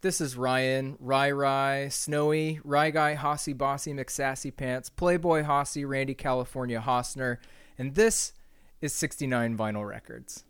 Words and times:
This 0.00 0.20
is 0.20 0.36
Ryan, 0.36 0.96
Rai 1.00 1.32
Rai, 1.32 1.88
Snowy, 1.88 2.60
Rai 2.62 2.92
Guy, 2.92 3.16
Hossy 3.16 3.52
Bossy, 3.52 3.92
McSassy 3.92 4.56
Pants, 4.56 4.88
Playboy 4.90 5.42
Hossy, 5.42 5.84
Randy 5.84 6.14
California 6.14 6.80
Hossner, 6.80 7.38
and 7.76 7.96
this 7.96 8.32
is 8.80 8.92
69 8.92 9.58
Vinyl 9.58 9.84
Records. 9.84 10.44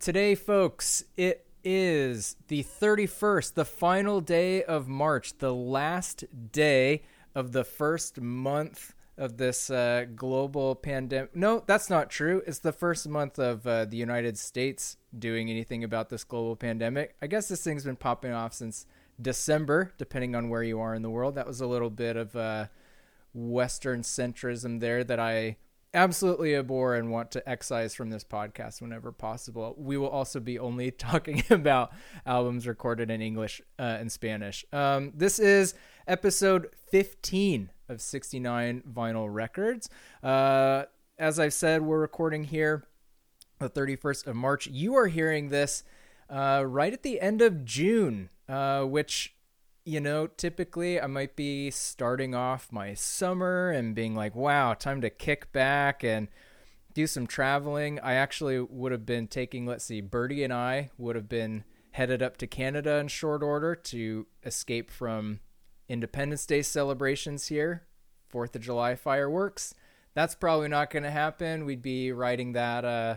Today, 0.00 0.34
folks, 0.34 1.04
it 1.18 1.44
is 1.62 2.36
the 2.48 2.64
31st, 2.64 3.52
the 3.52 3.66
final 3.66 4.22
day 4.22 4.64
of 4.64 4.88
March, 4.88 5.36
the 5.36 5.52
last 5.52 6.24
day 6.50 7.02
of 7.34 7.52
the 7.52 7.64
first 7.64 8.22
month 8.22 8.94
of 9.18 9.36
this 9.36 9.70
uh, 9.70 10.06
global 10.16 10.74
pandemic. 10.74 11.36
No, 11.36 11.62
that's 11.66 11.90
not 11.90 12.10
true. 12.10 12.42
It's 12.46 12.60
the 12.60 12.72
first 12.72 13.08
month 13.08 13.38
of 13.38 13.66
uh, 13.66 13.84
the 13.84 13.96
United 13.96 14.38
States 14.38 14.96
doing 15.16 15.50
anything 15.50 15.84
about 15.84 16.08
this 16.08 16.24
global 16.24 16.56
pandemic. 16.56 17.14
I 17.20 17.26
guess 17.26 17.48
this 17.48 17.62
thing's 17.62 17.84
been 17.84 17.96
popping 17.96 18.32
off 18.32 18.54
since 18.54 18.86
December, 19.20 19.92
depending 19.98 20.34
on 20.34 20.48
where 20.48 20.62
you 20.62 20.80
are 20.80 20.94
in 20.94 21.02
the 21.02 21.10
world. 21.10 21.34
That 21.34 21.46
was 21.46 21.60
a 21.60 21.66
little 21.66 21.90
bit 21.90 22.16
of 22.16 22.34
uh, 22.34 22.66
Western 23.34 24.02
centrism 24.02 24.80
there 24.80 25.04
that 25.04 25.20
I 25.20 25.56
absolutely 25.94 26.56
abhor 26.56 26.94
and 26.94 27.10
want 27.10 27.30
to 27.32 27.46
excise 27.48 27.94
from 27.94 28.10
this 28.10 28.24
podcast 28.24 28.80
whenever 28.80 29.12
possible. 29.12 29.74
We 29.76 29.96
will 29.96 30.08
also 30.08 30.40
be 30.40 30.58
only 30.58 30.90
talking 30.90 31.42
about 31.50 31.92
albums 32.26 32.66
recorded 32.66 33.10
in 33.10 33.20
English 33.20 33.60
uh, 33.78 33.82
and 34.00 34.10
Spanish. 34.10 34.64
Um, 34.72 35.12
this 35.14 35.38
is 35.38 35.74
episode 36.06 36.68
15 36.90 37.70
of 37.92 38.00
69 38.00 38.82
vinyl 38.92 39.32
records. 39.32 39.88
Uh, 40.22 40.84
as 41.18 41.38
I've 41.38 41.54
said, 41.54 41.82
we're 41.82 42.00
recording 42.00 42.44
here 42.44 42.84
the 43.60 43.70
31st 43.70 44.26
of 44.26 44.36
March. 44.36 44.66
You 44.66 44.96
are 44.96 45.06
hearing 45.06 45.50
this 45.50 45.84
uh, 46.28 46.64
right 46.66 46.92
at 46.92 47.04
the 47.04 47.20
end 47.20 47.40
of 47.42 47.64
June, 47.64 48.30
uh, 48.48 48.82
which 48.82 49.36
you 49.84 50.00
know, 50.00 50.26
typically 50.26 51.00
I 51.00 51.06
might 51.06 51.34
be 51.34 51.70
starting 51.70 52.34
off 52.34 52.70
my 52.70 52.94
summer 52.94 53.70
and 53.70 53.94
being 53.94 54.14
like, 54.14 54.34
wow, 54.34 54.74
time 54.74 55.00
to 55.00 55.10
kick 55.10 55.52
back 55.52 56.04
and 56.04 56.28
do 56.94 57.06
some 57.06 57.26
traveling. 57.26 57.98
I 58.00 58.14
actually 58.14 58.60
would 58.60 58.92
have 58.92 59.06
been 59.06 59.26
taking, 59.26 59.66
let's 59.66 59.84
see, 59.84 60.00
Birdie 60.00 60.44
and 60.44 60.52
I 60.52 60.90
would 60.98 61.16
have 61.16 61.28
been 61.28 61.64
headed 61.92 62.22
up 62.22 62.36
to 62.38 62.46
Canada 62.46 62.96
in 62.96 63.08
short 63.08 63.42
order 63.42 63.74
to 63.74 64.26
escape 64.44 64.90
from 64.90 65.40
Independence 65.92 66.46
Day 66.46 66.62
celebrations 66.62 67.48
here, 67.48 67.82
4th 68.32 68.56
of 68.56 68.62
July 68.62 68.94
fireworks. 68.94 69.74
That's 70.14 70.34
probably 70.34 70.68
not 70.68 70.88
going 70.88 71.02
to 71.02 71.10
happen. 71.10 71.66
We'd 71.66 71.82
be 71.82 72.12
riding 72.12 72.52
that, 72.52 72.84
uh, 72.84 73.16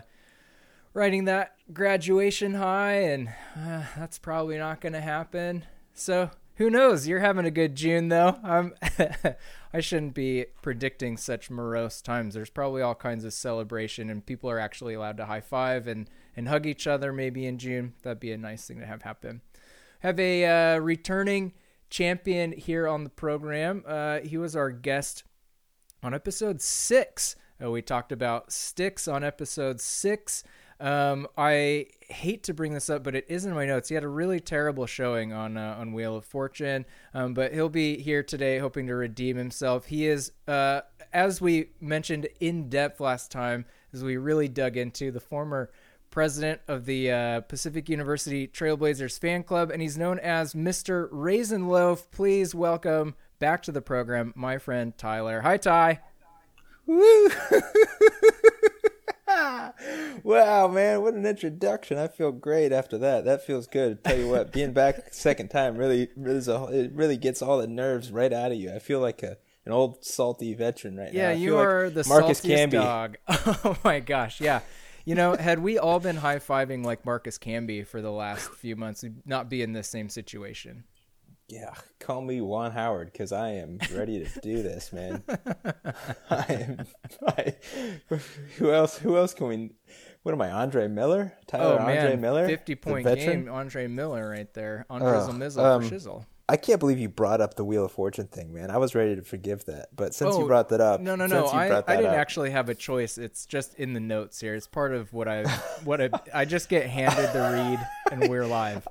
riding 0.92 1.24
that 1.24 1.56
graduation 1.72 2.54
high, 2.54 3.00
and 3.00 3.28
uh, 3.56 3.84
that's 3.96 4.18
probably 4.18 4.58
not 4.58 4.82
going 4.82 4.92
to 4.92 5.00
happen. 5.00 5.64
So 5.94 6.30
who 6.56 6.68
knows? 6.68 7.08
You're 7.08 7.20
having 7.20 7.46
a 7.46 7.50
good 7.50 7.74
June 7.74 8.08
though. 8.08 8.38
I'm 8.42 8.74
I 9.72 9.80
shouldn't 9.80 10.14
be 10.14 10.46
predicting 10.62 11.16
such 11.16 11.50
morose 11.50 12.00
times. 12.02 12.34
There's 12.34 12.50
probably 12.50 12.82
all 12.82 12.94
kinds 12.94 13.24
of 13.24 13.32
celebration 13.32 14.08
and 14.10 14.24
people 14.24 14.50
are 14.50 14.58
actually 14.58 14.94
allowed 14.94 15.18
to 15.18 15.26
high 15.26 15.40
five 15.40 15.86
and 15.86 16.08
and 16.34 16.48
hug 16.48 16.66
each 16.66 16.86
other 16.86 17.12
maybe 17.12 17.46
in 17.46 17.58
June. 17.58 17.94
That'd 18.02 18.20
be 18.20 18.32
a 18.32 18.38
nice 18.38 18.66
thing 18.66 18.80
to 18.80 18.86
have 18.86 19.02
happen. 19.02 19.42
Have 20.00 20.18
a 20.18 20.44
uh, 20.74 20.78
returning 20.78 21.52
champion 21.90 22.52
here 22.52 22.86
on 22.88 23.04
the 23.04 23.10
program. 23.10 23.84
Uh, 23.86 24.20
he 24.20 24.36
was 24.36 24.56
our 24.56 24.70
guest 24.70 25.24
on 26.02 26.14
episode 26.14 26.60
six. 26.60 27.36
Uh, 27.62 27.70
we 27.70 27.82
talked 27.82 28.12
about 28.12 28.52
sticks 28.52 29.08
on 29.08 29.24
episode 29.24 29.80
six. 29.80 30.44
Um, 30.78 31.26
I 31.38 31.86
hate 32.08 32.42
to 32.44 32.54
bring 32.54 32.74
this 32.74 32.90
up, 32.90 33.02
but 33.02 33.14
it 33.14 33.24
is 33.28 33.46
in 33.46 33.54
my 33.54 33.64
notes. 33.64 33.88
He 33.88 33.94
had 33.94 34.04
a 34.04 34.08
really 34.08 34.40
terrible 34.40 34.86
showing 34.86 35.32
on 35.32 35.56
uh, 35.56 35.76
on 35.78 35.92
Wheel 35.94 36.16
of 36.16 36.24
Fortune, 36.26 36.84
um, 37.14 37.32
but 37.32 37.54
he'll 37.54 37.70
be 37.70 37.96
here 37.96 38.22
today, 38.22 38.58
hoping 38.58 38.86
to 38.88 38.94
redeem 38.94 39.36
himself. 39.36 39.86
He 39.86 40.06
is, 40.06 40.32
uh, 40.46 40.82
as 41.14 41.40
we 41.40 41.70
mentioned 41.80 42.28
in 42.40 42.68
depth 42.68 43.00
last 43.00 43.30
time, 43.30 43.64
as 43.94 44.04
we 44.04 44.18
really 44.18 44.48
dug 44.48 44.76
into 44.76 45.10
the 45.10 45.20
former 45.20 45.70
president 46.16 46.62
of 46.66 46.86
the 46.86 47.12
uh, 47.12 47.40
Pacific 47.42 47.90
University 47.90 48.48
Trailblazers 48.48 49.18
fan 49.18 49.42
club, 49.42 49.70
and 49.70 49.82
he's 49.82 49.98
known 49.98 50.18
as 50.20 50.54
Mister 50.54 51.10
Raisin 51.12 51.68
Loaf. 51.68 52.10
Please 52.10 52.54
welcome 52.54 53.14
back 53.38 53.62
to 53.64 53.70
the 53.70 53.82
program, 53.82 54.32
my 54.34 54.56
friend 54.56 54.96
Tyler. 54.96 55.42
Hi, 55.42 55.58
Ty. 55.58 56.00
Woo! 56.86 57.28
wow, 60.22 60.68
man, 60.68 61.02
what 61.02 61.12
an 61.12 61.26
introduction! 61.26 61.98
I 61.98 62.08
feel 62.08 62.32
great 62.32 62.72
after 62.72 62.96
that. 62.96 63.26
That 63.26 63.44
feels 63.44 63.66
good. 63.66 64.02
Tell 64.02 64.18
you 64.18 64.30
what, 64.30 64.54
being 64.54 64.72
back 64.72 65.08
second 65.12 65.50
time 65.50 65.76
really, 65.76 66.08
really, 66.16 66.38
is 66.38 66.48
a, 66.48 66.64
it 66.72 66.92
really 66.94 67.18
gets 67.18 67.42
all 67.42 67.58
the 67.58 67.66
nerves 67.66 68.10
right 68.10 68.32
out 68.32 68.52
of 68.52 68.56
you. 68.56 68.72
I 68.74 68.78
feel 68.78 69.00
like 69.00 69.22
a 69.22 69.36
an 69.66 69.72
old 69.72 70.02
salty 70.02 70.54
veteran 70.54 70.96
right 70.96 71.12
Yeah, 71.12 71.24
now. 71.24 71.28
Yeah, 71.32 71.34
you 71.34 71.48
feel 71.50 71.56
like 71.58 71.66
are 71.66 71.90
the 71.90 72.08
Marcus 72.08 72.40
saltiest 72.40 72.68
Camby. 72.68 72.70
dog. 72.70 73.16
Oh 73.28 73.76
my 73.84 74.00
gosh, 74.00 74.40
yeah. 74.40 74.60
You 75.06 75.14
know, 75.14 75.36
had 75.36 75.60
we 75.60 75.78
all 75.78 76.00
been 76.00 76.16
high 76.16 76.40
fiving 76.40 76.84
like 76.84 77.06
Marcus 77.06 77.38
Camby 77.38 77.86
for 77.86 78.02
the 78.02 78.10
last 78.10 78.50
few 78.50 78.74
months, 78.74 79.04
we'd 79.04 79.24
not 79.24 79.48
be 79.48 79.62
in 79.62 79.72
this 79.72 79.88
same 79.88 80.08
situation. 80.08 80.82
Yeah, 81.48 81.74
call 82.00 82.22
me 82.22 82.40
Juwan 82.40 82.72
Howard 82.72 83.12
because 83.12 83.30
I 83.30 83.50
am 83.50 83.78
ready 83.94 84.24
to 84.24 84.40
do 84.40 84.64
this, 84.64 84.92
man. 84.92 85.22
I 86.30 86.44
am. 86.48 86.86
I, 87.24 87.54
who 88.56 88.72
else? 88.72 88.98
Who 88.98 89.16
else 89.16 89.32
can 89.32 89.46
we? 89.46 89.70
What 90.24 90.32
am 90.32 90.42
I? 90.42 90.50
Andre 90.50 90.88
Miller? 90.88 91.32
Tyler 91.46 91.76
oh 91.76 91.78
Andre 91.78 91.94
man, 91.94 92.20
Miller? 92.20 92.48
Fifty 92.48 92.74
point 92.74 93.06
game, 93.06 93.48
Andre 93.48 93.86
Miller 93.86 94.28
right 94.28 94.52
there, 94.54 94.86
on 94.90 95.04
Oh, 95.04 95.32
Mizzle 95.32 95.64
um, 95.64 95.82
for 95.82 95.94
Shizzle. 95.94 96.26
I 96.48 96.56
can't 96.56 96.78
believe 96.78 96.98
you 97.00 97.08
brought 97.08 97.40
up 97.40 97.54
the 97.54 97.64
Wheel 97.64 97.84
of 97.84 97.90
Fortune 97.92 98.28
thing, 98.28 98.54
man. 98.54 98.70
I 98.70 98.76
was 98.76 98.94
ready 98.94 99.16
to 99.16 99.22
forgive 99.22 99.64
that, 99.64 99.88
but 99.96 100.14
since 100.14 100.36
Oh, 100.36 100.40
you 100.40 100.46
brought 100.46 100.68
that 100.68 100.80
up, 100.80 101.00
No, 101.00 101.16
no, 101.16 101.26
no. 101.26 101.46
I, 101.46 101.78
I 101.78 101.96
didn't 101.96 102.12
up- 102.12 102.16
actually 102.16 102.50
have 102.52 102.68
a 102.68 102.74
choice. 102.74 103.18
It's 103.18 103.46
just 103.46 103.74
in 103.74 103.94
the 103.94 104.00
notes 104.00 104.38
here. 104.40 104.54
It's 104.54 104.68
part 104.68 104.92
of 104.94 105.12
what 105.12 105.26
I 105.26 105.44
what 105.84 106.00
I, 106.00 106.10
I 106.32 106.44
just 106.44 106.68
get 106.68 106.86
handed 106.86 107.32
the 107.32 107.40
read, 107.40 107.88
and 108.12 108.30
we're 108.30 108.46
live. 108.46 108.86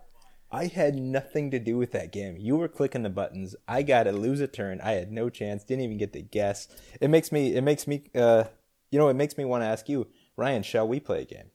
I 0.52 0.68
had 0.68 0.96
nothing 0.96 1.52
to 1.52 1.60
do 1.60 1.78
with 1.78 1.92
that 1.94 2.12
game. 2.12 2.36
You 2.38 2.56
were 2.58 2.68
clicking 2.68 3.04
the 3.04 3.10
buttons. 3.10 3.56
I 3.68 3.84
got 3.84 4.04
to 4.04 4.12
lose 4.12 4.42
a 4.42 4.48
turn. 4.48 4.80
I 4.82 4.92
had 4.92 5.12
no 5.12 5.30
chance. 5.30 5.64
Didn't 5.64 5.84
even 5.84 5.98
get 5.98 6.14
to 6.14 6.22
guess. 6.22 6.68
It 7.02 7.10
makes 7.10 7.32
me. 7.32 7.56
It 7.56 7.62
makes 7.62 7.88
me. 7.88 8.04
Uh, 8.14 8.46
you 8.92 9.00
know, 9.00 9.08
it 9.10 9.16
makes 9.16 9.38
me 9.38 9.46
want 9.46 9.64
to 9.64 9.68
ask 9.68 9.88
you, 9.90 10.08
Ryan. 10.38 10.64
Shall 10.64 10.88
we 10.88 11.00
play 11.00 11.22
a 11.22 11.26
game? 11.26 11.52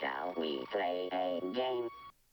Shall 0.00 0.34
we 0.36 0.64
play 0.72 1.08
a 1.12 1.40
game? 1.54 1.88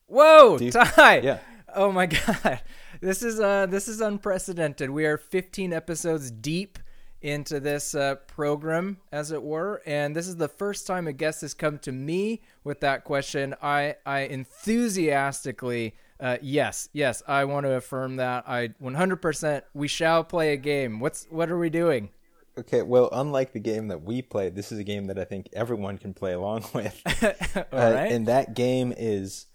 Whoa, 0.08 0.58
Do 0.58 0.66
you- 0.66 0.72
Ty! 0.72 1.20
Yeah. 1.20 1.40
Oh 1.76 1.92
my 1.92 2.06
god, 2.08 2.62
this 3.02 3.24
is 3.24 3.40
uh 3.40 3.66
this 3.68 3.88
is 3.88 4.02
unprecedented. 4.02 4.90
We 4.90 5.06
are 5.06 5.18
15 5.18 5.74
episodes 5.74 6.32
deep 6.32 6.80
into 7.22 7.60
this 7.60 7.96
uh, 7.96 8.16
program, 8.28 8.98
as 9.12 9.32
it 9.34 9.44
were, 9.44 9.82
and 9.86 10.16
this 10.16 10.26
is 10.26 10.38
the 10.38 10.48
first 10.48 10.88
time 10.88 11.06
a 11.06 11.12
guest 11.12 11.42
has 11.42 11.54
come 11.54 11.78
to 11.80 11.92
me 11.92 12.42
with 12.64 12.80
that 12.80 13.04
question. 13.04 13.56
I 13.62 13.96
I 14.06 14.22
enthusiastically. 14.22 15.96
Uh, 16.20 16.38
yes, 16.42 16.90
yes, 16.92 17.24
I 17.28 17.46
want 17.46 17.66
to 17.66 17.74
affirm 17.74 18.18
that. 18.18 18.44
I 18.48 18.70
100%. 18.82 19.62
We 19.74 19.88
shall 19.88 20.24
play 20.26 20.52
a 20.54 20.58
game. 20.58 21.00
What's 21.00 21.26
what 21.30 21.50
are 21.50 21.58
we 21.58 21.70
doing? 21.70 22.10
Okay. 22.58 22.82
Well, 22.82 23.08
unlike 23.14 23.54
the 23.54 23.60
game 23.62 23.88
that 23.88 24.02
we 24.04 24.22
played, 24.22 24.54
this 24.56 24.72
is 24.74 24.80
a 24.80 24.84
game 24.84 25.08
that 25.08 25.18
I 25.18 25.24
think 25.24 25.48
everyone 25.54 25.98
can 25.98 26.14
play 26.14 26.34
along 26.34 26.66
with. 26.74 27.02
All 27.72 27.80
Uh, 27.80 27.94
right. 27.94 28.12
And 28.12 28.28
that 28.28 28.54
game 28.54 28.94
is, 28.98 29.46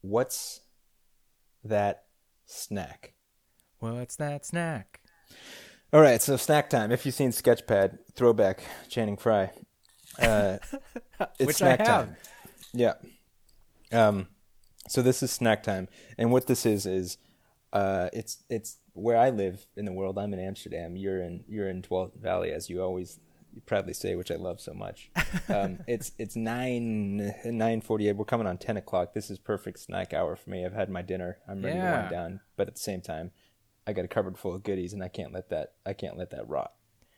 what's 0.00 0.60
that 1.64 2.04
snack? 2.46 3.14
What's 3.78 4.16
that 4.16 4.46
snack? 4.46 5.00
All 5.92 6.00
right, 6.00 6.20
so 6.20 6.36
snack 6.36 6.70
time. 6.70 6.90
If 6.90 7.06
you've 7.06 7.14
seen 7.14 7.30
Sketchpad, 7.30 7.98
throwback 8.14 8.62
Channing 8.88 9.16
Frye. 9.16 9.50
Uh, 10.18 10.58
it's 11.38 11.46
Which 11.46 11.56
snack 11.56 11.84
time. 11.84 12.16
Yeah. 12.72 12.94
Um, 13.92 14.28
so 14.88 15.02
this 15.02 15.22
is 15.22 15.30
snack 15.30 15.62
time, 15.62 15.88
and 16.18 16.32
what 16.32 16.46
this 16.46 16.66
is 16.66 16.84
is, 16.84 17.16
uh, 17.72 18.08
it's 18.12 18.42
it's 18.50 18.78
where 18.92 19.16
I 19.16 19.30
live 19.30 19.66
in 19.76 19.84
the 19.84 19.92
world. 19.92 20.18
I'm 20.18 20.32
in 20.34 20.40
Amsterdam. 20.40 20.96
You're 20.96 21.22
in 21.22 21.44
you're 21.48 21.68
in 21.68 21.82
Twelfth 21.82 22.14
Valley, 22.20 22.50
as 22.52 22.68
you 22.68 22.82
always 22.82 23.20
proudly 23.66 23.94
say, 23.94 24.14
which 24.14 24.30
I 24.30 24.36
love 24.36 24.60
so 24.60 24.72
much. 24.74 25.10
Um, 25.48 25.78
it's 25.86 26.12
it's 26.18 26.36
nine 26.36 27.34
nine 27.44 27.80
forty 27.80 28.08
eight. 28.08 28.16
We're 28.16 28.24
coming 28.24 28.46
on 28.46 28.58
ten 28.58 28.76
o'clock. 28.76 29.14
This 29.14 29.30
is 29.30 29.38
perfect 29.38 29.78
snack 29.80 30.12
hour 30.12 30.36
for 30.36 30.50
me. 30.50 30.64
I've 30.64 30.72
had 30.74 30.90
my 30.90 31.02
dinner. 31.02 31.38
I'm 31.48 31.62
ready 31.62 31.76
to 31.78 31.84
Yeah. 31.84 31.92
wind 31.92 32.10
down, 32.10 32.40
but 32.56 32.68
at 32.68 32.74
the 32.74 32.80
same 32.80 33.00
time, 33.00 33.30
I 33.86 33.92
got 33.92 34.04
a 34.04 34.08
cupboard 34.08 34.38
full 34.38 34.54
of 34.54 34.62
goodies, 34.62 34.92
and 34.92 35.02
I 35.02 35.08
can't 35.08 35.32
let 35.32 35.50
that 35.50 35.74
I 35.86 35.92
can't 35.92 36.16
let 36.16 36.30
that 36.30 36.48
rot. 36.48 36.72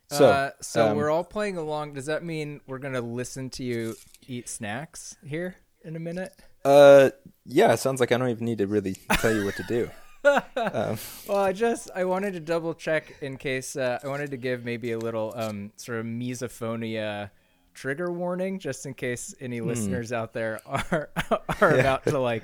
So, 0.08 0.26
uh, 0.28 0.50
so 0.60 0.88
um, 0.90 0.96
we're 0.96 1.10
all 1.10 1.24
playing 1.24 1.56
along. 1.56 1.94
Does 1.94 2.06
that 2.06 2.22
mean 2.22 2.60
we're 2.66 2.78
gonna 2.78 3.00
listen 3.00 3.50
to 3.50 3.64
you 3.64 3.96
eat 4.26 4.48
snacks 4.48 5.16
here 5.24 5.56
in 5.84 5.96
a 5.96 6.00
minute? 6.00 6.32
uh, 6.64 7.10
yeah, 7.44 7.74
sounds 7.76 8.00
like 8.00 8.10
I 8.12 8.18
don't 8.18 8.28
even 8.28 8.44
need 8.44 8.58
to 8.58 8.66
really 8.66 8.94
tell 9.20 9.32
you 9.34 9.44
what 9.44 9.56
to 9.56 9.62
do. 9.64 9.90
um, 10.26 10.98
Well, 11.28 11.38
I 11.38 11.52
just 11.52 11.90
I 11.94 12.04
wanted 12.04 12.32
to 12.34 12.40
double 12.40 12.74
check 12.74 13.14
in 13.20 13.36
case 13.36 13.76
uh, 13.76 13.98
I 14.02 14.08
wanted 14.08 14.30
to 14.32 14.36
give 14.36 14.64
maybe 14.64 14.92
a 14.92 14.98
little 14.98 15.32
um 15.36 15.72
sort 15.76 15.98
of 15.98 16.06
misophonia 16.06 17.30
trigger 17.74 18.10
warning 18.10 18.58
just 18.58 18.86
in 18.86 18.94
case 18.94 19.34
any 19.38 19.60
listeners 19.60 20.10
out 20.10 20.32
there 20.32 20.60
are 20.66 21.10
are 21.60 21.78
about 21.78 22.04
to 22.04 22.18
like 22.18 22.42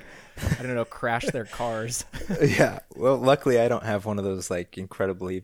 I 0.59 0.61
don't 0.63 0.75
know 0.75 0.85
crash 0.99 1.25
their 1.25 1.45
cars. 1.45 2.05
yeah. 2.41 2.79
Well, 2.95 3.17
luckily 3.17 3.59
I 3.59 3.67
don't 3.67 3.83
have 3.83 4.05
one 4.05 4.19
of 4.19 4.25
those 4.25 4.51
like 4.51 4.77
incredibly 4.77 5.43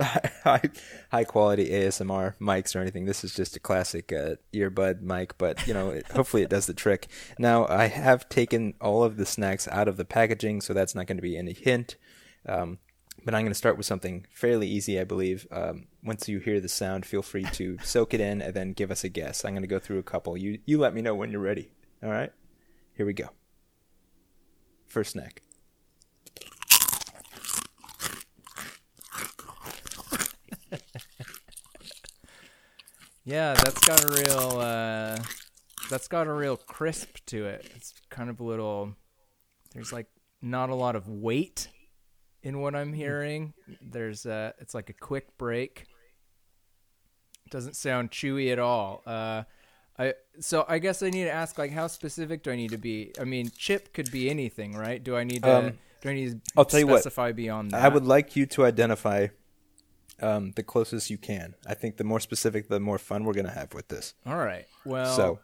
high 0.44 0.62
high 1.10 1.24
quality 1.24 1.70
ASMR 1.70 2.34
mics 2.40 2.74
or 2.74 2.80
anything. 2.80 3.04
This 3.04 3.24
is 3.24 3.34
just 3.34 3.56
a 3.56 3.60
classic 3.60 4.12
uh, 4.12 4.36
earbud 4.52 5.02
mic, 5.02 5.36
but 5.38 5.66
you 5.66 5.74
know, 5.74 5.90
it, 5.90 6.06
hopefully 6.08 6.42
it 6.42 6.50
does 6.50 6.66
the 6.66 6.74
trick. 6.74 7.08
Now 7.38 7.66
I 7.66 7.86
have 7.86 8.28
taken 8.28 8.74
all 8.80 9.04
of 9.04 9.16
the 9.16 9.26
snacks 9.26 9.68
out 9.68 9.88
of 9.88 9.96
the 9.96 10.04
packaging, 10.04 10.60
so 10.60 10.72
that's 10.72 10.94
not 10.94 11.06
going 11.06 11.18
to 11.18 11.22
be 11.22 11.36
any 11.36 11.52
hint. 11.52 11.96
Um, 12.46 12.78
but 13.24 13.34
I'm 13.34 13.42
going 13.42 13.52
to 13.52 13.58
start 13.58 13.76
with 13.76 13.86
something 13.86 14.26
fairly 14.32 14.66
easy, 14.66 14.98
I 14.98 15.04
believe. 15.04 15.46
Um, 15.52 15.86
once 16.02 16.28
you 16.28 16.40
hear 16.40 16.60
the 16.60 16.68
sound, 16.68 17.06
feel 17.06 17.22
free 17.22 17.44
to 17.44 17.78
soak 17.82 18.14
it 18.14 18.20
in 18.20 18.42
and 18.42 18.54
then 18.54 18.72
give 18.72 18.90
us 18.90 19.04
a 19.04 19.08
guess. 19.08 19.44
I'm 19.44 19.52
going 19.52 19.62
to 19.62 19.68
go 19.68 19.78
through 19.78 19.98
a 19.98 20.02
couple. 20.02 20.36
You 20.36 20.58
you 20.66 20.78
let 20.78 20.94
me 20.94 21.02
know 21.02 21.14
when 21.14 21.30
you're 21.30 21.40
ready. 21.40 21.70
All 22.02 22.10
right. 22.10 22.32
Here 22.94 23.06
we 23.06 23.12
go. 23.12 23.28
First 24.86 25.12
snack. 25.12 25.42
Yeah, 33.24 33.54
that's 33.54 33.86
got 33.86 34.02
a 34.04 34.08
real 34.08 34.58
uh 34.58 35.18
that's 35.90 36.08
got 36.08 36.26
a 36.26 36.32
real 36.32 36.56
crisp 36.56 37.18
to 37.26 37.46
it. 37.46 37.70
It's 37.76 37.94
kind 38.10 38.30
of 38.30 38.40
a 38.40 38.44
little 38.44 38.94
there's 39.74 39.92
like 39.92 40.06
not 40.40 40.70
a 40.70 40.74
lot 40.74 40.96
of 40.96 41.08
weight 41.08 41.68
in 42.42 42.60
what 42.60 42.74
I'm 42.74 42.92
hearing. 42.92 43.54
There's 43.80 44.26
uh 44.26 44.52
it's 44.58 44.74
like 44.74 44.90
a 44.90 44.94
quick 44.94 45.36
break. 45.38 45.86
Doesn't 47.50 47.76
sound 47.76 48.10
chewy 48.10 48.50
at 48.52 48.58
all. 48.58 49.02
Uh 49.06 49.44
I 49.98 50.14
so 50.40 50.64
I 50.68 50.78
guess 50.78 51.02
I 51.02 51.10
need 51.10 51.24
to 51.24 51.32
ask 51.32 51.58
like 51.58 51.70
how 51.70 51.86
specific 51.86 52.42
do 52.42 52.50
I 52.50 52.56
need 52.56 52.70
to 52.70 52.78
be? 52.78 53.12
I 53.20 53.24
mean, 53.24 53.50
chip 53.56 53.92
could 53.92 54.10
be 54.10 54.30
anything, 54.30 54.74
right? 54.74 55.02
Do 55.02 55.16
I 55.16 55.24
need 55.24 55.42
to 55.42 55.56
Um, 55.56 55.78
do 56.00 56.08
I 56.08 56.14
need 56.14 56.30
to 56.30 56.40
I'll 56.56 56.64
tell 56.64 56.80
you 56.80 56.86
what, 56.86 57.02
specify 57.02 57.32
beyond 57.32 57.70
that? 57.70 57.82
I 57.82 57.88
would 57.88 58.04
like 58.04 58.34
you 58.34 58.46
to 58.46 58.64
identify 58.64 59.28
um, 60.22 60.52
the 60.56 60.62
closest 60.62 61.10
you 61.10 61.18
can. 61.18 61.54
I 61.66 61.74
think 61.74 61.96
the 61.96 62.04
more 62.04 62.20
specific, 62.20 62.68
the 62.68 62.80
more 62.80 62.98
fun 62.98 63.24
we're 63.24 63.34
going 63.34 63.46
to 63.46 63.52
have 63.52 63.74
with 63.74 63.88
this. 63.88 64.14
All 64.26 64.36
right. 64.36 64.66
Well, 64.84 65.14
so, 65.14 65.40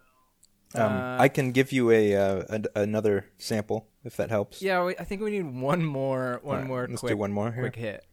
um, 0.75 0.91
uh, 0.93 1.17
I 1.19 1.27
can 1.27 1.51
give 1.51 1.71
you 1.71 1.91
a, 1.91 2.15
uh, 2.15 2.43
an 2.49 2.65
another 2.75 3.25
sample 3.37 3.87
if 4.03 4.15
that 4.17 4.29
helps. 4.29 4.61
yeah, 4.61 4.83
we, 4.83 4.95
I 4.97 5.03
think 5.03 5.21
we 5.21 5.31
need 5.31 5.45
one 5.53 5.83
more 5.83 6.39
one 6.43 6.59
right, 6.59 6.67
more 6.67 6.87
let's 6.89 7.01
quick 7.01 7.11
do 7.11 7.17
one 7.17 7.31
more 7.31 7.51
here. 7.51 7.63
quick 7.63 7.75
hit. 7.75 8.05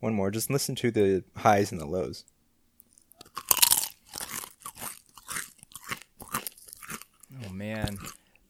One 0.00 0.14
more. 0.14 0.30
Just 0.30 0.50
listen 0.50 0.74
to 0.76 0.90
the 0.90 1.24
highs 1.36 1.70
and 1.72 1.80
the 1.80 1.86
lows. 1.86 2.24
Oh 7.44 7.52
man, 7.52 7.98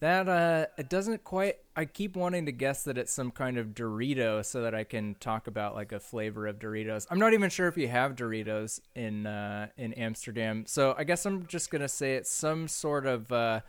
that 0.02 0.28
uh, 0.28 0.66
it 0.76 0.90
doesn't 0.90 1.22
quite. 1.22 1.58
I 1.76 1.84
keep 1.84 2.16
wanting 2.16 2.46
to 2.46 2.52
guess 2.52 2.82
that 2.84 2.98
it's 2.98 3.12
some 3.12 3.30
kind 3.30 3.56
of 3.56 3.68
Dorito, 3.68 4.44
so 4.44 4.62
that 4.62 4.74
I 4.74 4.82
can 4.82 5.14
talk 5.20 5.46
about 5.46 5.76
like 5.76 5.92
a 5.92 6.00
flavor 6.00 6.48
of 6.48 6.58
Doritos. 6.58 7.06
I'm 7.08 7.20
not 7.20 7.34
even 7.34 7.48
sure 7.50 7.68
if 7.68 7.76
you 7.76 7.86
have 7.86 8.16
Doritos 8.16 8.80
in 8.96 9.28
uh, 9.28 9.68
in 9.76 9.92
Amsterdam, 9.92 10.64
so 10.66 10.96
I 10.98 11.04
guess 11.04 11.24
I'm 11.24 11.46
just 11.46 11.70
gonna 11.70 11.88
say 11.88 12.16
it's 12.16 12.32
some 12.32 12.66
sort 12.66 13.06
of. 13.06 13.30
Uh, 13.30 13.60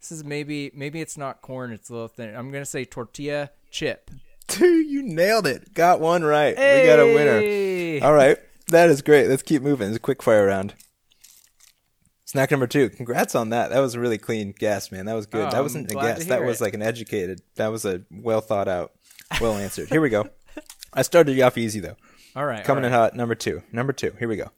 this 0.00 0.10
is 0.10 0.24
maybe 0.24 0.70
maybe 0.74 1.02
it's 1.02 1.18
not 1.18 1.42
corn. 1.42 1.70
It's 1.70 1.90
a 1.90 1.92
little 1.92 2.08
thin. 2.08 2.34
I'm 2.34 2.50
gonna 2.50 2.64
say 2.64 2.86
tortilla 2.86 3.50
chip. 3.70 4.10
Dude, 4.48 4.86
you 4.86 5.02
nailed 5.02 5.46
it. 5.46 5.74
Got 5.74 6.00
one 6.00 6.24
right. 6.24 6.56
We 6.56 6.86
got 6.86 6.98
a 6.98 7.14
winner. 7.14 8.06
All 8.06 8.14
right. 8.14 8.38
That 8.68 8.88
is 8.88 9.02
great. 9.02 9.28
Let's 9.28 9.42
keep 9.42 9.60
moving. 9.60 9.88
It's 9.88 9.96
a 9.98 10.00
quick 10.00 10.22
fire 10.22 10.46
round. 10.46 10.74
Snack 12.34 12.50
number 12.50 12.66
two. 12.66 12.90
Congrats 12.90 13.36
on 13.36 13.50
that. 13.50 13.70
That 13.70 13.78
was 13.78 13.94
a 13.94 14.00
really 14.00 14.18
clean 14.18 14.56
guess, 14.58 14.90
man. 14.90 15.06
That 15.06 15.14
was 15.14 15.26
good. 15.26 15.46
Oh, 15.46 15.50
that 15.52 15.62
wasn't 15.62 15.92
a 15.92 15.94
guess. 15.94 16.24
That 16.24 16.40
hear 16.40 16.46
was 16.48 16.60
it. 16.60 16.64
like 16.64 16.74
an 16.74 16.82
educated. 16.82 17.40
That 17.54 17.68
was 17.68 17.84
a 17.84 18.02
well 18.10 18.40
thought 18.40 18.66
out, 18.66 18.90
well 19.40 19.56
answered. 19.56 19.88
Here 19.88 20.00
we 20.00 20.08
go. 20.08 20.28
I 20.92 21.02
started 21.02 21.36
you 21.36 21.44
off 21.44 21.56
easy 21.56 21.78
though. 21.78 21.94
All 22.34 22.44
right, 22.44 22.64
Coming 22.64 22.82
all 22.82 22.88
in 22.88 22.92
hot. 22.92 23.14
Number 23.14 23.36
two. 23.36 23.62
Number 23.70 23.92
two. 23.92 24.16
Here 24.18 24.26
we 24.26 24.34
go. 24.34 24.50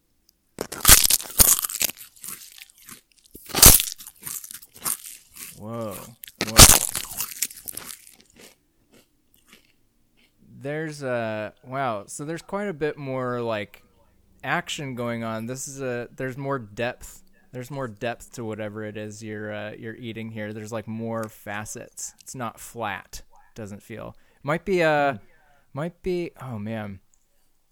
Whoa. 5.58 5.96
Whoa. 6.46 6.56
There's 10.62 11.02
uh 11.02 11.50
wow, 11.62 12.05
so 12.06 12.25
there's 12.25 12.40
quite 12.40 12.69
a 12.69 12.73
bit 12.73 12.96
more 12.96 13.43
like 13.43 13.82
action 14.43 14.94
going 14.94 15.25
on. 15.25 15.44
This 15.44 15.69
is 15.69 15.82
a 15.82 16.08
there's 16.17 16.38
more 16.38 16.58
depth. 16.58 17.23
There's 17.56 17.70
more 17.70 17.88
depth 17.88 18.34
to 18.34 18.44
whatever 18.44 18.84
it 18.84 18.98
is 18.98 19.22
you're 19.22 19.50
uh, 19.50 19.72
you're 19.78 19.94
eating 19.94 20.30
here. 20.30 20.52
There's 20.52 20.72
like 20.72 20.86
more 20.86 21.24
facets. 21.24 22.12
It's 22.20 22.34
not 22.34 22.60
flat. 22.60 23.22
Doesn't 23.54 23.82
feel. 23.82 24.14
Might 24.42 24.66
be 24.66 24.82
a. 24.82 25.18
might 25.72 26.02
be 26.02 26.32
oh 26.38 26.58
man. 26.58 27.00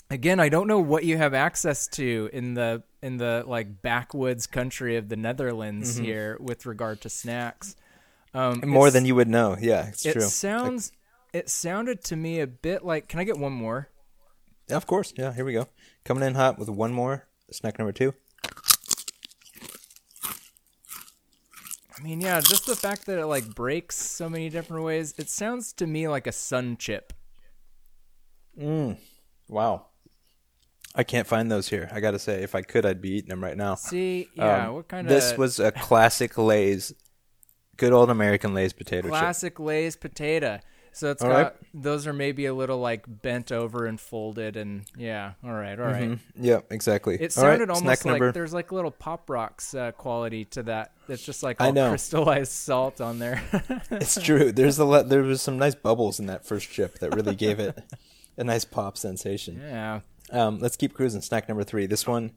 Again, 0.09 0.41
I 0.41 0.49
don't 0.49 0.69
know 0.69 0.79
what 0.79 1.05
you 1.05 1.19
have 1.19 1.35
access 1.35 1.87
to 1.89 2.31
in 2.33 2.55
the 2.55 2.83
in 3.03 3.19
the 3.19 3.45
like 3.47 3.83
backwoods 3.83 4.47
country 4.47 4.97
of 4.97 5.11
the 5.11 5.17
Netherlands 5.17 5.99
here 5.99 6.39
with 6.41 6.65
regard 6.65 7.03
to 7.03 7.11
snacks. 7.11 7.77
Um, 8.33 8.63
More 8.65 8.91
than 8.91 9.05
you 9.05 9.15
would 9.15 9.29
know. 9.29 9.55
Yeah, 9.61 9.89
it's 9.89 10.07
it 10.07 10.15
true. 10.15 10.23
sounds. 10.23 10.93
it 11.35 11.51
sounded 11.51 12.03
to 12.05 12.17
me 12.17 12.41
a 12.41 12.47
bit 12.47 12.87
like. 12.87 13.07
Can 13.09 13.21
I 13.21 13.25
get 13.25 13.37
one 13.37 13.53
more? 13.53 13.91
Yeah, 14.67 14.77
of 14.77 14.87
course. 14.87 15.13
Yeah, 15.15 15.35
here 15.35 15.45
we 15.45 15.53
go. 15.53 15.69
Coming 16.07 16.25
in 16.25 16.37
hot 16.37 16.59
with 16.59 16.71
one 16.71 16.95
more. 16.95 17.27
Snack 17.51 17.79
number 17.79 17.93
two. 17.93 18.15
Mean, 22.05 22.21
yeah, 22.21 22.41
just 22.41 22.67
the 22.67 22.77
fact 22.77 23.07
that 23.07 23.19
it 23.19 23.27
like 23.27 23.55
breaks 23.55 23.97
so 23.97 24.29
many 24.29 24.51
different 24.51 24.85
ways. 24.85 25.15
It 25.17 25.31
sounds 25.31 25.73
to 25.75 25.87
me 25.87 26.07
like 26.07 26.27
a 26.27 26.33
sun 26.33 26.77
chip. 26.77 27.13
Mm. 28.61 28.99
Wow. 29.49 29.87
I 30.95 31.03
can't 31.03 31.27
find 31.27 31.51
those 31.51 31.69
here. 31.69 31.89
I 31.91 32.01
got 32.01 32.13
to 32.13 32.19
say, 32.19 32.43
if 32.43 32.55
I 32.55 32.63
could, 32.63 32.87
I'd 32.87 33.01
be 33.01 33.11
eating 33.17 33.31
them 33.31 33.43
right 33.43 33.57
now. 33.57 33.75
See, 33.75 34.29
yeah, 34.35 34.69
Um, 34.69 34.75
what 34.75 34.89
kind 34.89 35.07
of 35.07 35.13
This 35.13 35.37
was 35.37 35.59
a 35.59 35.73
classic 35.73 36.39
Lay's, 36.39 36.93
good 37.77 37.93
old 37.93 38.11
American 38.11 38.55
Lay's 38.55 38.73
potato 38.73 39.09
chip. 39.09 39.11
classic 39.11 39.59
Lay's 39.59 39.97
potato? 39.97 40.61
So 40.97 41.11
it's 41.11 41.23
All 41.25 41.29
got 41.29 41.37
right. 41.43 41.53
those 41.75 42.07
are 42.07 42.13
maybe 42.13 42.47
a 42.47 42.55
little 42.55 42.79
like 42.79 43.05
bent 43.09 43.51
over 43.51 43.87
and 43.87 44.01
folded, 44.01 44.57
and 44.57 44.85
yeah, 44.97 45.33
all 45.43 45.53
right, 45.53 45.77
all 45.79 45.87
right. 45.87 46.11
Mhm. 46.11 46.19
Yep, 46.41 46.67
exactly. 46.71 47.15
It 47.17 47.37
All 47.37 47.43
right, 47.45 47.51
sounded 47.59 47.69
almost 47.71 48.05
like 48.05 48.13
number. 48.13 48.31
there's 48.31 48.55
like 48.55 48.71
little 48.71 48.93
pop 48.93 49.29
rocks 49.29 49.75
uh, 49.75 49.91
quality 49.91 50.45
to 50.47 50.63
that. 50.63 50.93
It's 51.09 51.25
just 51.25 51.43
like 51.43 51.61
I 51.61 51.73
know. 51.73 51.89
crystallized 51.89 52.53
salt 52.53 53.01
on 53.01 53.19
there. 53.19 53.43
It's 53.91 54.21
true. 54.23 54.53
There's 54.53 54.79
a 54.79 54.85
lot. 54.85 55.09
There 55.09 55.23
was 55.23 55.43
some 55.43 55.59
nice 55.59 55.75
bubbles 55.75 56.21
in 56.21 56.27
that 56.27 56.47
first 56.47 56.71
chip 56.71 57.01
that 57.01 57.15
really 57.15 57.35
gave 57.35 57.59
it 57.59 57.77
a 58.37 58.45
nice 58.45 58.65
pop 58.65 58.97
sensation. 58.97 59.61
yeah. 59.61 60.01
Um, 60.31 60.59
let's 60.61 60.77
keep 60.77 60.95
cruising. 60.95 61.21
Snack 61.23 61.49
number 61.49 61.65
three. 61.65 61.87
This 61.87 62.07
one, 62.07 62.33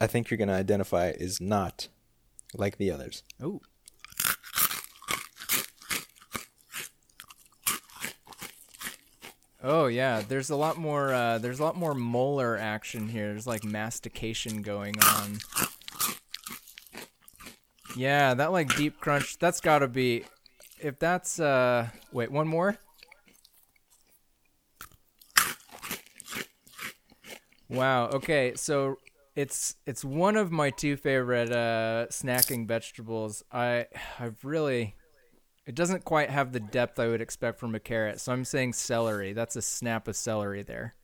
I 0.00 0.06
think 0.06 0.30
you're 0.30 0.38
going 0.38 0.48
to 0.48 0.54
identify 0.54 1.10
is 1.10 1.40
not 1.40 1.88
like 2.54 2.78
the 2.78 2.90
others. 2.90 3.22
Ooh. 3.42 3.60
Oh 9.66 9.86
yeah, 9.86 10.22
there's 10.28 10.50
a 10.50 10.56
lot 10.56 10.76
more. 10.76 11.14
Uh, 11.14 11.38
there's 11.38 11.58
a 11.58 11.64
lot 11.64 11.74
more 11.74 11.94
molar 11.94 12.58
action 12.58 13.08
here. 13.08 13.28
There's 13.28 13.46
like 13.46 13.64
mastication 13.64 14.60
going 14.60 14.94
on. 15.02 15.38
Yeah, 17.96 18.34
that 18.34 18.52
like 18.52 18.76
deep 18.76 19.00
crunch. 19.00 19.38
That's 19.38 19.62
got 19.62 19.78
to 19.78 19.88
be. 19.88 20.24
If 20.78 20.98
that's 20.98 21.40
uh, 21.40 21.88
wait, 22.12 22.30
one 22.30 22.46
more. 22.46 22.76
Wow. 27.70 28.08
Okay, 28.08 28.52
so 28.56 28.98
it's 29.34 29.76
it's 29.86 30.04
one 30.04 30.36
of 30.36 30.52
my 30.52 30.68
two 30.68 30.98
favorite 30.98 31.50
uh, 31.50 32.08
snacking 32.10 32.68
vegetables. 32.68 33.42
I 33.50 33.86
I've 34.20 34.44
really 34.44 34.94
it 35.66 35.74
doesn't 35.74 36.04
quite 36.04 36.30
have 36.30 36.52
the 36.52 36.60
depth 36.60 36.98
I 36.98 37.08
would 37.08 37.20
expect 37.20 37.58
from 37.58 37.74
a 37.74 37.80
carrot. 37.80 38.20
So 38.20 38.32
I'm 38.32 38.44
saying 38.44 38.74
celery. 38.74 39.32
That's 39.32 39.56
a 39.56 39.62
snap 39.62 40.08
of 40.08 40.16
celery 40.16 40.62
there. 40.62 40.94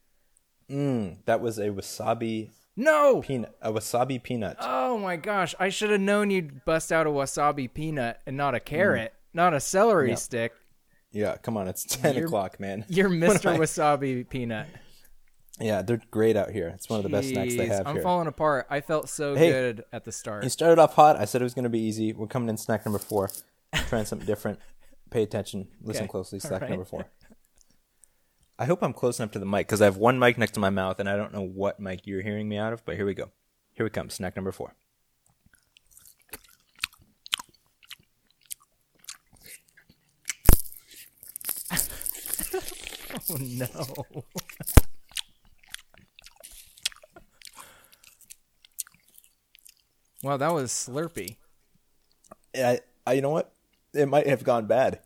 Mm, 0.70 1.16
that 1.24 1.40
was 1.40 1.58
a 1.58 1.68
wasabi 1.70 2.50
No. 2.76 3.22
peanut. 3.22 3.56
A 3.60 3.72
wasabi 3.72 4.22
peanut. 4.22 4.56
Oh 4.60 4.98
my 4.98 5.16
gosh! 5.16 5.54
I 5.58 5.68
should 5.68 5.90
have 5.90 6.00
known 6.00 6.30
you'd 6.30 6.64
bust 6.64 6.92
out 6.92 7.06
a 7.06 7.10
wasabi 7.10 7.72
peanut 7.72 8.20
and 8.26 8.36
not 8.36 8.54
a 8.54 8.60
carrot, 8.60 9.12
not 9.34 9.52
a 9.54 9.60
celery 9.60 10.10
Yeah. 10.10 10.14
stick. 10.16 10.52
Yeah, 11.12 11.36
come 11.38 11.56
on, 11.56 11.66
it's 11.66 11.82
10 11.84 12.14
You're- 12.14 12.26
o'clock, 12.26 12.60
man. 12.60 12.84
You're 12.88 13.08
Mr. 13.10 13.56
Wasabi 13.58 14.28
Peanut. 14.28 14.68
Yeah, 15.58 15.82
they're 15.82 16.00
great 16.12 16.36
out 16.36 16.50
here. 16.50 16.68
It's 16.68 16.88
one 16.88 17.00
of 17.00 17.02
the 17.02 17.08
best 17.10 17.30
snacks 17.30 17.56
they 17.56 17.66
have 17.66 17.84
I'm 17.84 17.96
here. 17.96 18.02
falling 18.04 18.28
apart. 18.28 18.66
I 18.70 18.80
felt 18.80 19.08
so 19.08 19.34
Hey. 19.34 19.50
good 19.50 19.84
at 19.92 20.04
the 20.04 20.12
start. 20.12 20.44
You 20.44 20.48
started 20.50 20.78
off 20.80 20.94
hot. 20.94 21.16
I 21.16 21.24
said 21.24 21.42
it 21.42 21.44
was 21.44 21.52
going 21.52 21.64
to 21.64 21.68
be 21.68 21.80
easy. 21.80 22.12
We're 22.12 22.28
coming 22.28 22.48
in 22.48 22.56
snack 22.56 22.86
number 22.86 23.00
four. 23.00 23.28
Trying 23.72 24.04
something 24.04 24.26
different. 24.26 24.58
Pay 25.10 25.22
attention. 25.22 25.68
Listen 25.82 26.04
Okay. 26.04 26.10
closely. 26.10 26.38
All 26.42 26.48
Snack 26.48 26.62
right. 26.62 26.70
number 26.70 26.84
four. 26.84 27.06
I 28.58 28.66
hope 28.66 28.82
I'm 28.82 28.92
close 28.92 29.18
enough 29.18 29.30
to 29.32 29.38
the 29.38 29.46
mic 29.46 29.66
because 29.66 29.80
I 29.80 29.86
have 29.86 29.96
one 29.96 30.18
mic 30.18 30.36
next 30.36 30.52
to 30.52 30.60
my 30.60 30.68
mouth 30.70 31.00
and 31.00 31.08
I 31.08 31.16
don't 31.16 31.32
know 31.32 31.42
what 31.42 31.80
mic 31.80 32.06
you're 32.06 32.22
hearing 32.22 32.48
me 32.48 32.58
out 32.58 32.72
of, 32.74 32.84
but 32.84 32.96
here 32.96 33.06
we 33.06 33.14
go. 33.14 33.30
Here 33.72 33.84
we 33.84 33.90
come. 33.90 34.10
Snack 34.10 34.36
number 34.36 34.52
four. 34.52 34.74
Oh 43.30 43.36
no. 43.38 43.66
wow, 50.22 50.36
that 50.36 50.52
was 50.52 50.70
slurpy. 50.70 51.36
I, 52.54 52.80
I, 53.06 53.12
you 53.14 53.22
know 53.22 53.30
what? 53.30 53.52
It 53.94 54.06
might 54.08 54.26
have 54.26 54.44
gone 54.44 54.66
bad, 54.66 55.00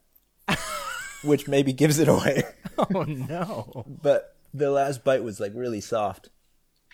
which 1.22 1.48
maybe 1.48 1.72
gives 1.72 1.98
it 1.98 2.08
away. 2.08 2.42
Oh 2.76 3.04
no. 3.04 3.84
but 4.02 4.34
the 4.52 4.68
last 4.68 5.04
bite 5.04 5.22
was 5.22 5.38
like 5.38 5.52
really 5.54 5.80
soft 5.80 6.28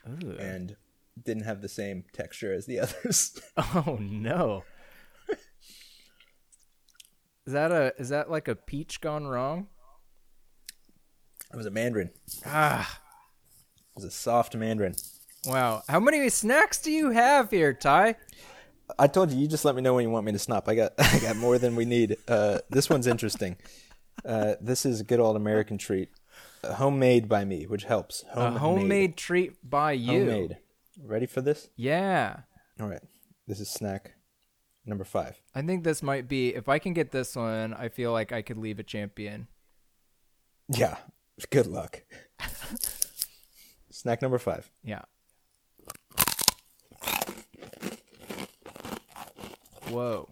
Ooh. 0.06 0.37
and 0.38 0.76
didn't 1.25 1.44
have 1.44 1.62
the 1.62 1.70
same 1.70 2.04
texture 2.12 2.52
as 2.52 2.66
the 2.66 2.78
others. 2.80 3.40
Oh 3.56 3.97
no. 3.99 4.64
Is 7.47 7.52
that 7.54 7.73
a 7.73 7.94
is 7.99 8.11
that 8.11 8.30
like 8.30 8.47
a 8.49 8.54
peach 8.54 9.00
gone 9.00 9.26
wrong? 9.26 9.68
it 11.52 11.56
was 11.56 11.66
a 11.66 11.70
mandarin. 11.70 12.11
Ah, 12.47 13.00
It 13.78 13.82
was 13.97 14.04
a 14.04 14.11
soft 14.11 14.54
mandarin. 14.54 14.94
wow. 15.47 15.82
How 15.88 15.99
many 15.99 16.28
snacks 16.28 16.78
do 16.80 16.92
you 16.92 17.11
have 17.11 17.50
here, 17.50 17.73
Ty? 17.73 18.16
I 18.99 19.06
told 19.06 19.30
you, 19.30 19.38
you 19.38 19.47
just 19.49 19.64
let 19.64 19.75
me 19.75 19.82
know 19.82 19.94
when 19.94 20.04
you 20.04 20.11
want 20.11 20.26
me 20.26 20.32
to 20.32 20.38
stop. 20.38 20.68
I 20.68 20.75
got, 20.75 20.92
I 20.99 21.18
got 21.20 21.37
more 21.37 21.59
than 21.59 21.76
we 21.76 21.85
need. 21.85 22.16
Uh, 22.28 22.59
this 22.70 22.88
one's 22.88 23.06
interesting. 23.06 23.56
Uh, 24.25 24.54
this 24.61 24.85
is 24.85 25.00
a 25.00 25.04
good 25.04 25.20
old 25.20 25.37
American 25.37 25.78
treat, 25.78 26.09
uh, 26.62 26.75
homemade 26.75 27.28
by 27.28 27.44
me, 27.44 27.66
which 27.66 27.85
helps. 27.85 28.25
A 28.35 28.50
homemade 28.59 29.16
treat 29.16 29.56
by 29.68 29.92
you. 29.92 30.20
homemade. 30.20 30.59
Ready 31.02 31.26
for 31.26 31.40
this? 31.40 31.68
Yeah. 31.76 32.40
All 32.80 32.88
right. 32.88 33.02
This 33.47 33.61
is 33.61 33.68
snack 33.68 34.14
number 34.85 35.04
five. 35.04 35.40
I 35.54 35.62
think 35.62 35.85
this 35.85 36.02
might 36.02 36.28
be 36.28 36.54
if 36.54 36.68
I 36.68 36.78
can 36.78 36.92
get 36.92 37.11
this 37.11 37.35
one, 37.37 37.75
I 37.75 37.88
feel 37.88 38.12
like 38.12 38.32
I 38.32 38.42
could 38.42 38.59
leave 38.59 38.78
a 38.78 38.82
champion. 38.82 39.49
Yeah. 40.68 40.97
Good 41.50 41.66
luck. 41.66 42.02
snack 43.90 44.20
number 44.20 44.38
five. 44.38 44.70
Yeah. 44.85 45.02
Whoa. 49.90 50.28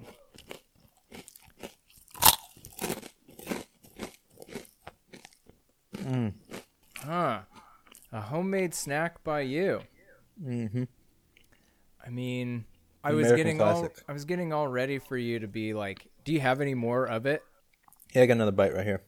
Huh. 7.09 7.41
A 8.13 8.21
homemade 8.21 8.75
snack 8.75 9.25
by 9.25 9.41
you. 9.41 9.81
Mm-hmm. 10.45 10.85
I 12.05 12.11
mean, 12.11 12.67
I 13.03 13.13
was 13.13 13.29
American 13.29 13.59
getting 13.59 13.63
all 13.63 13.89
I 14.07 14.13
was 14.13 14.27
getting 14.27 14.53
all 14.53 14.69
ready 14.69 14.99
for 14.99 15.17
you 15.17 15.39
to 15.39 15.49
be 15.49 15.73
like, 15.73 16.07
"Do 16.25 16.35
you 16.35 16.41
have 16.41 16.61
any 16.61 16.75
more 16.75 17.07
of 17.07 17.25
it?" 17.25 17.43
Yeah, 18.15 18.23
I 18.23 18.27
got 18.27 18.35
another 18.35 18.53
bite 18.53 18.75
right 18.75 18.85
here. 18.85 19.03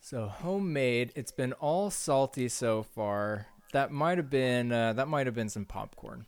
So 0.00 0.28
homemade, 0.28 1.10
it's 1.16 1.32
been 1.32 1.52
all 1.54 1.90
salty 1.90 2.48
so 2.48 2.84
far. 2.84 3.48
That 3.72 3.90
might 3.90 4.18
have 4.18 4.30
been 4.30 4.72
uh, 4.72 4.92
that 4.94 5.08
might 5.08 5.26
have 5.26 5.34
been 5.34 5.48
some 5.48 5.64
popcorn. 5.64 6.26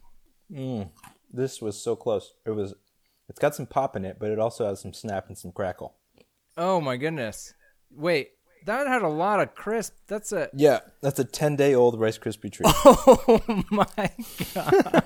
Mm. 0.52 0.90
This 1.32 1.60
was 1.60 1.82
so 1.82 1.96
close. 1.96 2.34
It 2.46 2.50
was. 2.50 2.74
It's 3.28 3.38
got 3.38 3.54
some 3.54 3.66
pop 3.66 3.94
in 3.94 4.04
it, 4.04 4.16
but 4.18 4.30
it 4.30 4.38
also 4.38 4.66
has 4.66 4.80
some 4.80 4.94
snap 4.94 5.28
and 5.28 5.36
some 5.36 5.52
crackle. 5.52 5.94
Oh 6.56 6.80
my 6.80 6.96
goodness! 6.96 7.54
Wait, 7.90 8.30
that 8.64 8.86
had 8.86 9.02
a 9.02 9.08
lot 9.08 9.40
of 9.40 9.54
crisp. 9.54 9.94
That's 10.06 10.32
a 10.32 10.48
Yeah, 10.52 10.80
that's 11.00 11.18
a 11.18 11.24
ten 11.24 11.56
day 11.56 11.74
old 11.74 12.00
Rice 12.00 12.18
Krispie 12.18 12.52
treat. 12.52 12.66
oh 12.84 13.64
my 13.70 13.86
god! 14.54 15.04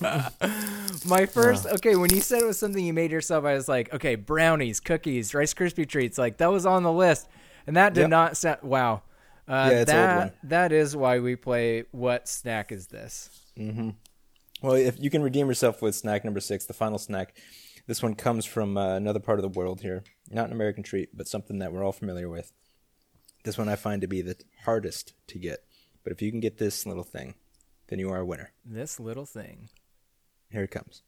my 1.06 1.26
first 1.26 1.66
okay 1.66 1.96
when 1.96 2.12
you 2.14 2.20
said 2.20 2.42
it 2.42 2.46
was 2.46 2.58
something 2.58 2.84
you 2.84 2.92
made 2.92 3.10
yourself, 3.10 3.44
I 3.44 3.54
was 3.54 3.68
like, 3.68 3.92
okay, 3.94 4.14
brownies, 4.14 4.80
cookies, 4.80 5.34
Rice 5.34 5.54
Krispie 5.54 5.88
treats, 5.88 6.18
like 6.18 6.36
that 6.38 6.52
was 6.52 6.66
on 6.66 6.82
the 6.82 6.92
list, 6.92 7.28
and 7.66 7.76
that 7.76 7.94
did 7.94 8.02
Yep. 8.02 8.10
not 8.10 8.36
sound 8.36 8.62
wow. 8.62 9.02
Uh, 9.48 9.68
Yeah, 9.72 9.80
it's 9.80 9.92
an 9.92 9.98
old 9.98 10.18
that 10.22 10.34
that 10.48 10.72
is 10.72 10.96
why 10.96 11.20
we 11.20 11.36
play. 11.36 11.84
What 11.92 12.28
snack 12.28 12.72
is 12.72 12.88
this? 12.88 13.30
Well, 14.62 14.72
if 14.74 14.98
you 14.98 15.10
can 15.10 15.22
redeem 15.22 15.48
yourself 15.48 15.82
with 15.82 15.94
snack 15.94 16.24
number 16.24 16.40
six, 16.40 16.66
the 16.66 16.72
final 16.72 16.98
snack. 16.98 17.36
This 17.86 18.02
one 18.02 18.14
comes 18.14 18.44
from 18.44 18.76
uh, 18.76 18.96
another 18.96 19.20
part 19.20 19.38
of 19.38 19.42
the 19.42 19.56
world 19.58 19.80
here. 19.82 20.02
Not 20.30 20.46
an 20.46 20.52
American 20.52 20.82
treat, 20.82 21.16
but 21.16 21.28
something 21.28 21.58
that 21.60 21.72
we're 21.72 21.84
all 21.84 21.92
familiar 21.92 22.28
with. 22.28 22.52
This 23.44 23.56
one 23.56 23.68
I 23.68 23.76
find 23.76 24.00
to 24.00 24.08
be 24.08 24.22
the 24.22 24.36
hardest 24.64 25.12
to 25.28 25.38
get. 25.38 25.60
But 26.02 26.12
if 26.12 26.20
you 26.20 26.32
can 26.32 26.40
get 26.40 26.58
this 26.58 26.84
little 26.84 27.04
thing, 27.04 27.34
then 27.88 28.00
you 28.00 28.10
are 28.10 28.18
a 28.18 28.26
winner. 28.26 28.52
This 28.64 28.98
little 28.98 29.26
thing. 29.26 29.68
Here 30.50 30.64
it 30.64 30.70
comes. 30.72 31.02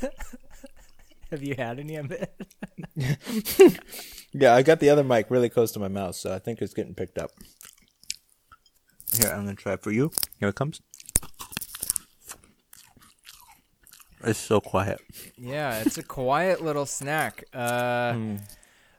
Have 1.30 1.42
you 1.42 1.54
had 1.56 1.78
any 1.78 1.96
of 1.96 2.12
it? 2.12 2.34
Yeah, 4.38 4.54
I 4.54 4.60
got 4.60 4.80
the 4.80 4.90
other 4.90 5.04
mic 5.04 5.30
really 5.30 5.48
close 5.48 5.72
to 5.72 5.78
my 5.78 5.88
mouth, 5.88 6.14
so 6.14 6.34
I 6.34 6.38
think 6.38 6.60
it's 6.60 6.74
getting 6.74 6.94
picked 6.94 7.16
up. 7.16 7.30
Here, 9.16 9.30
I'm 9.30 9.44
going 9.44 9.56
to 9.56 9.62
try 9.62 9.72
it 9.74 9.82
for 9.82 9.90
you. 9.90 10.10
Here 10.38 10.48
it 10.48 10.54
comes. 10.54 10.82
It's 14.22 14.38
so 14.38 14.60
quiet. 14.60 15.00
Yeah, 15.38 15.78
it's 15.78 15.96
a 15.96 16.02
quiet 16.02 16.62
little 16.62 16.84
snack. 16.84 17.44
Uh, 17.54 18.36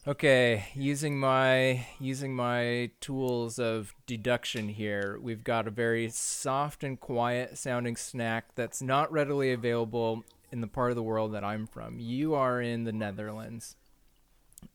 Okay, 0.08 0.64
using 0.74 1.20
my 1.20 1.86
using 2.00 2.34
my 2.34 2.92
tools 3.02 3.60
of 3.60 3.94
deduction 4.06 4.70
here, 4.70 5.20
we've 5.22 5.44
got 5.44 5.68
a 5.68 5.70
very 5.70 6.08
soft 6.10 6.82
and 6.86 6.98
quiet 6.98 7.58
sounding 7.58 7.98
snack 7.98 8.56
that's 8.56 8.82
not 8.82 9.12
readily 9.12 9.52
available 9.52 10.24
in 10.52 10.62
the 10.62 10.68
part 10.68 10.92
of 10.92 10.96
the 10.96 11.04
world 11.04 11.34
that 11.34 11.44
I'm 11.44 11.68
from. 11.68 12.00
You 12.00 12.36
are 12.36 12.62
in 12.62 12.84
the 12.84 12.92
Netherlands, 12.92 13.76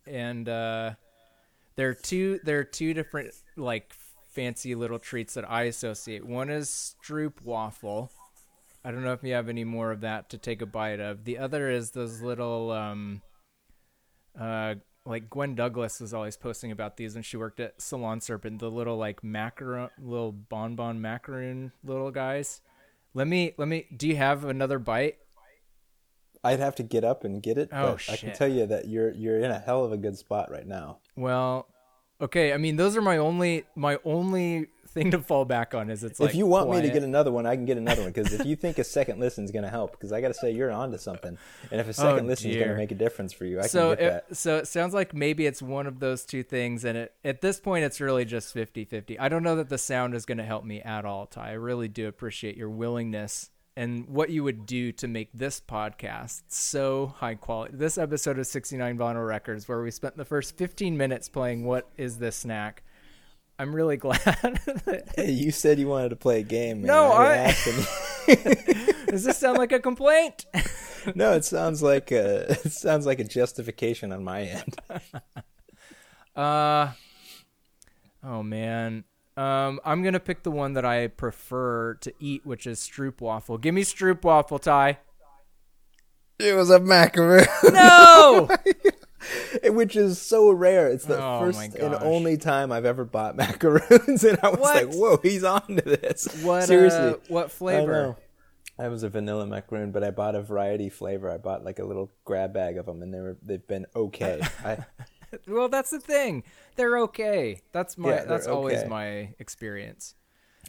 and 0.07 0.49
uh, 0.49 0.93
there 1.77 1.89
are 1.89 1.95
two 1.95 2.41
there 2.45 2.59
are 2.59 2.65
two 2.65 2.95
different 2.95 3.35
like 3.57 3.93
fancy 4.29 4.75
little 4.75 4.99
treats 4.99 5.35
that 5.35 5.51
I 5.51 5.65
associate. 5.65 6.25
One 6.27 6.51
is 6.51 6.95
Stroop 7.05 7.43
waffle. 7.45 8.11
I 8.85 8.91
don't 8.91 9.05
know 9.05 9.13
if 9.13 9.23
you 9.23 9.35
have 9.35 9.49
any 9.49 9.65
more 9.65 9.93
of 9.93 10.01
that 10.01 10.31
to 10.31 10.39
take 10.39 10.61
a 10.61 10.67
bite 10.67 10.99
of. 11.01 11.25
The 11.25 11.39
other 11.39 11.71
is 11.71 11.93
those 11.93 12.21
little 12.21 12.73
um, 12.73 13.23
uh, 14.39 14.75
like 15.05 15.31
Gwen 15.31 15.55
Douglas 15.55 16.01
was 16.01 16.15
always 16.15 16.37
posting 16.37 16.73
about 16.73 16.97
these 16.97 17.15
when 17.15 17.23
she 17.23 17.37
worked 17.37 17.61
at 17.61 17.81
Salon 17.81 18.21
Serpent. 18.21 18.59
The 18.59 18.71
little 18.71 18.97
like 18.97 19.23
macaron, 19.23 19.91
little 20.01 20.33
bonbon 20.33 21.01
macaroon 21.01 21.73
little 21.85 22.11
guys. 22.11 22.61
Let 23.15 23.29
me 23.29 23.55
let 23.57 23.69
me. 23.69 23.87
Do 23.95 24.09
you 24.09 24.17
have 24.17 24.45
another 24.45 24.79
bite? 24.79 25.19
I'd 26.45 26.61
have 26.61 26.75
to 26.77 26.83
get 26.83 27.05
up 27.05 27.25
and 27.25 27.43
get 27.43 27.59
it, 27.59 27.69
Oh, 27.73 27.93
but 27.93 28.11
I 28.11 28.17
can 28.17 28.33
tell 28.33 28.49
you 28.49 28.67
that 28.67 28.89
you're 28.89 29.13
you're 29.13 29.39
in 29.39 29.51
a 29.51 29.59
hell 29.59 29.85
of 29.85 29.93
a 29.93 29.97
good 29.97 30.17
spot 30.19 30.51
right 30.51 30.67
now. 30.67 30.99
Well, 31.17 31.69
okay. 32.21 32.53
I 32.53 32.57
mean, 32.57 32.77
those 32.77 32.97
are 32.97 33.03
my 33.03 33.17
only 33.19 33.65
my 33.77 33.99
only 34.05 34.67
thing 34.89 35.11
to 35.13 35.19
fall 35.21 35.45
back 35.45 35.73
on. 35.73 35.89
Is 35.89 36.05
it's 36.05 36.21
like 36.21 36.31
if 36.31 36.35
you 36.37 36.47
want 36.47 36.69
me 36.69 36.83
to 36.83 36.91
get 36.91 37.03
another 37.03 37.33
one, 37.33 37.47
I 37.47 37.55
can 37.57 37.65
get 37.65 37.79
another 37.79 38.03
one. 38.03 38.13
Because 38.13 38.33
if 38.33 38.45
you 38.45 38.57
think 38.57 38.79
a 38.79 38.85
second 38.85 39.21
listen 39.21 39.45
is 39.45 39.51
going 39.51 39.63
to 39.65 39.71
help, 39.71 39.93
because 39.93 40.13
I 40.13 40.21
got 40.21 40.29
to 40.29 40.35
say 40.35 40.51
you're 40.51 40.71
onto 40.71 40.99
something, 40.99 41.39
and 41.71 41.81
if 41.81 41.87
a 41.87 41.91
oh, 41.91 41.93
second 41.93 42.27
listen 42.27 42.51
is 42.51 42.57
going 42.57 42.71
Oh, 42.71 42.73
to 42.73 42.79
make 42.79 42.93
a 42.93 42.97
difference 42.97 43.33
for 43.33 43.45
you, 43.45 43.61
I 43.61 43.67
so 43.67 43.95
can 43.97 44.05
get 44.05 44.27
it, 44.31 44.37
so 44.37 44.59
it 44.59 44.67
sounds 44.69 44.93
like 44.95 45.15
maybe 45.15 45.47
it's 45.47 45.63
one 45.63 45.87
of 45.87 46.01
those 46.01 46.25
two 46.27 46.43
things 46.43 46.85
and 46.85 46.99
it, 46.99 47.15
at 47.25 47.41
this 47.41 47.61
point 47.61 47.85
it's 47.85 48.01
really 48.01 48.25
just 48.25 48.55
50-50 48.55 49.17
i 49.19 49.29
don't 49.29 49.43
know 49.43 49.57
that 49.57 49.69
the 49.69 49.79
sound 49.79 50.15
is 50.15 50.27
going 50.27 50.39
to 50.39 50.45
help 50.45 50.65
me 50.65 50.81
at 50.83 51.05
all 51.05 51.27
ty 51.27 51.51
i 51.51 51.53
really 51.53 51.89
do 51.89 52.09
appreciate 52.09 52.57
your 52.57 52.69
willingness 52.71 53.51
and 53.77 54.07
what 54.09 54.31
you 54.31 54.45
would 54.45 54.67
do 54.67 54.93
to 54.93 55.09
make 55.09 55.31
this 55.33 55.61
podcast 55.61 56.43
so 56.49 57.07
high 57.19 57.35
quality 57.35 57.75
this 57.77 57.97
episode 57.97 58.39
of 58.39 58.47
69 58.47 58.99
vinyl 58.99 59.27
records 59.27 59.67
where 59.69 59.83
we 59.83 59.91
spent 59.91 60.17
the 60.17 60.25
first 60.25 60.57
15 60.59 60.97
minutes 60.97 61.29
playing 61.29 61.65
what 61.65 61.89
is 61.97 62.19
this 62.19 62.37
snack 62.37 62.83
i'm 63.59 63.75
really 63.75 63.97
glad. 63.99 64.61
Hey, 65.17 65.31
you 65.31 65.51
said 65.51 65.79
you 65.79 65.89
wanted 65.89 66.11
to 66.11 66.17
play 66.17 66.41
a 66.41 66.43
game. 66.43 66.83
Man. 66.83 66.89
No, 66.89 67.13
I, 67.13 67.47
I- 67.47 67.55
does 69.09 69.25
this 69.25 69.39
sound 69.39 69.59
like 69.59 69.73
a 69.73 69.81
complaint 69.81 70.47
no, 71.15 71.33
it 71.33 71.45
sounds 71.45 71.83
like 71.83 72.11
a 72.13 72.53
it 72.53 72.73
sounds 72.73 73.07
like 73.07 73.19
a 73.21 73.25
justification 73.25 74.13
on 74.13 74.23
my 74.23 74.43
end. 74.43 74.77
Uh 76.37 76.93
oh 78.23 78.43
man. 78.43 79.05
Um, 79.37 79.81
I'm 79.85 80.03
gonna 80.03 80.21
pick 80.21 80.43
the 80.43 80.51
one 80.51 80.75
that 80.75 80.85
I 80.85 81.07
prefer 81.07 81.95
to 81.95 82.13
eat, 82.21 82.45
which 82.45 82.67
is 82.67 82.81
stroopwafel. 82.81 83.61
Give 83.61 83.75
me 83.75 83.83
stroopwafel, 83.83 84.61
Ty. 84.61 84.99
It 86.39 86.55
was 86.55 86.71
a 86.71 86.81
macaroon, 86.81 87.47
No. 87.65 88.49
which 89.65 89.95
is 89.97 90.21
so 90.21 90.51
rare. 90.51 90.89
It's 90.89 91.05
the 91.05 91.23
Oh, 91.23 91.41
first 91.41 91.77
and 91.77 91.95
only 91.95 92.37
time 92.37 92.73
I've 92.73 92.85
ever 92.85 93.05
bought 93.05 93.37
macaroons, 93.37 94.25
and 94.25 94.39
I 94.43 94.49
was 94.51 94.59
What? 94.59 94.87
like, 94.87 94.95
"Whoa, 94.95 95.19
he's 95.23 95.45
on 95.45 95.63
to 95.69 95.83
this." 95.83 96.27
what? 96.43 96.65
Seriously, 96.65 96.99
Uh, 97.11 97.15
what 97.29 97.45
I 97.47 97.49
flavor? 97.49 97.93
know. 97.93 98.17
I 98.79 98.89
was 98.89 99.03
a 99.03 99.09
vanilla 99.09 99.47
macaroon, 99.47 99.93
but 99.93 100.03
I 100.03 100.11
bought 100.11 100.35
a 100.35 100.43
variety 100.43 100.89
flavor. 100.89 101.31
I 101.31 101.37
bought 101.37 101.65
like 101.65 101.79
a 101.79 101.85
little 101.85 102.11
grab 102.25 102.53
bag 102.53 102.77
of 102.79 102.87
them, 102.87 103.03
and 103.03 103.15
they 103.15 103.21
were 103.21 103.37
they've 103.43 103.67
been 103.67 103.87
okay. 103.95 104.41
I, 104.65 104.79
Well, 105.47 105.69
that's 105.69 105.91
the 105.91 106.01
thing. 106.01 106.45
They're 106.77 106.99
okay. 106.99 107.61
That's 107.73 107.97
my. 107.99 108.11
Yeah, 108.11 108.25
that's 108.25 108.47
always 108.47 108.87
my 108.87 109.35
experience. 109.39 110.15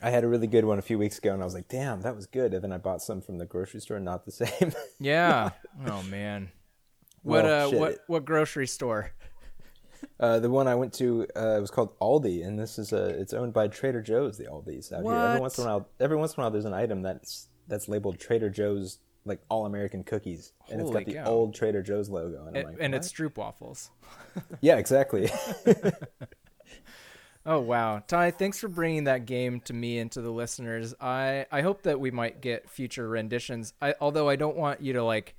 I 0.01 0.09
had 0.09 0.23
a 0.23 0.27
really 0.27 0.47
good 0.47 0.65
one 0.65 0.79
a 0.79 0.81
few 0.81 0.97
weeks 0.97 1.17
ago, 1.17 1.33
and 1.33 1.41
I 1.41 1.45
was 1.45 1.53
like, 1.53 1.67
"Damn, 1.67 2.01
that 2.01 2.15
was 2.15 2.25
good." 2.25 2.53
And 2.53 2.63
then 2.63 2.71
I 2.71 2.77
bought 2.77 3.01
some 3.01 3.21
from 3.21 3.37
the 3.37 3.45
grocery 3.45 3.79
store, 3.79 3.99
not 3.99 4.25
the 4.25 4.31
same. 4.45 4.73
Yeah. 4.99 5.51
oh 5.87 6.03
man. 6.03 6.51
What? 7.21 7.43
Well, 7.43 7.67
uh. 7.67 7.69
shit. 7.69 7.79
What? 7.79 7.99
What 8.07 8.25
grocery 8.25 8.67
store? 8.67 9.11
uh, 10.19 10.39
the 10.39 10.49
one 10.49 10.67
I 10.67 10.75
went 10.75 10.93
to 10.95 11.27
uh, 11.35 11.57
was 11.59 11.71
called 11.71 11.97
Aldi, 11.99 12.45
and 12.45 12.59
this 12.59 12.79
is 12.79 12.93
a 12.93 13.05
it's 13.05 13.33
owned 13.33 13.53
by 13.53 13.67
Trader 13.67 14.01
Joe's. 14.01 14.37
The 14.37 14.45
Aldi's 14.45 14.91
out 14.91 15.03
here. 15.03 15.13
Every 15.13 15.41
once 15.41 15.57
in 15.57 15.65
a 15.65 15.67
while, 15.67 15.89
every 15.99 16.17
once 16.17 16.33
in 16.33 16.39
a 16.39 16.43
while, 16.43 16.51
there's 16.51 16.65
an 16.65 16.73
item 16.73 17.01
that's 17.01 17.47
that's 17.67 17.87
labeled 17.87 18.19
Trader 18.19 18.49
Joe's, 18.49 18.99
like 19.25 19.41
all 19.49 19.65
American 19.65 20.03
cookies, 20.03 20.53
and 20.69 20.81
it's 20.81 20.91
got 20.91 21.05
the 21.05 21.13
cow. 21.13 21.25
old 21.25 21.53
Trader 21.53 21.81
Joe's 21.81 22.09
logo. 22.09 22.45
And 22.45 22.57
And, 22.57 22.67
like, 22.67 22.77
and 22.79 22.95
it's 22.95 23.11
stroopwafels. 23.11 23.89
yeah, 24.61 24.77
exactly. 24.77 25.29
Oh 27.45 27.59
wow, 27.59 28.01
Ty! 28.07 28.31
Thanks 28.31 28.57
for 28.57 28.69
bringing 28.69 29.03
that 29.03 29.25
game 29.25 29.59
to 29.61 29.73
me 29.73 29.99
and 29.99 30.09
to 30.13 30.21
the 30.21 30.31
listeners. 30.31 30.95
I 31.01 31.45
I 31.51 31.61
hope 31.61 31.83
that 31.83 31.99
we 31.99 32.09
might 32.09 32.39
get 32.39 32.69
future 32.69 33.07
renditions. 33.09 33.73
I 33.81 33.95
although 33.99 34.29
I 34.29 34.37
don't 34.37 34.55
want 34.55 34.81
you 34.81 34.93
to 34.93 35.03
like 35.03 35.35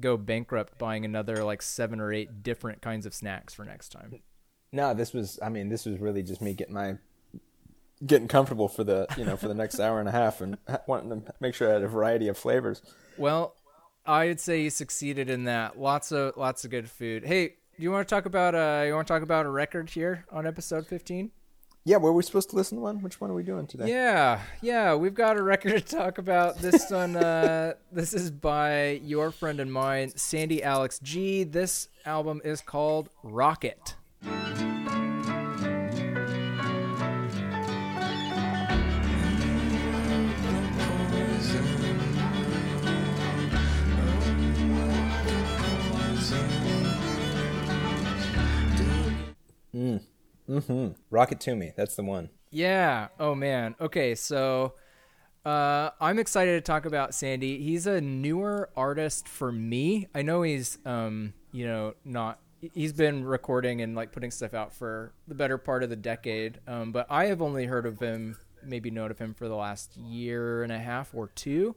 go 0.00 0.16
bankrupt 0.16 0.78
buying 0.78 1.04
another 1.04 1.42
like 1.42 1.60
seven 1.60 1.98
or 1.98 2.12
eight 2.12 2.44
different 2.44 2.80
kinds 2.80 3.06
of 3.06 3.14
snacks 3.14 3.54
for 3.54 3.64
next 3.64 3.88
time. 3.88 4.20
no, 4.72 4.94
this 4.94 5.12
was. 5.12 5.40
I 5.42 5.48
mean, 5.48 5.68
this 5.68 5.84
was 5.84 5.98
really 5.98 6.22
just 6.22 6.40
me 6.40 6.54
getting 6.54 6.74
my 6.74 6.96
getting 8.06 8.28
comfortable 8.28 8.68
for 8.68 8.84
the 8.84 9.06
you 9.16 9.24
know 9.24 9.36
for 9.36 9.48
the 9.48 9.54
next 9.54 9.80
hour 9.80 10.00
and 10.00 10.08
a 10.08 10.12
half, 10.12 10.40
and 10.40 10.58
wanting 10.86 11.22
to 11.22 11.34
make 11.40 11.54
sure 11.54 11.70
I 11.70 11.74
had 11.74 11.82
a 11.82 11.88
variety 11.88 12.28
of 12.28 12.36
flavors. 12.36 12.82
Well, 13.16 13.54
I'd 14.06 14.40
say 14.40 14.62
you 14.62 14.70
succeeded 14.70 15.28
in 15.28 15.44
that. 15.44 15.78
Lots 15.78 16.12
of 16.12 16.36
lots 16.36 16.64
of 16.64 16.70
good 16.70 16.90
food. 16.90 17.24
Hey, 17.24 17.48
do 17.48 17.82
you 17.82 17.90
want 17.90 18.08
to 18.08 18.14
talk 18.14 18.26
about 18.26 18.54
uh 18.54 18.84
you 18.86 18.94
want 18.94 19.06
to 19.06 19.12
talk 19.12 19.22
about 19.22 19.46
a 19.46 19.50
record 19.50 19.90
here 19.90 20.24
on 20.30 20.46
episode 20.46 20.86
15? 20.86 21.30
Yeah, 21.84 21.96
were 21.96 22.12
we 22.12 22.22
supposed 22.22 22.50
to 22.50 22.56
listen 22.56 22.76
to 22.76 22.82
one? 22.82 23.00
Which 23.00 23.18
one 23.18 23.30
are 23.30 23.34
we 23.34 23.42
doing 23.42 23.66
today? 23.66 23.88
Yeah, 23.88 24.42
yeah, 24.60 24.94
we've 24.94 25.14
got 25.14 25.38
a 25.38 25.42
record 25.42 25.72
to 25.72 25.80
talk 25.80 26.18
about. 26.18 26.58
This 26.58 26.90
one, 26.90 27.16
uh, 27.16 27.74
this 27.92 28.12
is 28.12 28.30
by 28.30 29.00
your 29.02 29.30
friend 29.30 29.58
and 29.58 29.72
mine, 29.72 30.12
Sandy 30.14 30.62
Alex 30.62 30.98
G. 31.02 31.44
This 31.44 31.88
album 32.04 32.42
is 32.44 32.60
called 32.60 33.08
Rocket. 33.22 33.94
Mm-hmm. 50.48 50.92
Rocket 51.10 51.40
to 51.40 51.54
me. 51.54 51.72
That's 51.76 51.96
the 51.96 52.02
one. 52.02 52.30
Yeah. 52.50 53.08
Oh 53.18 53.34
man. 53.34 53.74
Okay. 53.80 54.14
So, 54.14 54.74
uh, 55.44 55.90
I'm 56.00 56.18
excited 56.18 56.52
to 56.52 56.60
talk 56.60 56.84
about 56.84 57.14
Sandy. 57.14 57.62
He's 57.62 57.86
a 57.86 58.00
newer 58.00 58.70
artist 58.76 59.28
for 59.28 59.52
me. 59.52 60.08
I 60.14 60.22
know 60.22 60.42
he's, 60.42 60.78
um, 60.84 61.34
you 61.52 61.66
know, 61.66 61.94
not. 62.04 62.40
He's 62.74 62.92
been 62.92 63.24
recording 63.24 63.82
and 63.82 63.94
like 63.94 64.10
putting 64.10 64.32
stuff 64.32 64.52
out 64.52 64.74
for 64.74 65.12
the 65.28 65.34
better 65.34 65.58
part 65.58 65.84
of 65.84 65.90
the 65.90 65.96
decade. 65.96 66.58
Um, 66.66 66.90
but 66.90 67.06
I 67.08 67.26
have 67.26 67.40
only 67.40 67.66
heard 67.66 67.86
of 67.86 68.00
him, 68.00 68.36
maybe 68.64 68.90
known 68.90 69.12
of 69.12 69.18
him 69.18 69.32
for 69.32 69.48
the 69.48 69.54
last 69.54 69.96
year 69.96 70.64
and 70.64 70.72
a 70.72 70.78
half 70.78 71.14
or 71.14 71.28
two. 71.28 71.76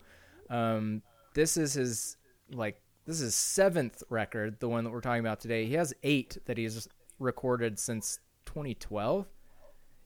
Um, 0.49 1.03
this 1.36 1.55
is 1.55 1.73
his 1.73 2.17
like 2.51 2.81
this 3.05 3.21
is 3.21 3.36
seventh 3.36 4.03
record, 4.10 4.60
the 4.60 4.69
one 4.69 4.84
that 4.84 4.89
we're 4.89 5.01
talking 5.01 5.19
about 5.19 5.39
today. 5.39 5.65
He 5.65 5.75
has 5.75 5.93
eight 6.03 6.38
that 6.45 6.57
he's 6.57 6.88
recorded 7.19 7.79
since 7.79 8.19
2012 8.45 9.27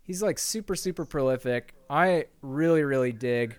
he's 0.06 0.22
like 0.22 0.40
super 0.40 0.76
super 0.76 1.06
prolific. 1.06 1.74
I 1.90 2.26
really 2.42 2.84
really 2.84 3.12
dig 3.12 3.58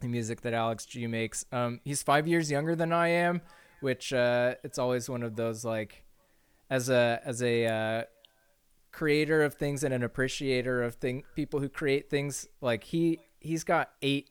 the 0.00 0.08
music 0.08 0.40
that 0.42 0.52
alex 0.52 0.84
g 0.84 1.06
makes. 1.06 1.44
Um 1.52 1.80
he's 1.84 2.02
five 2.02 2.26
years 2.26 2.50
younger 2.50 2.74
than 2.74 2.92
i 2.92 3.08
am 3.08 3.40
which 3.80 4.12
uh 4.12 4.54
it's 4.62 4.78
always 4.78 5.08
one 5.08 5.22
of 5.22 5.36
those 5.36 5.64
like 5.64 6.04
as 6.70 6.88
a 6.88 7.20
as 7.24 7.42
a 7.42 7.66
uh 7.66 8.02
creator 8.90 9.42
of 9.42 9.54
things 9.54 9.84
and 9.84 9.94
an 9.94 10.02
appreciator 10.02 10.82
of 10.82 10.96
thing 10.96 11.22
people 11.34 11.60
who 11.60 11.68
create 11.68 12.10
things 12.10 12.46
like 12.60 12.84
he 12.84 13.18
he's 13.40 13.64
got 13.64 13.90
eight 14.02 14.28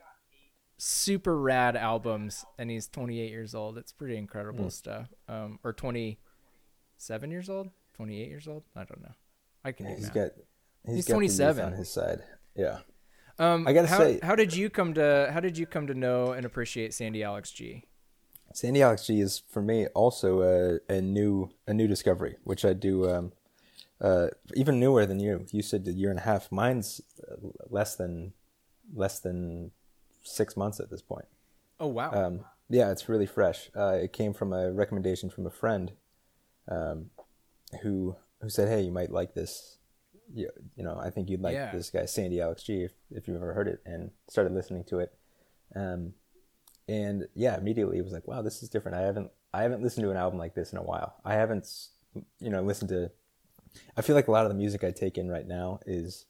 super 0.78 1.38
rad 1.38 1.76
albums 1.76 2.46
and 2.58 2.70
he's 2.72 2.88
28 2.88 3.30
years 3.30 3.54
old. 3.54 3.78
It's 3.78 3.92
pretty 3.92 4.18
incredible 4.18 4.70
stuff. 4.70 5.14
Um 5.28 5.60
or 5.64 5.74
27 5.74 7.32
years 7.32 7.50
old? 7.50 7.70
28 7.94 8.28
years 8.28 8.48
old? 8.48 8.64
I 8.76 8.84
don't 8.84 9.02
know 9.02 9.14
i 9.64 9.72
can 9.72 9.88
He's 9.88 10.10
got 10.10 10.32
he's, 10.86 10.96
He's 10.96 11.08
youth 11.10 11.16
27. 11.16 11.66
on 11.66 11.74
his 11.74 11.90
side. 11.90 12.24
Yeah. 12.56 12.80
Um, 13.40 13.68
I 13.68 13.74
gotta 13.74 13.88
how, 13.88 14.00
say- 14.00 14.20
how 14.22 14.36
did 14.36 14.56
you 14.56 14.70
come 14.70 14.94
to 14.96 15.30
how 15.34 15.40
did 15.40 15.58
you 15.58 15.66
come 15.66 15.88
to 15.88 15.94
know 15.94 16.32
and 16.32 16.46
appreciate 16.46 16.94
Sandy 16.94 17.24
Alex 17.24 17.52
G? 17.52 17.86
Sandy 18.54 18.82
Alex 18.82 19.08
G 19.08 19.22
is 19.22 19.42
for 19.50 19.62
me 19.62 19.88
also 19.88 20.42
a, 20.42 20.94
a 20.94 21.02
new 21.02 21.50
a 21.68 21.74
new 21.74 21.88
discovery, 21.88 22.36
which 22.44 22.66
I 22.66 22.74
do 22.74 23.10
um, 23.10 23.32
uh, 24.02 24.28
even 24.56 24.80
newer 24.80 25.06
than 25.06 25.20
you. 25.20 25.46
You 25.52 25.62
said 25.62 25.88
a 25.88 25.94
year 25.94 26.10
and 26.10 26.20
a 26.20 26.24
half. 26.24 26.52
Mine's 26.52 27.02
uh, 27.30 27.36
less 27.70 27.96
than 27.96 28.34
less 28.94 29.20
than 29.20 29.72
six 30.24 30.58
months 30.58 30.80
at 30.80 30.90
this 30.90 31.02
point. 31.02 31.26
Oh 31.80 31.88
wow! 31.88 32.12
Um, 32.12 32.46
yeah, 32.70 32.92
it's 32.92 33.08
really 33.08 33.26
fresh. 33.26 33.70
Uh, 33.76 33.98
it 34.02 34.14
came 34.14 34.34
from 34.34 34.54
a 34.54 34.72
recommendation 34.72 35.30
from 35.30 35.46
a 35.46 35.52
friend, 35.52 35.94
um, 36.68 37.10
who 37.82 38.16
who 38.42 38.50
said, 38.50 38.68
"Hey, 38.68 38.82
you 38.82 38.92
might 38.92 39.12
like 39.12 39.34
this. 39.34 39.78
You, 40.34 40.50
you 40.76 40.84
know, 40.84 40.98
I 40.98 41.10
think 41.10 41.30
you'd 41.30 41.42
like 41.42 41.54
Yeah. 41.56 41.72
this 41.72 41.90
guy, 41.90 42.06
Sandy 42.06 42.40
Alex 42.42 42.64
G, 42.64 42.84
if, 42.84 42.94
if 43.10 43.28
you've 43.28 43.38
ever 43.38 43.54
heard 43.54 43.68
it." 43.68 43.82
And 43.86 44.12
started 44.30 44.54
listening 44.54 44.84
to 44.86 45.00
it, 45.00 45.14
um, 45.76 46.14
and 46.88 47.28
yeah, 47.36 47.58
immediately 47.58 47.98
it 47.98 48.04
was 48.04 48.14
like, 48.14 48.28
"Wow, 48.28 48.42
this 48.42 48.64
is 48.64 48.70
different. 48.70 48.98
I 48.98 49.02
haven't 49.02 49.32
I 49.54 49.64
haven't 49.64 49.82
listened 49.84 50.04
to 50.06 50.12
an 50.12 50.18
album 50.18 50.40
like 50.40 50.56
this 50.56 50.72
in 50.72 50.78
a 50.78 50.84
while. 50.84 51.16
I 51.26 51.34
haven't, 51.34 51.68
you 52.40 52.50
know, 52.50 52.62
listened 52.62 52.90
to. 52.90 53.12
I 53.98 54.02
feel 54.02 54.16
like 54.16 54.28
a 54.28 54.32
lot 54.32 54.46
of 54.46 54.50
the 54.52 54.58
music 54.58 54.84
I 54.84 54.92
take 54.92 55.18
in 55.18 55.30
right 55.30 55.48
now 55.48 55.80
is." 55.86 56.26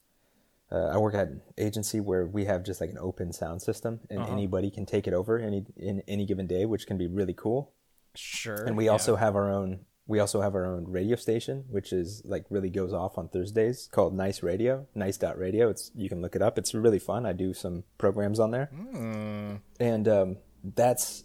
Uh, 0.74 0.88
I 0.93 0.97
work 1.00 1.13
at 1.15 1.28
an 1.28 1.41
agency 1.58 2.00
where 2.00 2.26
we 2.26 2.45
have 2.45 2.63
just 2.63 2.80
like 2.80 2.89
an 2.91 2.97
open 2.97 3.34
sound 3.34 3.62
system, 3.62 4.00
and 4.10 4.19
Uh-huh. 4.19 4.32
anybody 4.32 4.71
can 4.71 4.86
take 4.86 5.06
it 5.06 5.13
over 5.13 5.38
any 5.38 5.65
in 5.76 6.02
any 6.08 6.26
given 6.26 6.47
day, 6.47 6.65
which 6.65 6.88
can 6.88 6.97
be 6.97 7.08
really 7.08 7.34
cool. 7.34 7.74
sure. 8.15 8.63
And 8.63 8.78
we 8.78 8.86
yeah. 8.86 8.91
also 8.91 9.17
have 9.17 9.36
our 9.36 9.50
own 9.52 9.86
we 10.12 10.19
also 10.19 10.41
have 10.41 10.56
our 10.56 10.65
own 10.65 10.84
radio 10.88 11.15
station, 11.15 11.63
which 11.69 11.93
is 11.93 12.21
like 12.26 12.43
really 12.50 12.69
goes 12.69 12.91
off 12.93 13.17
on 13.17 13.30
Thursdays 13.30 13.88
called 13.91 14.13
Nice 14.13 14.43
Radio, 14.43 14.86
Nice 14.93 15.17
Dot 15.17 15.38
Radio. 15.39 15.69
It's 15.69 15.89
you 15.95 16.10
can 16.10 16.21
look 16.21 16.36
it 16.36 16.41
up. 16.41 16.58
It's 16.58 16.74
really 16.74 17.00
fun. 17.00 17.26
I 17.26 17.32
do 17.32 17.54
some 17.54 17.84
programs 17.97 18.39
on 18.39 18.52
there, 18.52 18.65
Hmm. 18.65 19.56
and 19.80 20.08
um, 20.08 20.38
that's 20.63 21.24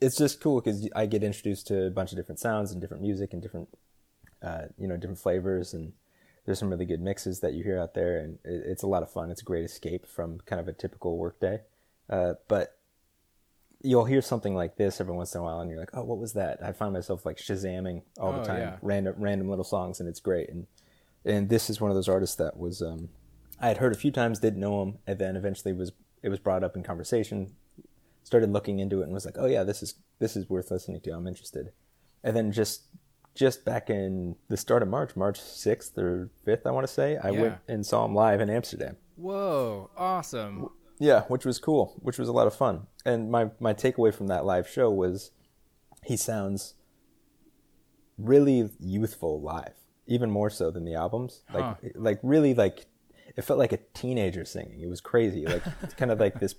it's 0.00 0.16
just 0.16 0.40
cool 0.40 0.60
because 0.60 0.88
I 0.96 1.06
get 1.06 1.22
introduced 1.22 1.66
to 1.68 1.86
a 1.86 1.90
bunch 1.90 2.10
of 2.12 2.16
different 2.18 2.40
sounds 2.40 2.72
and 2.72 2.80
different 2.80 3.02
music 3.02 3.32
and 3.34 3.42
different 3.42 3.68
uh, 4.42 4.62
you 4.78 4.88
know 4.88 4.96
different 4.96 5.20
flavors 5.20 5.74
and 5.74 5.92
there's 6.46 6.58
some 6.58 6.70
really 6.70 6.86
good 6.86 7.02
mixes 7.02 7.40
that 7.40 7.52
you 7.52 7.62
hear 7.62 7.78
out 7.78 7.92
there 7.94 8.18
and 8.18 8.38
it, 8.44 8.62
it's 8.66 8.82
a 8.82 8.86
lot 8.88 9.02
of 9.02 9.10
fun. 9.12 9.30
It's 9.30 9.42
a 9.42 9.44
great 9.44 9.64
escape 9.64 10.06
from 10.06 10.38
kind 10.46 10.58
of 10.58 10.66
a 10.68 10.72
typical 10.72 11.18
workday, 11.18 11.60
uh, 12.08 12.32
but 12.48 12.78
you'll 13.82 14.04
hear 14.04 14.20
something 14.22 14.54
like 14.54 14.76
this 14.76 15.00
every 15.00 15.14
once 15.14 15.34
in 15.34 15.40
a 15.40 15.44
while 15.44 15.60
and 15.60 15.70
you're 15.70 15.80
like, 15.80 15.90
oh, 15.94 16.02
what 16.04 16.18
was 16.18 16.34
that? 16.34 16.58
I 16.62 16.72
find 16.72 16.92
myself 16.92 17.24
like 17.24 17.38
shazamming 17.38 18.02
all 18.18 18.34
Oh, 18.34 18.40
the 18.40 18.44
time, 18.46 18.58
yeah. 18.60 18.76
random 18.82 19.14
random 19.18 19.48
little 19.48 19.64
songs, 19.64 20.00
and 20.00 20.08
it's 20.08 20.20
great. 20.20 20.48
And 20.50 20.66
and 21.24 21.48
this 21.48 21.68
is 21.70 21.80
one 21.80 21.90
of 21.90 21.94
those 21.94 22.08
artists 22.08 22.36
that 22.36 22.56
was 22.58 22.82
um, 22.82 23.08
I 23.60 23.68
had 23.68 23.78
heard 23.78 23.92
a 23.92 23.96
few 23.98 24.10
times, 24.10 24.38
didn't 24.38 24.60
know 24.60 24.82
him, 24.82 24.98
and 25.06 25.18
then 25.18 25.36
eventually 25.36 25.72
was 25.72 25.92
it 26.22 26.28
was 26.28 26.38
brought 26.38 26.62
up 26.64 26.76
in 26.76 26.82
conversation. 26.82 27.54
Started 28.22 28.52
looking 28.52 28.78
into 28.78 29.00
it 29.00 29.04
and 29.04 29.12
was 29.12 29.24
like, 29.24 29.36
oh 29.38 29.46
yeah, 29.46 29.64
this 29.64 29.82
is 29.82 29.94
this 30.18 30.36
is 30.36 30.48
worth 30.48 30.70
listening 30.70 31.00
to. 31.00 31.10
I'm 31.12 31.26
interested. 31.26 31.72
And 32.22 32.36
then 32.36 32.52
just 32.52 32.82
just 33.34 33.64
back 33.64 33.88
in 33.88 34.36
the 34.48 34.56
start 34.56 34.82
of 34.82 34.88
March, 34.88 35.16
March 35.16 35.40
sixth 35.40 35.96
or 35.96 36.28
fifth, 36.44 36.66
I 36.66 36.70
want 36.70 36.86
to 36.86 36.92
say, 36.92 37.16
I 37.16 37.30
Yeah. 37.30 37.40
went 37.40 37.54
and 37.68 37.86
saw 37.86 38.04
him 38.04 38.14
live 38.14 38.40
in 38.40 38.50
Amsterdam. 38.50 38.96
Whoa! 39.16 39.90
Awesome. 39.96 40.68
Yeah, 41.00 41.22
which 41.28 41.44
was 41.44 41.58
cool, 41.58 41.98
which 42.02 42.18
was 42.18 42.28
a 42.28 42.32
lot 42.32 42.46
of 42.46 42.54
fun. 42.54 42.86
And 43.04 43.30
my 43.30 43.50
my 43.58 43.74
takeaway 43.74 44.14
from 44.14 44.28
that 44.28 44.44
live 44.44 44.68
show 44.68 44.90
was 44.90 45.32
he 46.04 46.16
sounds 46.16 46.74
really 48.18 48.70
youthful 48.78 49.40
live. 49.40 49.74
even 50.06 50.30
more 50.30 50.50
so 50.50 50.70
than 50.70 50.84
the 50.84 50.94
albums. 50.94 51.42
Like 51.52 51.76
like 51.94 52.20
really 52.22 52.52
like 52.54 52.86
it 53.36 53.42
felt 53.42 53.58
like 53.58 53.72
a 53.72 53.78
teenager 53.94 54.44
singing. 54.44 54.80
It 54.80 54.88
was 54.88 55.00
crazy. 55.00 55.46
Like 55.46 55.62
it's 55.82 55.94
kind 56.00 56.10
of 56.10 56.20
like 56.20 56.38
this 56.38 56.54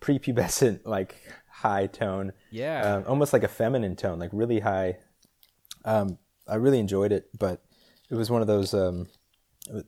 prepubescent 0.00 0.80
like 0.84 1.16
high 1.48 1.86
tone. 1.86 2.32
Yeah. 2.50 2.96
Um, 2.96 3.04
almost 3.06 3.32
like 3.32 3.42
a 3.44 3.48
feminine 3.48 3.94
tone, 3.96 4.18
like 4.18 4.30
really 4.32 4.60
high. 4.60 4.96
Um, 5.84 6.18
I 6.48 6.56
really 6.56 6.80
enjoyed 6.80 7.12
it, 7.12 7.28
but 7.38 7.62
it 8.10 8.14
was 8.14 8.30
one 8.30 8.40
of 8.40 8.48
those 8.48 8.74
um, 8.74 9.06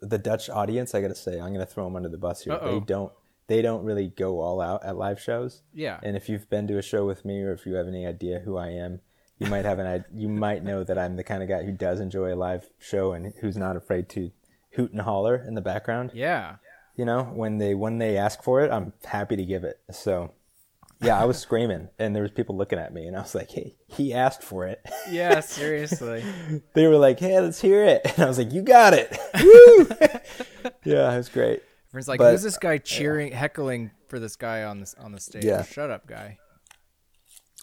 the 0.01 0.19
Dutch 0.19 0.49
audience. 0.49 0.95
I 0.95 1.01
got 1.01 1.09
to 1.09 1.15
say, 1.15 1.33
I'm 1.35 1.53
going 1.53 1.67
to 1.67 1.67
throw 1.67 1.85
them 1.85 1.97
under 1.97 2.09
the 2.09 2.19
bus 2.19 2.43
here. 2.45 2.55
Uh-oh. 2.55 2.81
They 2.81 2.87
don't 2.87 3.13
they 3.49 3.63
don't 3.63 3.85
really 3.85 4.09
go 4.09 4.41
all 4.41 4.61
out 4.61 4.85
at 4.85 4.97
live 4.97 5.21
shows. 5.21 5.63
Yeah. 5.73 6.01
And 6.03 6.17
if 6.17 6.29
you've 6.29 6.51
been 6.51 6.67
to 6.69 6.79
a 6.79 6.83
show 6.83 7.07
with 7.07 7.25
me, 7.25 7.41
or 7.43 7.53
if 7.53 7.67
you 7.67 7.75
have 7.75 7.89
any 7.89 8.07
idea 8.07 8.41
who 8.41 8.57
I 8.57 8.69
am, 8.69 9.01
you 9.39 9.47
might 9.49 9.65
have 9.65 9.79
an 9.79 9.87
idea. 9.87 10.07
You 10.15 10.29
might 10.29 10.65
know 10.65 10.83
that 10.85 10.99
I'm 10.99 11.17
the 11.17 11.25
kind 11.25 11.43
of 11.43 11.49
guy 11.49 11.63
who 11.63 11.73
does 11.73 12.01
enjoy 12.01 12.33
a 12.33 12.37
live 12.37 12.69
show 12.79 13.13
and 13.13 13.33
who's 13.41 13.57
not 13.57 13.77
afraid 13.77 14.09
to 14.11 14.31
hoot 14.75 14.93
and 14.93 15.01
holler 15.03 15.37
in 15.47 15.55
the 15.55 15.61
background. 15.61 16.11
yeah. 16.15 16.57
You 16.99 17.05
know, 17.05 17.25
when 17.25 17.59
they 17.59 17.75
when 17.75 17.99
they 17.99 18.17
ask 18.17 18.43
for 18.43 18.63
it, 18.63 18.71
I'm 18.71 18.95
happy 19.05 19.37
to 19.37 19.45
give 19.45 19.65
it. 19.65 19.79
So, 19.91 20.33
yeah, 21.03 21.21
I 21.21 21.27
was 21.27 21.37
screaming, 21.39 21.91
and 21.99 22.17
there 22.17 22.23
was 22.23 22.33
people 22.33 22.57
looking 22.57 22.79
at 22.79 22.95
me, 22.95 23.07
and 23.07 23.15
I 23.15 23.21
was 23.21 23.35
like, 23.35 23.51
"Hey, 23.51 23.77
he 23.87 24.15
asked 24.15 24.43
for 24.43 24.67
it." 24.67 24.81
Yeah, 25.11 25.41
seriously. 25.41 26.25
they 26.73 26.87
were 26.87 26.97
like, 26.97 27.21
"Hey, 27.21 27.39
let's 27.39 27.61
hear 27.61 27.85
it," 27.85 28.01
and 28.17 28.25
I 28.25 28.27
was 28.27 28.39
like, 28.39 28.51
"You 28.51 28.63
got 28.63 28.95
it!" 28.95 29.15
Woo! 29.39 29.89
yeah, 30.85 31.13
it 31.13 31.19
was 31.19 31.29
great. 31.29 31.63
Everyone's 31.97 32.09
like, 32.09 32.19
But- 32.19 32.33
who's 32.33 32.43
this 32.43 32.59
guy 32.59 32.75
uh, 32.77 32.79
cheering, 32.79 33.33
heckling 33.33 33.91
for 34.07 34.19
this 34.19 34.37
guy 34.37 34.65
on 34.65 34.81
this 34.81 34.95
on 34.99 35.13
the 35.13 35.21
stage? 35.21 35.45
Yeah. 35.47 35.63
Shut 35.63 35.91
up, 35.91 36.07
guy. 36.07 36.39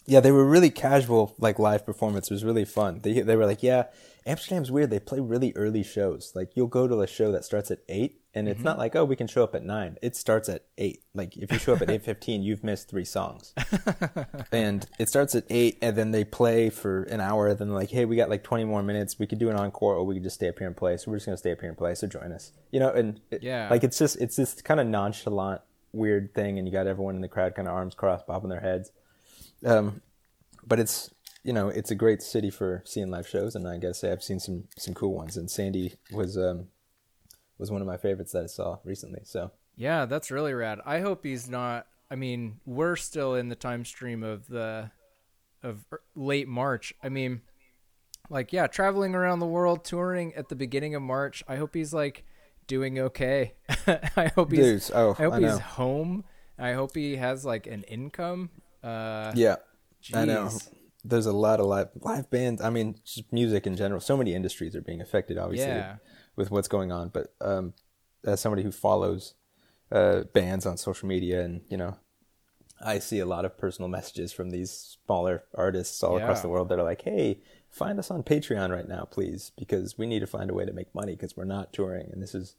Yeah, 0.06 0.20
they 0.20 0.32
were 0.32 0.46
really 0.46 0.70
casual, 0.70 1.34
like 1.40 1.60
live 1.60 1.86
performance. 1.86 2.30
It 2.30 2.34
was 2.34 2.44
really 2.44 2.66
fun. 2.66 3.00
They 3.02 3.22
they 3.22 3.36
were 3.36 3.46
like, 3.46 3.64
yeah, 3.64 3.86
Amsterdam's 4.26 4.72
weird. 4.72 4.90
They 4.90 5.00
play 5.00 5.20
really 5.20 5.54
early 5.56 5.84
shows. 5.84 6.34
Like 6.36 6.52
you'll 6.56 6.68
go 6.68 6.88
to 6.88 7.02
a 7.02 7.08
show 7.08 7.32
that 7.32 7.46
starts 7.46 7.72
at 7.72 7.80
eight, 7.88 8.22
and 8.34 8.48
it's 8.48 8.62
not 8.62 8.72
mm-hmm. 8.72 8.80
like 8.80 8.96
oh 8.96 9.06
we 9.06 9.16
can 9.16 9.28
show 9.28 9.44
up 9.44 9.56
at 9.56 9.64
nine. 9.64 9.98
It 10.02 10.16
starts 10.16 10.50
at 10.50 10.66
eight. 10.78 11.04
Like 11.14 11.38
if 11.38 11.52
you 11.52 11.58
show 11.58 11.74
up 11.74 11.82
at 11.82 11.90
eight 11.90 12.04
fifteen, 12.06 12.44
you've 12.44 12.64
missed 12.64 12.90
three 12.90 13.06
songs. 13.06 13.54
and 14.52 14.86
it 15.00 15.10
starts 15.10 15.36
at 15.36 15.46
eight, 15.50 15.78
and 15.82 15.96
then 15.96 16.12
they 16.12 16.26
play 16.26 16.70
for 16.70 17.04
an 17.04 17.22
hour. 17.22 17.54
Then 17.54 17.70
like, 17.70 17.90
hey, 17.90 18.06
we 18.06 18.16
got 18.16 18.30
like 18.30 18.44
twenty 18.44 18.66
more 18.66 18.84
minutes. 18.84 19.20
We 19.20 19.28
could 19.28 19.40
do 19.40 19.50
an 19.50 19.56
encore, 19.56 19.96
or 19.96 20.06
we 20.06 20.16
could 20.16 20.24
just 20.24 20.36
stay 20.36 20.50
up 20.50 20.60
here 20.60 20.68
and 20.68 20.76
play. 20.76 20.98
So 20.98 21.12
we're 21.12 21.18
just 21.18 21.28
gonna 21.28 21.38
stay 21.38 21.52
up 21.52 21.60
here 21.62 21.70
and 21.70 21.78
play. 21.78 21.96
So 21.96 22.08
join 22.08 22.32
us. 22.32 22.52
You 22.72 22.80
know, 22.80 22.90
and 22.90 23.22
it- 23.32 23.44
Yeah. 23.44 23.70
like 23.70 23.84
it's 23.84 23.98
just 23.98 24.18
it's 24.22 24.36
this 24.36 24.62
kind 24.62 24.80
of 24.80 24.88
nonchalant 24.88 25.62
weird 25.94 26.34
thing, 26.34 26.58
and 26.58 26.68
you 26.68 26.74
got 26.74 26.88
everyone 26.88 27.16
in 27.16 27.22
the 27.22 27.28
crowd 27.28 27.56
kind 27.56 27.68
of 27.68 27.74
arms 27.74 27.96
crossed, 27.96 28.28
bobbing 28.28 28.50
their 28.50 28.62
heads. 28.62 28.92
Um, 29.66 30.02
but 30.66 30.80
it's 30.80 31.10
you 31.44 31.54
know 31.54 31.70
it's 31.70 31.92
a 31.92 31.96
great 31.96 32.22
city 32.22 32.50
for 32.50 32.84
seeing 32.86 33.10
live 33.10 33.28
shows, 33.28 33.56
and 33.56 33.68
I 33.68 33.78
gotta 33.78 33.94
say 33.94 34.12
I've 34.12 34.24
seen 34.24 34.40
some 34.40 34.66
some 34.78 34.94
cool 34.94 35.14
ones. 35.14 35.38
And 35.38 35.50
Sandy 35.50 35.96
was 36.12 36.38
um 36.38 36.68
was 37.58 37.72
one 37.72 37.82
of 37.82 37.88
my 37.88 37.98
favorites 37.98 38.32
that 38.34 38.44
I 38.44 38.48
saw 38.48 38.80
recently. 38.84 39.22
So 39.24 39.52
Yeah, 39.76 40.06
that's 40.06 40.32
really 40.32 40.54
rad. 40.54 40.80
I 40.86 41.00
hope 41.00 41.24
he's 41.24 41.50
not. 41.50 41.88
I 42.10 42.16
mean, 42.16 42.60
we're 42.66 42.96
still 42.96 43.36
in 43.36 43.50
the 43.50 43.56
time 43.56 43.86
stream 43.86 44.24
of 44.24 44.48
the 44.48 44.92
of 45.62 45.86
er- 45.92 46.02
late 46.16 46.48
March. 46.48 46.94
I 47.02 47.10
mean, 47.10 47.42
like 48.30 48.54
yeah, 48.54 48.68
traveling 48.68 49.16
around 49.16 49.40
the 49.40 49.48
world, 49.48 49.84
touring 49.84 50.34
at 50.36 50.50
the 50.50 50.56
beginning 50.56 50.96
of 50.96 51.02
March. 51.02 51.44
I 51.48 51.56
hope 51.56 51.74
he's 51.74 51.94
like 51.94 52.24
doing 52.68 53.00
okay. 53.00 53.54
I 53.88 54.32
hope 54.36 54.52
he's. 54.52 54.60
Dudes, 54.60 54.92
oh, 54.94 55.16
I 55.18 55.24
hope 55.24 55.34
I 55.34 55.40
he's 55.40 55.60
home. 55.60 56.26
I 56.58 56.74
hope 56.74 56.96
he 56.96 57.16
has 57.16 57.46
like 57.46 57.68
an 57.68 57.84
income. 57.84 58.50
Uh, 58.84 59.32
yeah, 59.36 59.56
I 60.14 60.26
know. 60.26 60.50
There's 61.06 61.26
a 61.26 61.34
lot 61.34 61.60
of 61.60 61.66
live 61.66 61.90
live 61.96 62.30
bands. 62.30 62.62
I 62.62 62.70
mean, 62.70 62.96
just 63.04 63.32
music 63.34 63.68
in 63.68 63.76
general. 63.76 64.00
So 64.00 64.16
many 64.16 64.34
industries 64.34 64.76
are 64.76 64.82
being 64.82 65.02
affected, 65.02 65.38
obviously, 65.38 65.68
Yeah. 65.74 65.96
with 66.36 66.50
what's 66.52 66.68
going 66.68 66.92
on. 66.92 67.10
But 67.10 67.34
um, 67.42 67.74
as 68.24 68.40
somebody 68.40 68.64
who 68.64 68.72
follows 68.72 69.34
uh, 69.92 70.24
bands 70.34 70.66
on 70.66 70.78
social 70.78 71.08
media, 71.08 71.44
and 71.44 71.62
you 71.70 71.76
know, 71.78 71.98
I 72.84 73.00
see 73.00 73.20
a 73.20 73.26
lot 73.26 73.44
of 73.46 73.58
personal 73.58 73.90
messages 73.90 74.32
from 74.32 74.50
these 74.50 74.98
smaller 75.06 75.44
artists 75.54 76.02
all 76.04 76.18
across 76.24 76.42
the 76.42 76.50
world 76.50 76.70
that 76.70 76.80
are 76.80 76.84
like, 76.84 77.02
"Hey, 77.02 77.42
find 77.70 78.00
us 78.00 78.10
on 78.10 78.24
Patreon 78.24 78.70
right 78.72 78.88
now, 78.88 79.04
please, 79.04 79.52
because 79.58 79.98
we 79.98 80.06
need 80.08 80.20
to 80.20 80.28
find 80.28 80.50
a 80.50 80.54
way 80.54 80.66
to 80.66 80.74
make 80.74 80.94
money 80.96 81.14
because 81.16 81.36
we're 81.36 81.44
not 81.44 81.74
touring, 81.74 82.10
and 82.12 82.22
this 82.24 82.34
is 82.34 82.56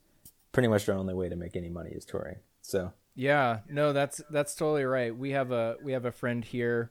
pretty 0.53 0.69
much 0.69 0.87
our 0.89 0.97
only 0.97 1.15
way 1.15 1.29
to 1.31 1.37
make 1.37 1.57
any 1.57 1.71
money 1.71 1.91
is 1.91 2.05
touring." 2.05 2.37
So 2.61 2.93
Yeah, 3.15 3.61
no, 3.69 3.93
that's 3.93 4.21
that's 4.31 4.55
totally 4.55 4.85
right. 4.85 5.17
We 5.17 5.31
have 5.31 5.53
a 5.53 5.77
we 5.83 5.93
have 5.93 6.05
a 6.05 6.13
friend 6.13 6.45
here 6.45 6.91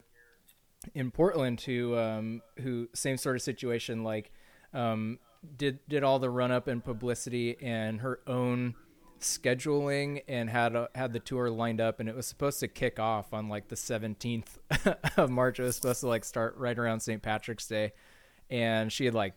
in 0.93 1.11
Portland 1.11 1.61
who 1.61 1.97
um 1.97 2.41
who 2.61 2.87
same 2.93 3.17
sort 3.17 3.35
of 3.35 3.41
situation 3.41 4.03
like 4.03 4.31
um 4.73 5.19
did 5.57 5.79
did 5.87 6.03
all 6.03 6.19
the 6.19 6.29
run 6.29 6.51
up 6.51 6.67
and 6.67 6.83
publicity 6.83 7.57
and 7.61 8.01
her 8.01 8.19
own 8.27 8.75
scheduling 9.19 10.21
and 10.27 10.49
had 10.49 10.75
a, 10.75 10.89
had 10.95 11.13
the 11.13 11.19
tour 11.19 11.49
lined 11.49 11.79
up 11.79 11.99
and 11.99 12.09
it 12.09 12.15
was 12.15 12.25
supposed 12.27 12.59
to 12.59 12.67
kick 12.67 12.99
off 12.99 13.33
on 13.33 13.47
like 13.47 13.69
the 13.69 13.75
17th 13.75 14.57
of 15.17 15.29
March. 15.29 15.59
It 15.59 15.63
was 15.63 15.75
supposed 15.77 16.01
to 16.01 16.07
like 16.07 16.25
start 16.25 16.57
right 16.57 16.77
around 16.77 16.99
St. 16.99 17.21
Patrick's 17.21 17.67
Day 17.67 17.93
and 18.49 18.91
she 18.91 19.05
had 19.05 19.13
like 19.13 19.33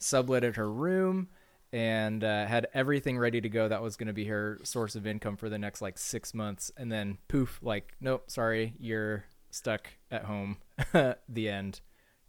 subletted 0.00 0.56
her 0.56 0.70
room 0.70 1.28
and 1.72 2.22
uh, 2.24 2.46
had 2.46 2.66
everything 2.74 3.18
ready 3.18 3.40
to 3.40 3.48
go 3.48 3.68
that 3.68 3.82
was 3.82 3.96
going 3.96 4.06
to 4.06 4.12
be 4.12 4.24
her 4.26 4.58
source 4.62 4.94
of 4.96 5.06
income 5.06 5.36
for 5.36 5.48
the 5.48 5.58
next 5.58 5.82
like 5.82 5.98
six 5.98 6.32
months 6.34 6.70
and 6.76 6.90
then 6.92 7.18
poof 7.28 7.58
like 7.62 7.94
nope 8.00 8.30
sorry 8.30 8.74
you're 8.78 9.24
stuck 9.50 9.88
at 10.10 10.24
home 10.24 10.56
the 11.28 11.48
end 11.48 11.80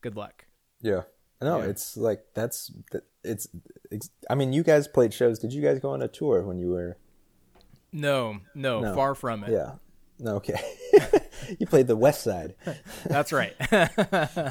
good 0.01 0.15
luck 0.15 0.45
Yeah. 0.81 1.01
No, 1.41 1.59
Yeah. 1.59 1.65
it's 1.65 1.95
like 1.97 2.25
that's 2.33 2.71
that- 2.91 3.03
it's, 3.23 3.47
it's. 3.91 4.09
I 4.29 4.35
mean, 4.35 4.53
you 4.53 4.63
guys 4.63 4.87
played 4.87 5.13
shows. 5.13 5.37
Did 5.37 5.51
you 5.53 5.61
guys 5.61 5.79
go 5.79 5.89
on 5.89 6.01
a 6.01 6.07
tour 6.07 6.41
when 6.43 6.57
you 6.57 6.69
were? 6.69 6.97
no 7.93 8.37
no, 8.55 8.79
No. 8.81 8.95
far 8.95 9.13
from 9.15 9.43
it 9.43 9.51
Yeah. 9.51 9.73
No, 10.19 10.35
okay. 10.37 10.59
you 11.59 11.67
played 11.67 11.85
the 11.87 11.95
West 11.95 12.23
Side. 12.23 12.55
that's 13.05 13.31
right 13.31 13.53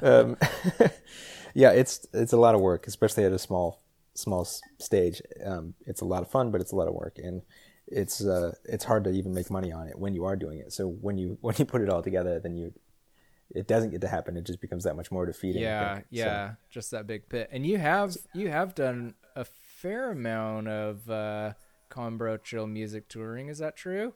Um, 0.02 0.36
yeah, 1.54 1.70
it's 1.70 2.06
it's 2.12 2.32
a 2.32 2.36
lot 2.36 2.54
of 2.54 2.60
work, 2.60 2.86
especially 2.86 3.24
at 3.24 3.32
a 3.32 3.38
small 3.38 3.82
small 4.16 4.44
stage. 4.78 5.22
Um, 5.44 5.74
it's 5.86 6.00
a 6.00 6.04
lot 6.04 6.22
of 6.22 6.30
fun, 6.30 6.50
but 6.50 6.60
it's 6.60 6.72
a 6.72 6.76
lot 6.76 6.88
of 6.88 6.94
work, 6.94 7.18
and 7.18 7.42
it's 7.86 8.24
uh, 8.24 8.52
it's 8.64 8.84
hard 8.84 9.04
to 9.04 9.10
even 9.10 9.32
make 9.32 9.50
money 9.50 9.72
on 9.72 9.88
it 9.88 9.98
when 9.98 10.14
you 10.14 10.24
are 10.24 10.36
doing 10.36 10.58
it. 10.58 10.72
So 10.72 10.88
when 10.88 11.18
you 11.18 11.38
when 11.42 11.54
you 11.58 11.64
put 11.64 11.82
it 11.82 11.88
all 11.88 12.02
together, 12.02 12.40
then 12.40 12.56
you 12.56 12.72
it 13.54 13.68
doesn't 13.68 13.90
get 13.90 14.00
to 14.00 14.08
happen. 14.08 14.36
It 14.36 14.44
just 14.44 14.60
becomes 14.60 14.84
that 14.84 14.96
much 14.96 15.12
more 15.12 15.24
defeating. 15.24 15.62
I 15.62 15.66
yeah. 15.66 15.94
So- 15.96 16.02
yeah 16.10 16.54
just 16.70 16.90
that 16.90 17.06
big 17.06 17.28
pit 17.28 17.48
and 17.52 17.64
you 17.64 17.78
have 17.78 18.16
you 18.34 18.48
have 18.48 18.74
done 18.74 19.14
a 19.36 19.44
fair 19.44 20.10
amount 20.10 20.68
of 20.68 21.08
uh 21.08 21.52
Combro 21.90 22.42
chill 22.42 22.66
music 22.66 23.08
touring 23.08 23.48
is 23.48 23.58
that 23.58 23.76
true 23.76 24.12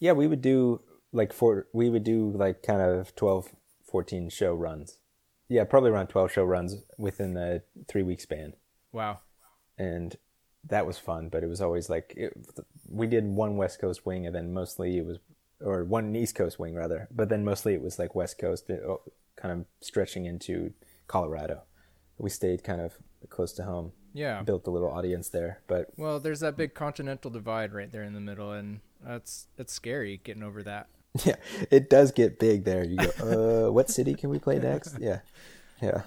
Yeah, 0.00 0.12
we 0.12 0.26
would 0.26 0.40
do 0.40 0.80
like 1.12 1.32
four. 1.32 1.66
We 1.74 1.90
would 1.90 2.04
do 2.04 2.32
like 2.34 2.62
kind 2.62 2.80
of 2.80 3.14
12, 3.14 3.50
14 3.84 4.30
show 4.30 4.54
runs. 4.54 4.98
Yeah, 5.48 5.64
probably 5.64 5.90
around 5.90 6.06
twelve 6.06 6.32
show 6.32 6.44
runs 6.44 6.76
within 6.96 7.34
the 7.34 7.62
three 7.86 8.02
week 8.02 8.22
span, 8.22 8.54
wow 8.90 9.20
and 9.82 10.16
that 10.68 10.86
was 10.86 10.98
fun. 10.98 11.28
But 11.28 11.42
it 11.42 11.48
was 11.48 11.60
always 11.60 11.90
like 11.90 12.14
it, 12.16 12.32
we 12.88 13.06
did 13.06 13.24
one 13.24 13.56
West 13.56 13.80
Coast 13.80 14.06
wing, 14.06 14.26
and 14.26 14.34
then 14.34 14.52
mostly 14.52 14.98
it 14.98 15.06
was, 15.06 15.18
or 15.60 15.84
one 15.84 16.14
East 16.14 16.34
Coast 16.34 16.58
wing 16.58 16.74
rather. 16.74 17.08
But 17.10 17.28
then 17.28 17.44
mostly 17.44 17.74
it 17.74 17.82
was 17.82 17.98
like 17.98 18.14
West 18.14 18.38
Coast, 18.38 18.70
uh, 18.70 18.96
kind 19.36 19.52
of 19.52 19.66
stretching 19.80 20.26
into 20.26 20.72
Colorado. 21.06 21.62
We 22.18 22.30
stayed 22.30 22.62
kind 22.62 22.80
of 22.80 22.94
close 23.28 23.52
to 23.54 23.64
home, 23.64 23.92
yeah 24.14 24.42
built 24.42 24.66
a 24.66 24.70
little 24.70 24.90
audience 24.90 25.28
there. 25.28 25.60
But 25.66 25.90
Well, 25.96 26.20
there's 26.20 26.40
that 26.40 26.56
big 26.56 26.74
continental 26.74 27.30
divide 27.30 27.72
right 27.72 27.90
there 27.90 28.04
in 28.04 28.14
the 28.14 28.20
middle, 28.20 28.52
and 28.52 28.80
that's 29.04 29.46
it's 29.58 29.72
scary 29.72 30.20
getting 30.22 30.42
over 30.42 30.62
that. 30.62 30.86
yeah, 31.24 31.36
it 31.70 31.90
does 31.90 32.12
get 32.12 32.38
big 32.38 32.64
there. 32.64 32.84
You 32.84 32.96
go, 32.96 33.66
uh, 33.68 33.72
what 33.72 33.90
city 33.90 34.14
can 34.14 34.30
we 34.30 34.38
play 34.38 34.58
next? 34.58 34.98
Yeah, 35.00 35.20
yeah. 35.82 36.02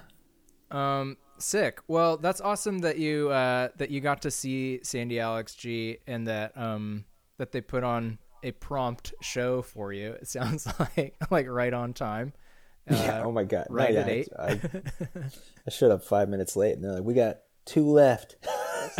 Um, 0.71 1.17
sick. 1.37 1.79
Well, 1.87 2.17
that's 2.17 2.41
awesome 2.41 2.79
that 2.79 2.97
you 2.97 3.29
uh, 3.29 3.69
that 3.77 3.89
you 3.89 4.01
got 4.01 4.21
to 4.23 4.31
see 4.31 4.79
Sandy 4.83 5.19
Alex 5.19 5.55
G 5.55 5.97
and 6.07 6.27
that 6.27 6.57
um 6.57 7.05
that 7.37 7.51
they 7.51 7.61
put 7.61 7.83
on 7.83 8.17
a 8.43 8.51
prompt 8.51 9.13
show 9.21 9.61
for 9.61 9.91
you. 9.93 10.11
It 10.13 10.27
sounds 10.37 10.67
like 10.79 11.15
like 11.29 11.47
right 11.47 11.73
on 11.73 11.93
time. 11.93 12.33
Yeah. 12.87 13.21
Uh, 13.21 13.23
Oh 13.23 13.31
my 13.31 13.45
god. 13.45 13.65
No, 13.71 13.77
right 13.77 13.93
yeah, 13.95 13.99
at 14.01 14.09
eight. 14.09 14.29
I, 14.37 14.45
I, 14.45 14.59
I 15.67 15.69
showed 15.71 15.89
up 15.89 16.03
five 16.03 16.29
minutes 16.29 16.55
late, 16.55 16.73
and 16.75 16.83
they're 16.83 16.91
like, 16.91 17.03
"We 17.03 17.15
got 17.15 17.39
two 17.65 17.89
left." 17.89 18.35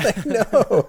like, 0.04 0.26
no. 0.26 0.88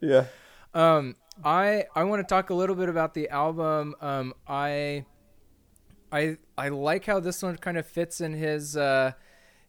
yeah. 0.00 0.24
Um, 0.72 1.16
I 1.44 1.84
I 1.94 2.04
want 2.04 2.26
to 2.26 2.34
talk 2.34 2.48
a 2.48 2.54
little 2.54 2.74
bit 2.76 2.88
about 2.88 3.12
the 3.12 3.28
album. 3.28 3.94
Um, 4.00 4.32
I 4.48 5.04
I 6.12 6.36
I 6.58 6.68
like 6.68 7.06
how 7.06 7.20
this 7.20 7.42
one 7.42 7.56
kind 7.56 7.78
of 7.78 7.86
fits 7.86 8.20
in 8.20 8.34
his 8.34 8.76
uh 8.76 9.12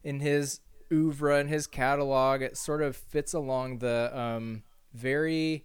in 0.04 0.20
his 0.20 0.60
oeuvre 0.92 1.38
and 1.38 1.48
his 1.48 1.66
catalog. 1.66 2.42
It 2.42 2.56
sort 2.56 2.82
of 2.82 2.96
fits 2.96 3.32
along 3.32 3.78
the 3.78 4.16
um 4.16 4.62
very 4.92 5.64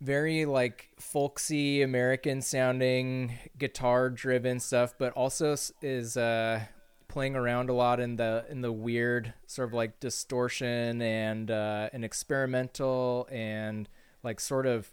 very 0.00 0.46
like 0.46 0.88
folksy 0.98 1.82
American 1.82 2.40
sounding 2.42 3.38
guitar 3.58 4.08
driven 4.08 4.60
stuff, 4.60 4.94
but 4.98 5.12
also 5.14 5.56
is 5.82 6.16
uh 6.16 6.60
playing 7.12 7.36
around 7.36 7.68
a 7.68 7.74
lot 7.74 8.00
in 8.00 8.16
the 8.16 8.44
in 8.48 8.62
the 8.62 8.72
weird 8.72 9.34
sort 9.46 9.68
of 9.68 9.74
like 9.74 10.00
distortion 10.00 11.02
and 11.02 11.50
uh, 11.50 11.90
and 11.92 12.06
experimental 12.06 13.28
and 13.30 13.86
like 14.22 14.40
sort 14.40 14.64
of 14.64 14.90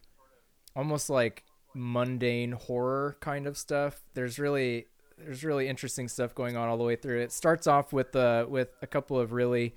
almost 0.75 1.09
like 1.09 1.45
mundane 1.73 2.53
horror 2.53 3.17
kind 3.19 3.47
of 3.47 3.57
stuff. 3.57 4.01
There's 4.13 4.39
really 4.39 4.85
there's 5.17 5.43
really 5.43 5.67
interesting 5.67 6.07
stuff 6.07 6.33
going 6.33 6.55
on 6.55 6.69
all 6.69 6.77
the 6.77 6.83
way 6.83 6.95
through. 6.95 7.21
It 7.21 7.31
starts 7.31 7.67
off 7.67 7.93
with 7.93 8.15
uh 8.15 8.45
with 8.47 8.69
a 8.81 8.87
couple 8.87 9.19
of 9.19 9.31
really 9.31 9.75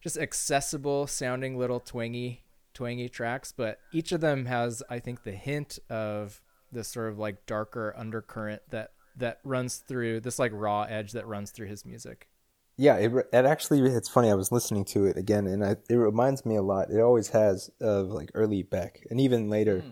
just 0.00 0.18
accessible 0.18 1.06
sounding 1.06 1.58
little 1.58 1.80
twangy 1.80 2.44
twangy 2.74 3.08
tracks, 3.08 3.52
but 3.52 3.80
each 3.92 4.12
of 4.12 4.20
them 4.20 4.46
has 4.46 4.82
I 4.88 4.98
think 4.98 5.24
the 5.24 5.32
hint 5.32 5.78
of 5.90 6.40
this 6.70 6.88
sort 6.88 7.10
of 7.10 7.18
like 7.18 7.46
darker 7.46 7.94
undercurrent 7.96 8.62
that 8.70 8.92
that 9.16 9.40
runs 9.44 9.76
through 9.76 10.20
this 10.20 10.38
like 10.38 10.52
raw 10.54 10.82
edge 10.82 11.12
that 11.12 11.26
runs 11.26 11.50
through 11.50 11.66
his 11.66 11.84
music. 11.84 12.28
Yeah, 12.76 12.94
it, 12.94 13.12
it 13.32 13.44
actually 13.44 13.80
it's 13.80 14.08
funny. 14.08 14.30
I 14.30 14.34
was 14.34 14.52
listening 14.52 14.84
to 14.86 15.06
it 15.06 15.16
again, 15.16 15.48
and 15.48 15.64
I, 15.64 15.76
it 15.90 15.96
reminds 15.96 16.46
me 16.46 16.54
a 16.54 16.62
lot. 16.62 16.90
It 16.90 17.00
always 17.00 17.28
has 17.30 17.70
of 17.80 18.10
like 18.10 18.30
early 18.34 18.62
Beck, 18.62 19.04
and 19.10 19.20
even 19.20 19.50
later. 19.50 19.82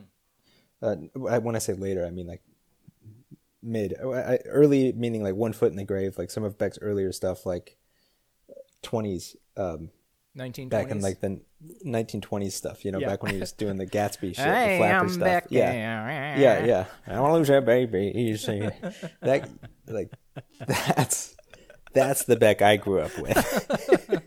Uh, 0.83 0.97
when 1.15 1.57
I 1.57 1.59
say 1.59 1.73
later, 1.73 2.05
I 2.07 2.11
mean 2.11 2.27
like 2.27 2.43
mid, 3.62 3.95
I, 4.01 4.35
I- 4.35 4.39
early 4.47 4.93
meaning 4.93 5.23
like 5.23 5.35
One 5.35 5.53
Foot 5.53 5.71
in 5.71 5.77
the 5.77 5.85
Grave, 5.85 6.19
like 6.19 6.31
some 6.31 6.45
of 6.45 6.59
Beck's 6.59 6.79
earlier 6.81 7.12
stuff, 7.12 7.47
like 7.47 7.77
twenties, 8.83 9.37
um, 9.57 9.91
1920s. 10.37 10.69
back 10.71 10.91
in 10.91 11.01
like 11.01 11.21
the 11.21 11.41
nineteen 11.83 12.21
twenties 12.21 12.55
stuff. 12.55 12.85
You 12.85 12.93
know, 12.93 12.99
Yeah. 12.99 13.09
back 13.09 13.23
when 13.23 13.33
he 13.33 13.41
was 13.41 13.53
doing 13.53 13.79
the 13.79 13.87
Gatsby 13.87 14.37
shit, 14.37 14.45
Hey, 14.45 14.73
the 14.73 14.79
flapper 14.79 15.05
I'm 15.05 15.09
stuff. 15.09 15.25
Beck. 15.25 15.47
Yeah, 15.51 16.37
yeah, 16.39 16.65
yeah. 16.67 16.85
I 17.07 17.12
don't 17.15 17.33
lose 17.33 17.49
that 17.49 17.65
baby. 17.65 18.12
You 18.15 18.37
see, 18.37 18.69
that 19.23 19.49
like 19.89 20.12
that's 20.67 21.35
that's 21.95 22.25
the 22.25 22.37
Beck 22.37 22.61
I 22.61 22.77
grew 22.77 23.01
up 23.01 23.17
with. 23.19 24.23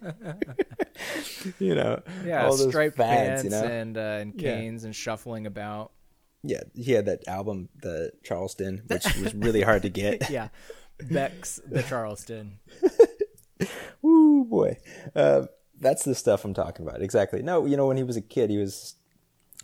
you 1.59 1.75
know, 1.75 2.01
Yeah, 2.25 2.45
all 2.45 2.57
those 2.57 2.69
striped 2.69 2.97
fads, 2.97 3.41
pants 3.41 3.43
you 3.43 3.49
know. 3.51 3.63
and 3.63 3.97
uh, 3.97 4.01
and 4.01 4.33
Yeah. 4.35 4.55
canes 4.55 4.83
and 4.83 4.95
shuffling 4.95 5.45
about. 5.45 5.91
Yeah, 6.43 6.61
he 6.73 6.93
had 6.93 7.05
that 7.05 7.27
album, 7.27 7.69
the 7.81 8.11
Charleston, 8.23 8.83
which 8.87 9.05
was 9.17 9.33
really 9.33 9.61
hard 9.61 9.81
to 9.83 9.89
get. 9.89 10.29
Yeah, 10.29 10.49
Beck's 11.09 11.59
the 11.65 11.83
Charleston. 11.83 12.59
Woo 14.01 14.45
boy, 14.45 14.77
uh, 15.15 15.47
that's 15.79 16.03
the 16.03 16.15
stuff 16.15 16.45
I'm 16.45 16.53
talking 16.53 16.87
about. 16.87 17.01
Exactly. 17.01 17.41
No, 17.41 17.65
you 17.65 17.75
know 17.75 17.87
when 17.87 17.97
he 17.97 18.03
was 18.03 18.15
a 18.17 18.21
kid, 18.21 18.49
he 18.49 18.57
was 18.57 18.95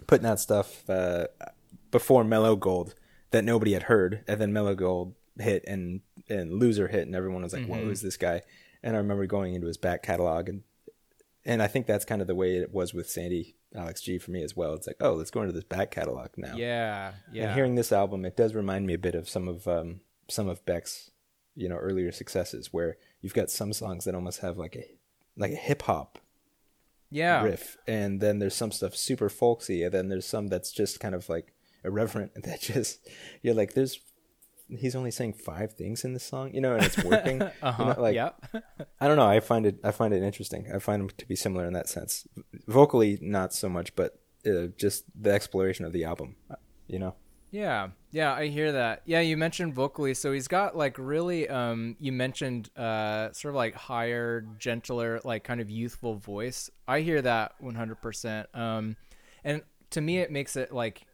putting 0.08 0.28
out 0.28 0.40
stuff 0.40 0.90
uh, 0.90 1.28
before 1.92 2.24
Mellow 2.24 2.56
Gold 2.56 2.96
that 3.32 3.46
nobody 3.46 3.74
had 3.74 3.84
heard, 3.84 4.24
and 4.28 4.40
then 4.42 4.52
Mellow 4.54 4.76
Gold 4.76 5.16
hit 5.40 5.64
and 5.68 6.02
and 6.30 6.54
Loser 6.54 6.88
hit, 6.88 7.06
and 7.06 7.16
everyone 7.16 7.44
was 7.44 7.54
like, 7.54 7.68
"Whoa, 7.68 7.78
who's 7.78 8.02
this 8.02 8.18
guy?" 8.18 8.42
And 8.84 8.96
I 8.96 9.00
remember 9.00 9.26
going 9.26 9.54
into 9.56 9.68
his 9.68 9.78
back 9.78 10.04
catalog, 10.04 10.50
and 10.50 10.64
and 11.46 11.62
I 11.62 11.68
think 11.68 11.86
that's 11.86 12.06
kind 12.06 12.22
of 12.22 12.28
the 12.28 12.36
way 12.36 12.58
it 12.58 12.74
was 12.74 12.94
with 12.94 13.10
Sandy 13.10 13.56
Alex 13.76 14.02
G 14.02 14.18
for 14.18 14.32
me 14.32 14.44
as 14.44 14.56
well. 14.56 14.74
It's 14.74 14.88
like, 14.88 14.98
oh, 15.00 15.14
let's 15.14 15.32
go 15.32 15.42
into 15.42 15.54
this 15.54 15.64
back 15.64 15.92
catalog 15.92 16.30
now. 16.38 16.56
Yeah, 16.56 17.14
yeah. 17.32 17.46
And 17.46 17.54
hearing 17.54 17.76
this 17.76 17.92
album, 17.92 18.26
it 18.26 18.38
does 18.38 18.54
remind 18.54 18.88
me 18.88 18.94
a 18.94 19.00
bit 19.00 19.16
of 19.16 19.30
some 19.30 19.48
of 19.48 19.68
um, 19.68 20.02
some 20.28 20.48
of 20.48 20.66
Beck's, 20.66 21.12
you 21.56 21.70
know, 21.70 21.78
earlier 21.78 22.12
successes, 22.12 22.74
where 22.74 22.98
you've 23.22 23.34
got 23.34 23.50
some 23.50 23.74
songs 23.74 24.06
that 24.06 24.16
almost 24.16 24.40
have 24.40 24.58
like 24.58 24.76
a 24.76 24.86
like 25.38 25.52
a 25.52 25.56
hip 25.56 25.84
hop 25.84 26.20
yeah. 27.12 27.44
riff, 27.44 27.78
and 27.88 28.22
then 28.22 28.40
there's 28.40 28.56
some 28.56 28.72
stuff 28.72 28.96
super 28.96 29.30
folksy, 29.30 29.84
and 29.84 29.94
then 29.94 30.10
there's 30.10 30.26
some 30.26 30.48
that's 30.48 30.72
just 30.72 31.00
kind 31.00 31.16
of 31.16 31.30
like 31.30 31.54
irreverent, 31.84 32.32
that 32.44 32.62
just 32.62 33.08
you're 33.42 33.54
like, 33.54 33.74
there's 33.74 34.00
he's 34.70 34.96
only 34.96 35.12
saying 35.12 35.34
five 35.34 35.74
things 35.74 36.04
in 36.04 36.14
this 36.14 36.24
song, 36.24 36.54
you 36.54 36.62
know, 36.62 36.76
and 36.76 36.84
it's 36.84 37.04
working. 37.04 37.42
Uh-huh. 37.62 37.84
You 37.84 37.94
know, 37.94 38.02
like 38.02 38.16
yeah. 38.16 38.32
I 39.02 39.08
don't 39.08 39.18
know. 39.18 39.28
I 39.28 39.40
find 39.40 39.66
it. 39.66 39.80
I 39.84 39.92
find 39.92 40.14
it 40.14 40.22
interesting. 40.22 40.68
I 40.74 40.80
find 40.80 41.02
them 41.02 41.10
to 41.18 41.26
be 41.26 41.36
similar 41.36 41.66
in 41.66 41.74
that 41.74 41.90
sense. 41.90 42.28
Vocally, 42.68 43.18
not 43.22 43.54
so 43.54 43.70
much, 43.70 43.96
but 43.96 44.20
uh, 44.46 44.68
just 44.78 45.06
the 45.20 45.32
exploration 45.32 45.86
of 45.86 45.94
the 45.94 46.04
album. 46.04 46.36
You 46.88 47.00
know. 47.00 47.16
Yeah, 47.52 47.90
yeah, 48.12 48.34
I 48.34 48.48
hear 48.48 48.74
that. 48.74 49.02
Yeah, 49.06 49.22
you 49.22 49.38
mentioned 49.38 49.74
vocally, 49.74 50.14
so 50.14 50.34
he's 50.34 50.48
got 50.48 50.76
like 50.76 50.98
really. 50.98 51.48
Um, 51.48 51.96
you 52.00 52.12
mentioned 52.12 52.70
uh, 52.78 53.32
sort 53.32 53.54
of 53.54 53.56
like 53.56 53.76
higher, 53.76 54.46
gentler, 54.60 55.22
like 55.24 55.44
kind 55.44 55.62
of 55.62 55.70
youthful 55.70 56.16
voice. 56.16 56.70
I 56.88 57.00
hear 57.00 57.22
that 57.22 57.54
one 57.60 57.76
hundred 57.76 58.02
percent. 58.02 58.50
Um, 58.54 58.98
and 59.44 59.62
to 59.92 60.02
me, 60.02 60.20
it 60.20 60.32
makes 60.32 60.56
it 60.56 60.74
like 60.74 61.06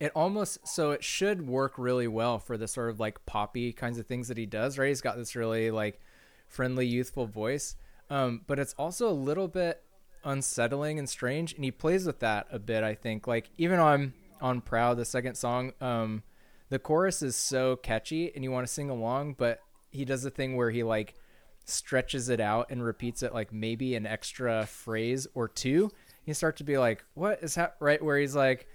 it 0.00 0.12
almost 0.14 0.66
so 0.66 0.90
it 0.90 1.04
should 1.04 1.46
work 1.46 1.74
really 1.76 2.08
well 2.08 2.38
for 2.38 2.56
the 2.56 2.66
sort 2.66 2.88
of 2.88 2.98
like 2.98 3.24
poppy 3.26 3.72
kinds 3.72 3.98
of 3.98 4.06
things 4.06 4.28
that 4.28 4.38
he 4.38 4.46
does. 4.46 4.78
Right, 4.78 4.88
he's 4.88 5.02
got 5.02 5.16
this 5.16 5.36
really 5.36 5.70
like 5.70 6.00
friendly, 6.48 6.86
youthful 6.86 7.26
voice. 7.26 7.76
Um, 8.08 8.40
but 8.46 8.58
it's 8.58 8.74
also 8.78 9.08
a 9.08 9.12
little 9.12 9.46
bit 9.46 9.84
unsettling 10.24 10.98
and 10.98 11.08
strange, 11.08 11.54
and 11.54 11.62
he 11.64 11.70
plays 11.70 12.06
with 12.06 12.18
that 12.20 12.46
a 12.50 12.58
bit. 12.58 12.82
I 12.82 12.94
think, 12.94 13.26
like 13.26 13.50
even 13.58 13.78
on 13.78 14.14
on 14.40 14.62
Proud, 14.62 14.96
the 14.96 15.04
second 15.04 15.34
song, 15.34 15.74
um, 15.82 16.22
the 16.70 16.78
chorus 16.78 17.20
is 17.20 17.36
so 17.36 17.76
catchy, 17.76 18.34
and 18.34 18.42
you 18.42 18.50
want 18.50 18.66
to 18.66 18.72
sing 18.72 18.88
along, 18.88 19.34
but 19.34 19.60
he 19.90 20.06
does 20.06 20.22
the 20.22 20.30
thing 20.30 20.56
where 20.56 20.70
he 20.70 20.82
like 20.82 21.14
stretches 21.66 22.30
it 22.30 22.40
out 22.40 22.68
and 22.70 22.82
repeats 22.82 23.22
it 23.22 23.34
like 23.34 23.52
maybe 23.52 23.94
an 23.94 24.06
extra 24.06 24.64
phrase 24.64 25.26
or 25.34 25.46
two. 25.46 25.90
You 26.24 26.32
start 26.32 26.56
to 26.56 26.64
be 26.64 26.78
like, 26.78 27.04
what 27.12 27.42
is 27.42 27.54
that? 27.56 27.76
Right 27.80 28.02
where 28.02 28.18
he's 28.18 28.34
like. 28.34 28.66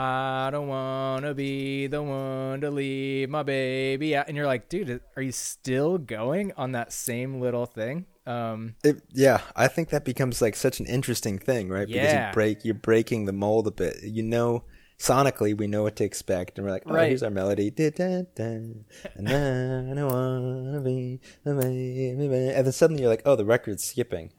I 0.00 0.50
don't 0.52 0.68
want 0.68 1.24
to 1.24 1.34
be 1.34 1.88
the 1.88 2.00
one 2.00 2.60
to 2.60 2.70
leave 2.70 3.28
my 3.30 3.42
baby 3.42 4.14
out. 4.14 4.28
And 4.28 4.36
you're 4.36 4.46
like, 4.46 4.68
dude, 4.68 5.00
are 5.16 5.22
you 5.22 5.32
still 5.32 5.98
going 5.98 6.52
on 6.56 6.70
that 6.72 6.92
same 6.92 7.40
little 7.40 7.66
thing? 7.66 8.06
Um, 8.24 8.76
It, 8.84 9.02
yeah, 9.12 9.40
I 9.56 9.66
think 9.66 9.88
that 9.88 10.04
becomes 10.04 10.40
like 10.40 10.54
such 10.54 10.78
an 10.78 10.86
interesting 10.86 11.38
thing, 11.38 11.68
right? 11.68 11.88
Yeah. 11.88 12.02
Because 12.02 12.14
you 12.28 12.32
break, 12.32 12.64
you're 12.64 12.74
breaking 12.74 13.24
the 13.24 13.32
mold 13.32 13.66
a 13.66 13.72
bit. 13.72 13.96
You 14.04 14.22
know, 14.22 14.62
sonically, 15.00 15.56
we 15.56 15.66
know 15.66 15.82
what 15.82 15.96
to 15.96 16.04
expect, 16.04 16.58
and 16.58 16.64
we're 16.66 16.72
like, 16.72 16.84
oh, 16.86 16.94
Right. 16.94 17.08
here's 17.08 17.24
our 17.24 17.30
melody, 17.30 17.72
and 17.76 19.28
I 19.28 19.94
don't 19.94 20.12
wanna 20.12 20.80
be 20.80 21.20
the 21.42 21.54
baby. 21.54 22.26
and 22.54 22.66
then 22.66 22.72
suddenly 22.72 23.02
you're 23.02 23.10
like, 23.10 23.22
oh, 23.24 23.34
the 23.34 23.44
record's 23.44 23.82
skipping. 23.82 24.30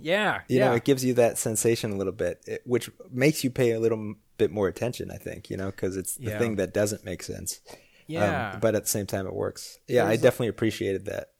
yeah. 0.00 0.40
You 0.48 0.58
yeah. 0.58 0.68
know, 0.68 0.74
it 0.74 0.84
gives 0.84 1.04
you 1.04 1.12
that 1.14 1.36
sensation 1.36 1.92
a 1.92 1.96
little 1.96 2.12
bit, 2.14 2.42
it, 2.46 2.62
which 2.64 2.90
makes 3.10 3.44
you 3.44 3.50
pay 3.50 3.72
a 3.72 3.80
little 3.80 4.14
bit 4.38 4.50
more 4.50 4.68
attention. 4.68 5.10
I 5.10 5.16
think, 5.16 5.50
you 5.50 5.56
know, 5.56 5.66
because 5.70 5.96
it's 5.96 6.14
the 6.16 6.30
Yeah. 6.30 6.38
thing 6.38 6.56
that 6.56 6.72
doesn't 6.74 7.04
make 7.04 7.22
sense. 7.22 7.60
Um, 7.70 7.76
yeah. 8.08 8.58
but 8.60 8.74
at 8.76 8.82
the 8.84 8.88
same 8.88 9.06
time, 9.06 9.26
it 9.26 9.34
works. 9.34 9.78
Yeah, 9.88 10.04
I 10.04 10.08
There's 10.08 10.20
definitely 10.22 10.48
appreciated 10.48 11.06
that. 11.06 11.30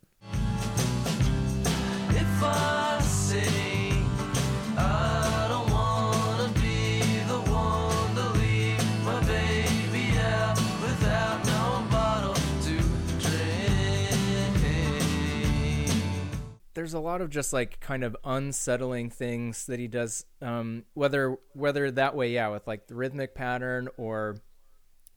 There's 16.77 16.93
a 16.93 17.01
lot 17.01 17.23
of 17.23 17.31
just 17.31 17.55
like 17.55 17.81
kind 17.81 18.05
of 18.05 18.15
unsettling 18.23 19.09
things 19.09 19.65
that 19.65 19.81
he 19.81 19.89
does 19.89 20.27
um 20.43 20.85
whether 20.93 21.37
whether 21.55 21.91
that 21.91 22.15
way 22.15 22.31
yeah 22.31 22.49
with 22.49 22.67
like 22.67 22.87
the 22.87 22.95
rhythmic 22.95 23.35
pattern 23.35 23.89
or 23.97 24.37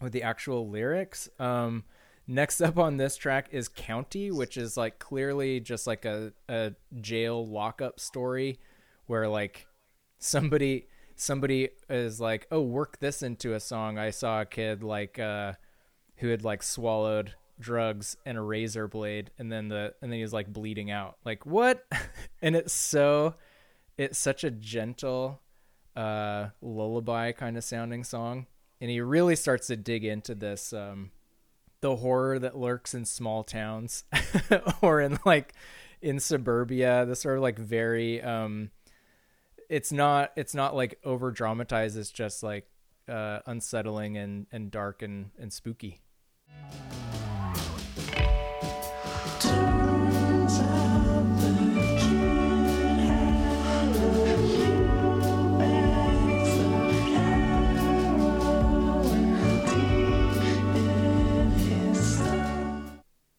with 0.02 0.14
the 0.14 0.24
actual 0.24 0.70
lyrics. 0.70 1.28
Um 1.38 1.84
next 2.26 2.62
up 2.62 2.78
on 2.78 2.96
this 2.96 3.18
track 3.18 3.50
is 3.52 3.68
county 3.68 4.32
which 4.32 4.56
is 4.56 4.78
like 4.78 5.00
clearly 5.00 5.60
just 5.60 5.86
like 5.86 6.06
a, 6.06 6.32
a 6.48 6.72
jail 7.02 7.46
lockup 7.46 8.00
story 8.00 8.58
where 9.08 9.28
like 9.28 9.68
somebody 10.18 10.88
somebody 11.18 11.70
is 11.90 12.22
like 12.22 12.48
oh 12.52 12.62
work 12.62 13.00
this 13.02 13.22
into 13.22 13.54
a 13.54 13.60
song. 13.60 13.98
I 13.98 14.12
saw 14.12 14.42
a 14.42 14.46
kid 14.46 14.82
like 14.82 15.20
uh 15.20 15.54
who 16.16 16.30
had 16.30 16.46
like 16.46 16.64
swallowed 16.64 17.34
drugs 17.60 18.16
and 18.26 18.38
a 18.38 18.42
razor 18.42 18.88
blade 18.88 19.32
and 19.38 19.52
then 19.52 19.68
the 19.68 19.94
and 20.02 20.12
then 20.12 20.18
he 20.18 20.24
was 20.24 20.34
like 20.34 20.52
bleeding 20.52 20.92
out. 20.92 21.18
Like 21.26 21.46
what? 21.46 21.86
And 22.42 22.56
it's 22.56 22.72
so 22.72 23.36
it's 23.98 24.18
such 24.18 24.46
a 24.46 24.52
gentle 24.52 25.42
uh 25.94 26.48
lullaby 26.62 27.34
kind 27.34 27.58
of 27.58 27.64
sounding 27.66 28.06
song. 28.06 28.48
And 28.80 28.90
he 28.90 29.02
really 29.02 29.36
starts 29.36 29.68
to 29.68 29.76
dig 29.76 30.06
into 30.06 30.36
this 30.36 30.72
um 30.72 31.12
the 31.82 31.98
horror 31.98 32.40
that 32.40 32.58
lurks 32.58 32.94
in 32.94 33.04
small 33.04 33.44
towns 33.44 34.06
or 34.82 35.02
in 35.02 35.20
like 35.26 35.54
in 36.02 36.22
suburbia. 36.22 37.06
The 37.06 37.16
sort 37.16 37.38
of 37.38 37.44
like 37.44 37.60
very 37.60 38.22
um 38.22 38.72
it's 39.70 39.92
not 39.92 40.32
it's 40.38 40.56
not 40.56 40.76
like 40.76 40.98
over 41.04 41.30
dramatized 41.30 41.98
it's 41.98 42.12
just 42.12 42.42
like 42.42 42.68
uh 43.10 43.40
unsettling 43.46 44.18
and 44.18 44.48
and 44.52 44.72
dark 44.72 45.02
and 45.02 45.32
and 45.38 45.52
spooky 45.52 46.00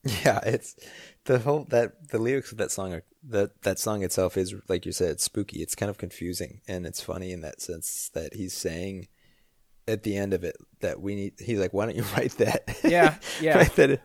Yeah, 0.05 0.41
it's 0.45 0.77
the 1.25 1.39
whole 1.41 1.67
that 1.71 2.09
the 2.09 2.19
lyrics 2.19 2.53
of 2.53 2.59
that 2.59 2.71
song 2.71 2.95
are 2.95 3.03
that 3.29 3.63
that 3.63 3.79
song 3.79 4.03
itself 4.03 4.37
is 4.37 4.55
like 4.69 4.87
you 4.87 4.93
said, 4.93 5.21
spooky. 5.21 5.61
It's 5.61 5.75
kind 5.75 5.91
of 5.91 5.99
confusing 5.99 6.61
and 6.67 6.87
it's 6.87 7.03
funny 7.03 7.33
in 7.33 7.43
that 7.43 7.61
sense 7.61 8.11
that 8.15 8.35
he's 8.35 8.55
saying 8.55 9.09
at 9.87 10.03
the 10.03 10.17
end 10.17 10.33
of 10.33 10.43
it 10.45 10.57
that 10.81 11.01
we 11.01 11.15
need. 11.15 11.35
He's 11.39 11.59
like, 11.59 11.75
why 11.75 11.85
don't 11.87 11.97
you 11.97 12.05
write 12.17 12.33
that? 12.39 12.79
Yeah, 12.85 13.17
yeah. 13.41 13.59
write 13.59 13.77
that. 13.77 14.01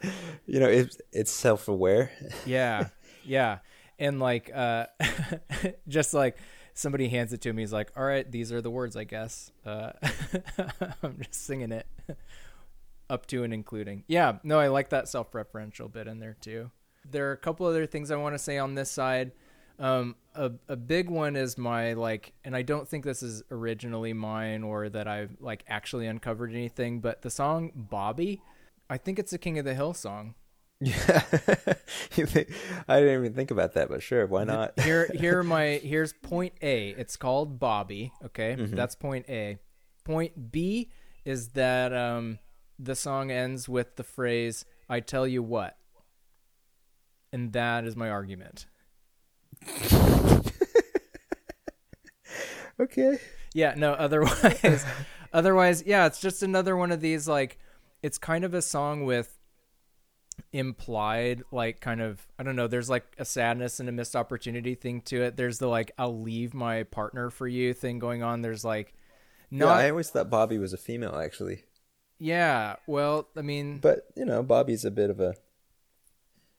You 0.45 0.59
know, 0.59 0.67
it's 0.69 0.97
it's 1.13 1.31
self 1.31 1.67
aware. 1.67 2.11
yeah 2.45 2.89
yeah 3.23 3.59
and 3.97 4.19
like 4.19 4.51
uh 4.53 4.85
just 5.87 6.13
like 6.13 6.37
somebody 6.73 7.07
hands 7.07 7.33
it 7.33 7.41
to 7.41 7.51
me 7.51 7.63
he's 7.63 7.73
like 7.73 7.91
all 7.97 8.03
right 8.03 8.31
these 8.31 8.51
are 8.51 8.61
the 8.61 8.69
words 8.69 8.95
i 8.95 9.03
guess 9.03 9.51
uh 9.65 9.91
i'm 11.03 11.17
just 11.23 11.45
singing 11.45 11.71
it 11.71 11.87
up 13.09 13.25
to 13.27 13.43
and 13.43 13.53
including 13.53 14.03
yeah 14.07 14.37
no 14.43 14.59
i 14.59 14.67
like 14.67 14.89
that 14.89 15.07
self-referential 15.07 15.91
bit 15.91 16.07
in 16.07 16.19
there 16.19 16.35
too 16.41 16.71
there 17.09 17.29
are 17.29 17.33
a 17.33 17.37
couple 17.37 17.65
other 17.65 17.85
things 17.85 18.11
i 18.11 18.15
want 18.15 18.33
to 18.33 18.39
say 18.39 18.57
on 18.57 18.75
this 18.75 18.89
side 18.89 19.31
um 19.79 20.15
a, 20.33 20.51
a 20.69 20.75
big 20.75 21.09
one 21.09 21.35
is 21.35 21.57
my 21.57 21.93
like 21.93 22.33
and 22.43 22.55
i 22.55 22.61
don't 22.61 22.87
think 22.87 23.03
this 23.03 23.21
is 23.21 23.43
originally 23.51 24.13
mine 24.13 24.63
or 24.63 24.89
that 24.89 25.07
i've 25.07 25.35
like 25.39 25.63
actually 25.67 26.07
uncovered 26.07 26.51
anything 26.51 26.99
but 27.01 27.21
the 27.21 27.29
song 27.29 27.71
bobby 27.75 28.41
i 28.89 28.97
think 28.97 29.19
it's 29.19 29.33
a 29.33 29.37
king 29.37 29.59
of 29.59 29.65
the 29.65 29.73
hill 29.75 29.93
song 29.93 30.33
Yeah, 30.81 30.91
think- 32.11 32.49
I 32.87 32.99
didn't 32.99 33.19
even 33.21 33.33
think 33.33 33.49
about 33.49 33.73
that, 33.75 33.87
but 33.87 34.03
sure, 34.03 34.27
why 34.27 34.43
not? 34.43 34.77
here 34.81 35.07
here 35.13 35.39
are 35.39 35.43
my 35.43 35.65
here's 35.83 36.11
point 36.11 36.51
A. 36.61 36.89
It's 36.89 37.15
called 37.15 37.59
Bobby. 37.61 38.11
Okay, 38.25 38.55
that's 38.59 38.93
point 38.93 39.25
A. 39.29 39.57
Point 40.03 40.51
B 40.51 40.91
is 41.23 41.49
that 41.49 41.93
um, 41.93 42.39
the 42.77 42.95
song 42.95 43.31
ends 43.31 43.67
with 43.69 43.95
the 43.95 44.03
phrase 44.03 44.65
"I 44.89 44.99
tell 44.99 45.27
you 45.27 45.41
what," 45.43 45.77
and 47.31 47.53
that 47.53 47.85
is 47.85 47.95
my 47.95 48.09
argument. 48.09 48.65
okay. 52.79 53.19
Yeah, 53.53 53.73
no. 53.75 53.93
Otherwise, 53.93 54.85
otherwise, 55.33 55.83
yeah, 55.85 56.05
it's 56.05 56.19
just 56.19 56.43
another 56.43 56.75
one 56.75 56.91
of 56.91 57.01
these 57.01 57.27
like, 57.27 57.57
it's 58.03 58.17
kind 58.17 58.43
of 58.43 58.53
a 58.53 58.61
song 58.61 59.05
with 59.05 59.37
implied 60.51 61.41
like 61.51 61.79
kind 61.79 62.01
of 62.01 62.27
I 62.37 62.43
don't 62.43 62.55
know. 62.55 62.67
There's 62.67 62.89
like 62.89 63.05
a 63.17 63.25
sadness 63.25 63.79
and 63.79 63.87
a 63.87 63.91
missed 63.91 64.15
opportunity 64.15 64.75
thing 64.75 65.01
to 65.01 65.21
it. 65.23 65.37
There's 65.37 65.59
the 65.59 65.67
like 65.67 65.91
I'll 65.97 66.19
leave 66.21 66.53
my 66.53 66.83
partner 66.83 67.29
for 67.29 67.47
you 67.47 67.73
thing 67.73 67.99
going 67.99 68.23
on. 68.23 68.41
There's 68.41 68.65
like 68.65 68.93
No, 69.49 69.67
not 69.67 69.77
I 69.77 69.89
always 69.89 70.09
thought 70.09 70.29
Bobby 70.29 70.57
was 70.57 70.73
a 70.73 70.77
female, 70.77 71.15
actually. 71.15 71.63
Yeah. 72.19 72.75
Well, 72.87 73.27
I 73.35 73.41
mean, 73.41 73.79
But 73.79 74.07
you 74.15 74.25
know, 74.25 74.43
Bobby's 74.43 74.85
a 74.85 74.91
bit 74.91 75.09
of 75.09 75.19
a 75.19 75.35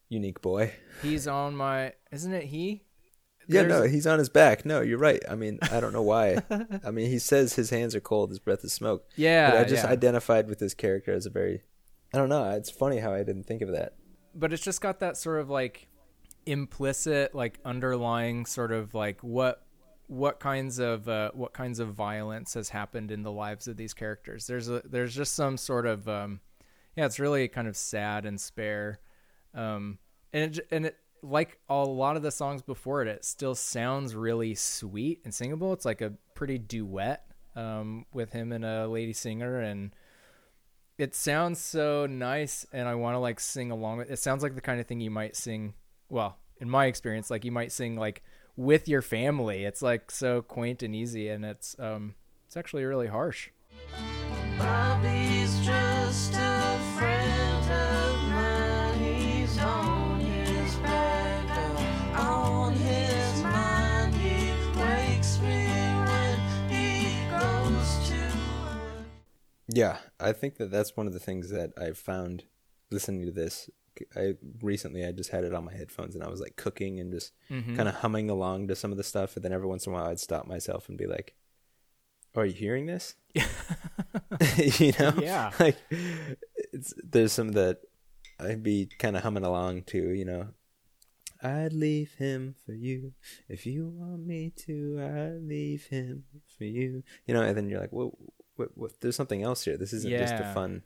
unique 0.09 0.41
boy. 0.41 0.73
he's 1.01 1.27
on 1.27 1.55
my. 1.55 1.93
Isn't 2.11 2.33
it 2.33 2.45
he? 2.45 2.83
Yeah, 3.49 3.63
There's- 3.63 3.79
no, 3.81 3.87
he's 3.87 4.05
on 4.07 4.19
his 4.19 4.27
back. 4.29 4.65
No, 4.65 4.81
you're 4.81 4.97
right. 4.97 5.21
I 5.29 5.35
mean, 5.35 5.59
I 5.71 5.79
don't 5.79 5.93
know 5.93 6.01
why. 6.01 6.37
I 6.83 6.91
mean, 6.91 7.09
he 7.09 7.17
says 7.19 7.53
his 7.53 7.69
hands 7.69 7.95
are 7.95 8.01
cold, 8.01 8.29
his 8.29 8.39
breath 8.39 8.63
is 8.65 8.73
smoke. 8.73 9.05
Yeah, 9.15 9.51
but 9.51 9.59
I 9.59 9.63
just 9.63 9.83
yeah. 9.85 9.89
identified 9.89 10.49
with 10.49 10.59
this 10.59 10.73
character 10.73 11.13
as 11.13 11.25
a 11.25 11.29
very. 11.29 11.61
I 12.13 12.17
don't 12.17 12.29
know. 12.29 12.49
It's 12.51 12.69
funny 12.69 12.99
how 12.99 13.13
I 13.13 13.23
didn't 13.23 13.43
think 13.43 13.61
of 13.61 13.71
that. 13.71 13.93
but 14.35 14.51
it's 14.53 14.63
just 14.63 14.81
got 14.81 14.99
that 14.99 15.17
sort 15.17 15.39
of 15.39 15.49
like 15.49 15.87
implicit 16.45 17.35
like 17.35 17.59
underlying 17.65 18.45
sort 18.45 18.71
of 18.71 18.93
like 18.93 19.21
what 19.21 19.65
what 20.07 20.39
kinds 20.39 20.79
of 20.79 21.07
uh, 21.07 21.31
what 21.33 21.53
kinds 21.53 21.79
of 21.79 21.93
violence 21.93 22.53
has 22.53 22.69
happened 22.69 23.11
in 23.11 23.23
the 23.23 23.31
lives 23.31 23.67
of 23.67 23.77
these 23.77 23.93
characters? 23.93 24.47
There's 24.47 24.69
a 24.69 24.81
there's 24.85 25.15
just 25.15 25.35
some 25.35 25.57
sort 25.57 25.85
of 25.85 26.07
um 26.07 26.39
yeah 26.95 27.05
it's 27.05 27.19
really 27.19 27.47
kind 27.47 27.67
of 27.67 27.77
sad 27.77 28.25
and 28.25 28.39
spare. 28.39 28.99
Um 29.53 29.99
and 30.33 30.57
it, 30.57 30.67
and 30.71 30.85
it 30.87 30.97
like 31.21 31.59
a 31.67 31.75
lot 31.75 32.15
of 32.15 32.23
the 32.23 32.31
songs 32.31 32.61
before 32.61 33.01
it 33.01 33.07
it 33.07 33.25
still 33.25 33.55
sounds 33.55 34.15
really 34.15 34.55
sweet 34.55 35.21
and 35.25 35.33
singable. 35.33 35.73
It's 35.73 35.85
like 35.85 36.01
a 36.01 36.13
pretty 36.35 36.57
duet 36.57 37.25
um 37.55 38.05
with 38.13 38.31
him 38.31 38.51
and 38.51 38.63
a 38.63 38.87
lady 38.87 39.13
singer 39.13 39.59
and 39.59 39.93
it 40.97 41.13
sounds 41.13 41.59
so 41.59 42.05
nice 42.05 42.65
and 42.71 42.87
I 42.87 42.95
want 42.95 43.15
to 43.15 43.19
like 43.19 43.39
sing 43.39 43.71
along 43.71 44.01
it 44.01 44.19
sounds 44.19 44.41
like 44.41 44.55
the 44.55 44.61
kind 44.61 44.79
of 44.79 44.87
thing 44.87 44.99
you 44.99 45.11
might 45.11 45.35
sing 45.35 45.73
well 46.09 46.37
in 46.59 46.69
my 46.69 46.85
experience 46.85 47.29
like 47.29 47.45
you 47.45 47.51
might 47.51 47.71
sing 47.71 47.95
like 47.95 48.23
with 48.57 48.87
your 48.87 49.01
family 49.01 49.63
it's 49.63 49.81
like 49.81 50.11
so 50.11 50.41
quaint 50.41 50.83
and 50.83 50.93
easy 50.93 51.29
and 51.29 51.45
it's 51.45 51.75
um 51.79 52.15
it's 52.45 52.57
actually 52.57 52.83
really 52.83 53.07
harsh 53.07 53.49
Bobby's 54.57 55.59
just 55.59 56.33
a 56.33 56.79
friend 56.97 57.71
of 57.71 58.29
mine. 58.29 58.99
He's 58.99 59.57
on 59.59 60.19
his 60.19 60.75
back, 60.77 62.17
on 62.17 62.73
his 62.73 63.43
mind. 63.43 64.15
He 64.15 64.51
wakes 64.79 65.39
me 65.41 65.67
when 66.07 66.39
he 66.69 67.29
goes 67.29 68.09
to. 68.09 68.31
Yeah, 69.67 69.97
I 70.19 70.33
think 70.33 70.57
that 70.57 70.71
that's 70.71 70.97
one 70.97 71.05
of 71.05 71.13
the 71.13 71.19
things 71.19 71.51
that 71.51 71.71
I've 71.79 71.99
found 71.99 72.45
listening 72.89 73.25
to 73.27 73.31
this. 73.31 73.69
I 74.15 74.33
recently 74.61 75.05
I 75.05 75.11
just 75.11 75.31
had 75.31 75.43
it 75.43 75.53
on 75.53 75.65
my 75.65 75.73
headphones 75.73 76.15
and 76.15 76.23
I 76.23 76.29
was 76.29 76.39
like 76.39 76.55
cooking 76.55 76.99
and 76.99 77.11
just 77.11 77.33
mm-hmm. 77.49 77.75
kind 77.75 77.87
of 77.87 77.95
humming 77.95 78.29
along 78.29 78.67
to 78.67 78.75
some 78.75 78.91
of 78.91 78.97
the 78.97 79.03
stuff, 79.03 79.35
and 79.35 79.43
then 79.43 79.53
every 79.53 79.67
once 79.67 79.85
in 79.85 79.93
a 79.93 79.95
while 79.95 80.07
I'd 80.07 80.19
stop 80.19 80.47
myself 80.47 80.89
and 80.89 80.97
be 80.97 81.07
like, 81.07 81.35
oh, 82.35 82.41
"Are 82.41 82.45
you 82.45 82.53
hearing 82.53 82.85
this?" 82.85 83.15
you 84.57 84.93
know, 84.99 85.13
Yeah. 85.19 85.51
Like, 85.59 85.77
it's 86.73 86.93
there's 87.03 87.31
some 87.31 87.53
that 87.53 87.79
I'd 88.39 88.63
be 88.63 88.89
kind 88.99 89.15
of 89.15 89.23
humming 89.23 89.43
along 89.43 89.83
to. 89.83 89.97
You 89.97 90.25
know, 90.25 90.47
I'd 91.41 91.73
leave 91.73 92.13
him 92.15 92.55
for 92.65 92.73
you 92.73 93.13
if 93.49 93.65
you 93.65 93.87
want 93.87 94.25
me 94.25 94.53
to. 94.65 94.99
I'd 95.01 95.47
leave 95.47 95.85
him 95.87 96.25
for 96.57 96.65
you. 96.65 97.03
You 97.25 97.33
know, 97.33 97.41
and 97.41 97.57
then 97.57 97.69
you're 97.69 97.79
like, 97.79 97.91
"Whoa, 97.91 98.15
what, 98.55 98.77
what, 98.77 98.91
there's 99.01 99.15
something 99.15 99.43
else 99.43 99.65
here. 99.65 99.77
This 99.77 99.93
isn't 99.93 100.11
just 100.11 100.33
a 100.33 100.53
fun 100.53 100.83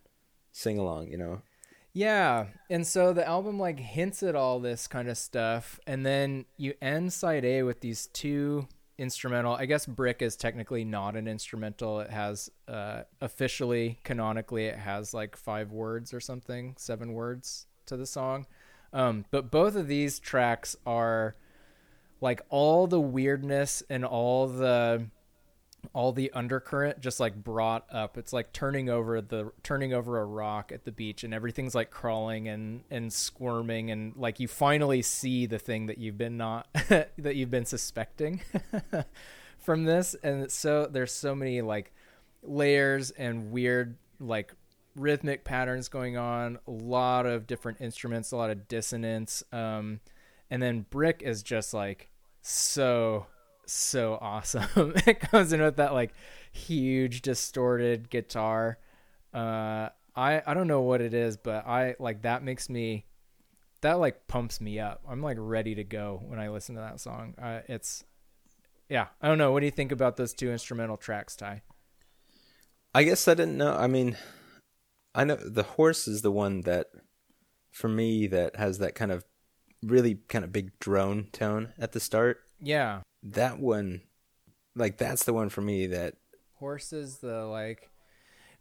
sing 0.52 0.78
along." 0.78 1.10
You 1.10 1.18
know. 1.18 1.42
Yeah, 1.94 2.46
and 2.70 2.88
so 2.88 3.12
the 3.12 3.28
album 3.28 3.60
like 3.60 3.80
hints 3.80 4.24
at 4.24 4.36
all 4.36 4.60
this 4.60 4.88
kind 4.88 5.10
of 5.10 5.18
stuff, 5.18 5.80
and 5.86 6.06
then 6.06 6.46
you 6.58 6.74
end 6.82 7.12
side 7.12 7.44
A 7.44 7.64
with 7.64 7.82
these 7.82 8.08
two 8.08 8.68
instrumental. 8.98 9.56
I 9.56 9.66
guess 9.66 9.86
Brick 9.86 10.22
is 10.22 10.36
technically 10.38 10.86
not 10.86 11.16
an 11.18 11.28
instrumental. 11.28 12.00
It 12.00 12.12
has 12.12 12.50
uh, 12.68 13.02
officially, 13.20 14.00
canonically, 14.04 14.68
it 14.68 14.78
has 14.78 15.14
like 15.14 15.36
five 15.36 15.72
words 15.72 16.14
or 16.14 16.22
something, 16.22 16.76
seven 16.78 17.14
words 17.14 17.66
to 17.88 17.98
the 17.98 18.06
song. 18.06 18.46
Um, 18.94 19.26
but 19.32 19.52
both 19.52 19.76
of 19.76 19.88
these 19.88 20.20
tracks 20.20 20.76
are 20.86 21.36
like 22.22 22.42
all 22.50 22.88
the 22.88 23.02
weirdness 23.02 23.84
and 23.90 24.06
all 24.06 24.48
the 24.48 25.08
all 25.94 26.12
the 26.12 26.32
undercurrent 26.34 27.00
just 27.00 27.20
like 27.20 27.36
brought 27.36 27.86
up. 27.92 28.18
It's 28.18 28.34
like 28.34 28.54
turning 28.54 28.90
over 28.90 29.22
the 29.22 29.52
turning 29.64 29.94
over 29.94 30.20
a 30.20 30.26
rock 30.26 30.72
at 30.72 30.86
the 30.86 30.92
beach 30.92 31.24
and 31.24 31.34
everything's 31.34 31.76
like 31.76 31.92
crawling 31.92 32.48
and 32.48 32.84
and 32.90 33.12
squirming 33.12 33.92
and 33.92 34.16
like 34.16 34.40
you 34.40 34.48
finally 34.48 35.02
see 35.02 35.46
the 35.46 35.60
thing 35.60 35.88
that 35.88 35.98
you've 35.98 36.18
been 36.18 36.38
not 36.38 36.68
that 36.90 37.36
you've 37.36 37.52
been 37.52 37.66
suspecting 37.66 38.42
from 39.58 39.86
this. 39.86 40.16
And 40.24 40.52
so 40.52 40.88
there's 40.88 41.14
so 41.14 41.36
many 41.36 41.62
like 41.62 41.94
layers 42.44 43.12
and 43.12 43.52
weird 43.52 43.98
like 44.20 44.54
rhythmic 44.96 45.44
patterns 45.44 45.88
going 45.88 46.18
on 46.18 46.60
a 46.68 46.72
lot 46.72 47.26
of 47.26 47.48
different 47.48 47.80
instruments 47.80 48.32
a 48.32 48.36
lot 48.36 48.50
of 48.50 48.68
dissonance 48.68 49.42
um 49.54 50.02
and 50.50 50.62
then 50.62 50.86
brick 50.90 51.22
is 51.24 51.42
just 51.42 51.74
like 51.74 52.10
so 52.42 53.26
so 53.66 54.18
awesome. 54.22 54.94
It 55.08 55.20
comes 55.20 55.54
in 55.54 55.62
with 55.62 55.78
that 55.78 55.94
like 55.94 56.14
huge 56.52 57.22
distorted 57.22 58.10
guitar. 58.10 58.78
Uh 59.34 59.90
i 60.14 60.42
i 60.46 60.54
don't 60.54 60.68
know 60.68 60.82
what 60.82 61.00
it 61.00 61.14
is 61.14 61.38
but 61.38 61.66
i 61.66 61.96
like 61.98 62.24
that 62.24 62.44
makes 62.44 62.70
me 62.70 63.06
that 63.80 63.94
like 63.94 64.28
pumps 64.28 64.60
me 64.60 64.78
up. 64.78 65.02
I'm 65.10 65.22
like 65.22 65.38
ready 65.40 65.74
to 65.76 65.84
go 65.86 66.22
when 66.28 66.38
i 66.40 66.50
listen 66.50 66.76
to 66.76 66.82
that 66.82 67.00
song. 67.00 67.34
Uh, 67.42 67.62
it's 67.68 68.04
yeah 68.90 69.08
i 69.22 69.28
don't 69.28 69.38
know. 69.38 69.52
What 69.52 69.62
do 69.62 69.66
you 69.66 69.72
think 69.72 69.92
about 69.92 70.18
those 70.18 70.34
two 70.34 70.52
instrumental 70.52 70.98
tracks 70.98 71.36
ty? 71.36 71.62
I 72.94 73.04
guess 73.04 73.28
I 73.28 73.34
didn't 73.36 73.58
know. 73.58 73.74
I 73.74 73.88
mean, 73.88 74.18
I 75.16 75.24
know 75.24 75.36
the 75.38 75.64
horse 75.64 76.10
is 76.10 76.24
the 76.24 76.32
one 76.32 76.62
that, 76.62 76.88
for 77.72 77.88
me, 77.88 78.28
that 78.28 78.58
has 78.58 78.80
that 78.80 78.96
kind 78.96 79.14
of 79.14 79.24
really 79.82 80.16
kind 80.28 80.44
of 80.44 80.52
big 80.52 80.78
drone 80.80 81.28
tone 81.32 81.72
at 81.80 81.94
the 81.94 82.00
start. 82.02 82.42
yeah 82.60 83.02
That 83.24 83.60
one, 83.60 84.02
like 84.76 84.98
that's 84.98 85.24
the 85.24 85.34
one 85.34 85.50
for 85.50 85.62
me 85.62 85.88
that 85.88 86.16
horses 86.56 87.18
the 87.18 87.46
like 87.46 87.90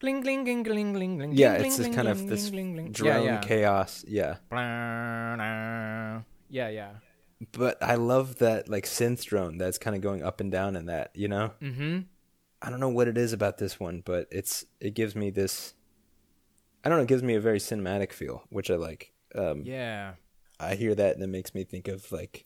gling 0.00 0.22
gling 0.22 0.44
gling 0.44 0.62
gling 0.62 0.92
gling 0.92 1.16
gling 1.18 1.32
yeah, 1.32 1.54
it's 1.54 1.76
just 1.76 1.92
kind 1.92 2.08
of 2.08 2.26
this 2.26 2.50
drone 2.50 3.40
chaos. 3.40 4.04
Yeah, 4.06 4.36
yeah 6.48 6.68
yeah 6.68 6.90
but 7.52 7.82
I 7.82 7.94
love 7.94 8.36
that 8.36 8.68
like 8.68 8.84
synth 8.84 9.24
drone 9.24 9.56
that's 9.56 9.78
kind 9.78 9.96
of 9.96 10.02
going 10.02 10.22
up 10.22 10.40
and 10.40 10.52
down 10.52 10.76
in 10.76 10.86
that. 10.86 11.10
You 11.14 11.28
know, 11.28 11.52
mm-hmm 11.62 12.00
I 12.62 12.68
don't 12.68 12.80
know 12.80 12.90
what 12.90 13.08
it 13.08 13.16
is 13.16 13.32
about 13.32 13.58
this 13.58 13.80
one, 13.80 14.02
but 14.04 14.26
it's 14.30 14.64
it 14.80 14.94
gives 14.94 15.14
me 15.16 15.30
this. 15.30 15.74
I 16.84 16.88
don't 16.88 16.98
know. 16.98 17.04
It 17.04 17.08
gives 17.08 17.22
me 17.22 17.34
a 17.34 17.40
very 17.40 17.58
cinematic 17.58 18.12
feel, 18.12 18.42
which 18.50 18.70
I 18.70 18.76
like. 18.76 19.12
Um, 19.34 19.62
yeah 19.64 20.14
I 20.58 20.74
hear 20.74 20.94
that 20.94 21.14
and 21.14 21.22
it 21.22 21.28
makes 21.28 21.54
me 21.54 21.64
think 21.64 21.88
of 21.88 22.10
like 22.12 22.44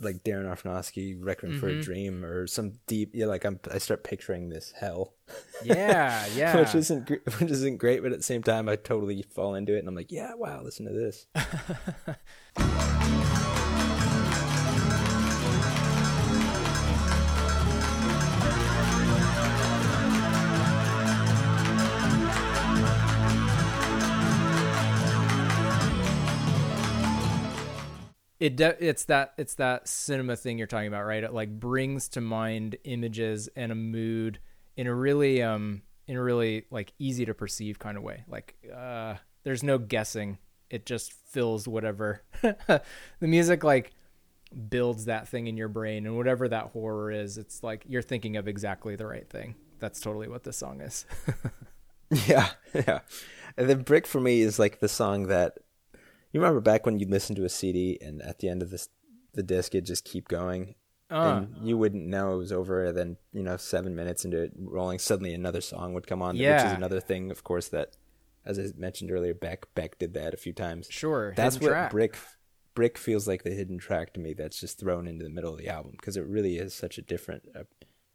like 0.00 0.24
Darren 0.24 0.46
Aronofsky, 0.46 1.16
Requiem 1.18 1.58
for 1.58 1.68
a 1.68 1.72
mm-hmm. 1.72 1.80
Dream, 1.80 2.24
or 2.24 2.46
some 2.46 2.72
deep. 2.86 3.10
Yeah, 3.14 3.26
like 3.26 3.44
I'm. 3.44 3.60
I 3.70 3.78
start 3.78 4.04
picturing 4.04 4.48
this 4.48 4.72
hell, 4.78 5.14
Yeah, 5.62 6.26
yeah. 6.34 6.58
which 6.58 6.74
isn't 6.74 7.08
which 7.08 7.50
isn't 7.50 7.78
great, 7.78 8.02
but 8.02 8.12
at 8.12 8.18
the 8.18 8.24
same 8.24 8.42
time, 8.42 8.68
I 8.68 8.76
totally 8.76 9.24
fall 9.34 9.54
into 9.54 9.74
it, 9.74 9.80
and 9.80 9.88
I'm 9.88 9.94
like, 9.94 10.12
yeah, 10.12 10.34
wow, 10.34 10.62
listen 10.62 10.86
to 10.86 10.92
this. 10.92 11.26
it 28.40 28.56
de- 28.56 28.84
it's 28.84 29.04
that 29.06 29.34
it's 29.36 29.54
that 29.54 29.88
cinema 29.88 30.36
thing 30.36 30.58
you're 30.58 30.66
talking 30.66 30.88
about 30.88 31.04
right? 31.04 31.24
It 31.24 31.32
like 31.32 31.58
brings 31.58 32.08
to 32.10 32.20
mind 32.20 32.76
images 32.84 33.48
and 33.56 33.72
a 33.72 33.74
mood 33.74 34.38
in 34.76 34.86
a 34.86 34.94
really 34.94 35.42
um 35.42 35.82
in 36.06 36.16
a 36.16 36.22
really 36.22 36.64
like 36.70 36.92
easy 36.98 37.24
to 37.26 37.34
perceive 37.34 37.78
kind 37.78 37.96
of 37.96 38.02
way. 38.02 38.24
Like 38.28 38.54
uh 38.74 39.14
there's 39.44 39.62
no 39.62 39.78
guessing. 39.78 40.38
It 40.70 40.86
just 40.86 41.12
fills 41.12 41.66
whatever 41.66 42.22
the 42.42 42.82
music 43.20 43.64
like 43.64 43.92
builds 44.68 45.06
that 45.06 45.28
thing 45.28 45.46
in 45.46 45.56
your 45.56 45.68
brain 45.68 46.06
and 46.06 46.16
whatever 46.16 46.48
that 46.48 46.68
horror 46.68 47.10
is 47.10 47.36
it's 47.36 47.62
like 47.62 47.84
you're 47.86 48.00
thinking 48.02 48.36
of 48.36 48.48
exactly 48.48 48.96
the 48.96 49.06
right 49.06 49.28
thing. 49.28 49.54
That's 49.78 50.00
totally 50.00 50.28
what 50.28 50.44
this 50.44 50.56
song 50.56 50.80
is. 50.80 51.06
Yeah, 52.26 52.48
yeah. 52.74 53.00
And 53.56 53.68
then 53.68 53.82
Brick 53.82 54.06
for 54.06 54.20
me 54.20 54.40
is 54.40 54.58
like 54.58 54.80
the 54.80 54.88
song 54.88 55.26
that 55.26 55.58
you 56.32 56.40
remember 56.40 56.60
back 56.60 56.86
when 56.86 56.98
you'd 56.98 57.10
listen 57.10 57.34
to 57.36 57.44
a 57.44 57.48
CD 57.48 57.98
and 58.00 58.22
at 58.22 58.38
the 58.38 58.48
end 58.48 58.62
of 58.62 58.70
this 58.70 58.88
the 59.34 59.42
disc 59.42 59.74
it 59.74 59.82
just 59.82 60.04
keep 60.04 60.28
going? 60.28 60.74
Uh, 61.10 61.42
and 61.42 61.66
you 61.66 61.78
wouldn't 61.78 62.06
know 62.06 62.34
it 62.34 62.38
was 62.38 62.52
over 62.52 62.84
and 62.84 62.96
then 62.96 63.16
you 63.32 63.42
know 63.42 63.56
seven 63.56 63.96
minutes 63.96 64.26
into 64.26 64.42
it 64.42 64.52
rolling 64.58 64.98
suddenly 64.98 65.32
another 65.32 65.62
song 65.62 65.94
would 65.94 66.06
come 66.06 66.20
on 66.20 66.36
yeah. 66.36 66.56
which 66.56 66.70
is 66.70 66.76
another 66.76 67.00
thing 67.00 67.30
of 67.30 67.42
course 67.42 67.68
that 67.68 67.96
as 68.44 68.58
I 68.58 68.64
mentioned 68.76 69.10
earlier 69.10 69.32
Beck 69.32 69.66
Beck 69.74 69.98
did 69.98 70.12
that 70.14 70.34
a 70.34 70.36
few 70.36 70.52
times. 70.52 70.86
Sure 70.90 71.32
that's 71.34 71.58
what 71.60 71.68
track. 71.68 71.90
Brick 71.92 72.18
Brick 72.74 72.98
feels 72.98 73.26
like 73.26 73.42
the 73.42 73.50
hidden 73.50 73.78
track 73.78 74.12
to 74.14 74.20
me 74.20 74.34
that's 74.34 74.60
just 74.60 74.78
thrown 74.78 75.08
into 75.08 75.24
the 75.24 75.30
middle 75.30 75.52
of 75.52 75.58
the 75.58 75.68
album 75.68 75.92
because 75.92 76.18
it 76.18 76.26
really 76.26 76.58
is 76.58 76.74
such 76.74 76.98
a 76.98 77.02
different 77.02 77.44
uh, 77.56 77.62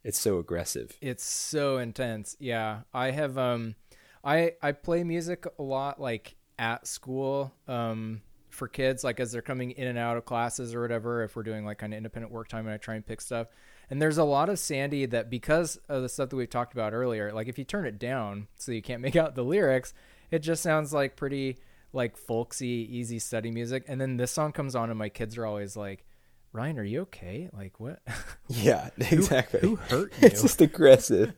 it's 0.03 0.19
so 0.19 0.37
aggressive. 0.37 0.97
It's 1.01 1.25
so 1.25 1.77
intense 1.77 2.35
yeah. 2.39 2.81
I 2.93 3.09
have 3.11 3.37
um 3.39 3.75
i 4.23 4.53
i 4.61 4.71
play 4.71 5.03
music 5.03 5.45
a 5.57 5.63
lot 5.63 5.99
like 5.99 6.35
at 6.59 6.85
school 6.87 7.51
um 7.67 8.21
for 8.49 8.67
kids 8.67 9.03
like 9.03 9.19
as 9.19 9.31
they're 9.31 9.41
coming 9.41 9.71
in 9.71 9.87
and 9.87 9.97
out 9.97 10.15
of 10.15 10.25
classes 10.25 10.75
or 10.75 10.81
whatever 10.81 11.23
if 11.23 11.35
we're 11.35 11.43
doing 11.43 11.65
like 11.65 11.79
kind 11.79 11.93
of 11.93 11.97
independent 11.97 12.31
work 12.31 12.47
time 12.47 12.65
and 12.65 12.73
i 12.73 12.77
try 12.77 12.95
and 12.95 13.05
pick 13.05 13.19
stuff. 13.19 13.47
And 13.89 14.01
there's 14.01 14.17
a 14.17 14.23
lot 14.23 14.49
of 14.49 14.57
sandy 14.57 15.05
that 15.07 15.29
because 15.29 15.77
of 15.89 16.01
the 16.01 16.09
stuff 16.09 16.29
that 16.29 16.35
we've 16.35 16.49
talked 16.49 16.73
about 16.73 16.93
earlier 16.93 17.31
like 17.33 17.47
if 17.47 17.57
you 17.57 17.63
turn 17.63 17.85
it 17.85 17.99
down 17.99 18.47
so 18.55 18.71
you 18.71 18.81
can't 18.81 19.01
make 19.07 19.15
out 19.15 19.35
the 19.35 19.43
lyrics 19.43 19.93
it 20.31 20.39
just 20.39 20.63
sounds 20.63 20.93
like 20.93 21.15
pretty 21.15 21.57
like 21.93 22.17
folksy 22.17 22.87
easy 22.91 23.19
study 23.19 23.51
music. 23.51 23.85
And 23.87 24.01
then 24.01 24.17
this 24.17 24.31
song 24.31 24.51
comes 24.51 24.75
on 24.75 24.89
and 24.89 24.97
my 24.97 25.09
kids 25.09 25.37
are 25.37 25.45
always 25.45 25.75
like 25.75 26.05
ryan 26.51 26.77
are 26.79 26.83
you 26.83 27.01
okay? 27.01 27.49
Like 27.53 27.79
what? 27.79 27.99
Yeah 28.49 28.89
exactly 28.97 29.61
who 29.61 29.75
hurt 29.77 30.13
it's 30.21 30.41
you? 30.41 30.47
just 30.47 30.61
aggressive 30.61 31.33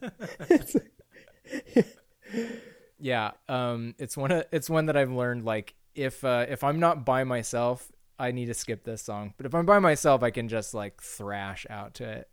Yeah, 3.00 3.32
um, 3.50 3.93
it's 3.98 4.16
one 4.16 4.32
of 4.32 4.46
it's 4.52 4.70
one 4.70 4.86
that 4.86 4.96
I've 4.96 5.12
learned. 5.12 5.43
Like 5.43 5.76
if 5.96 6.24
uh, 6.24 6.46
if 6.48 6.64
I'm 6.64 6.80
not 6.80 7.06
by 7.06 7.24
myself, 7.24 7.91
I 8.18 8.32
need 8.32 8.46
to 8.46 8.54
skip 8.54 8.84
this 8.84 9.02
song. 9.02 9.34
But 9.38 9.46
if 9.46 9.54
I'm 9.54 9.66
by 9.66 9.80
myself, 9.80 10.24
I 10.24 10.32
can 10.32 10.48
just 10.48 10.74
like 10.74 11.02
thrash 11.02 11.66
out 11.70 11.96
to 11.96 12.10
it. 12.10 12.30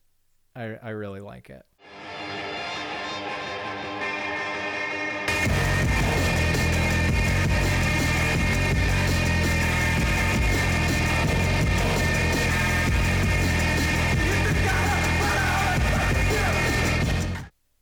I 0.54 0.76
I 0.82 0.90
really 0.90 1.20
like 1.20 1.50
it. 1.50 1.64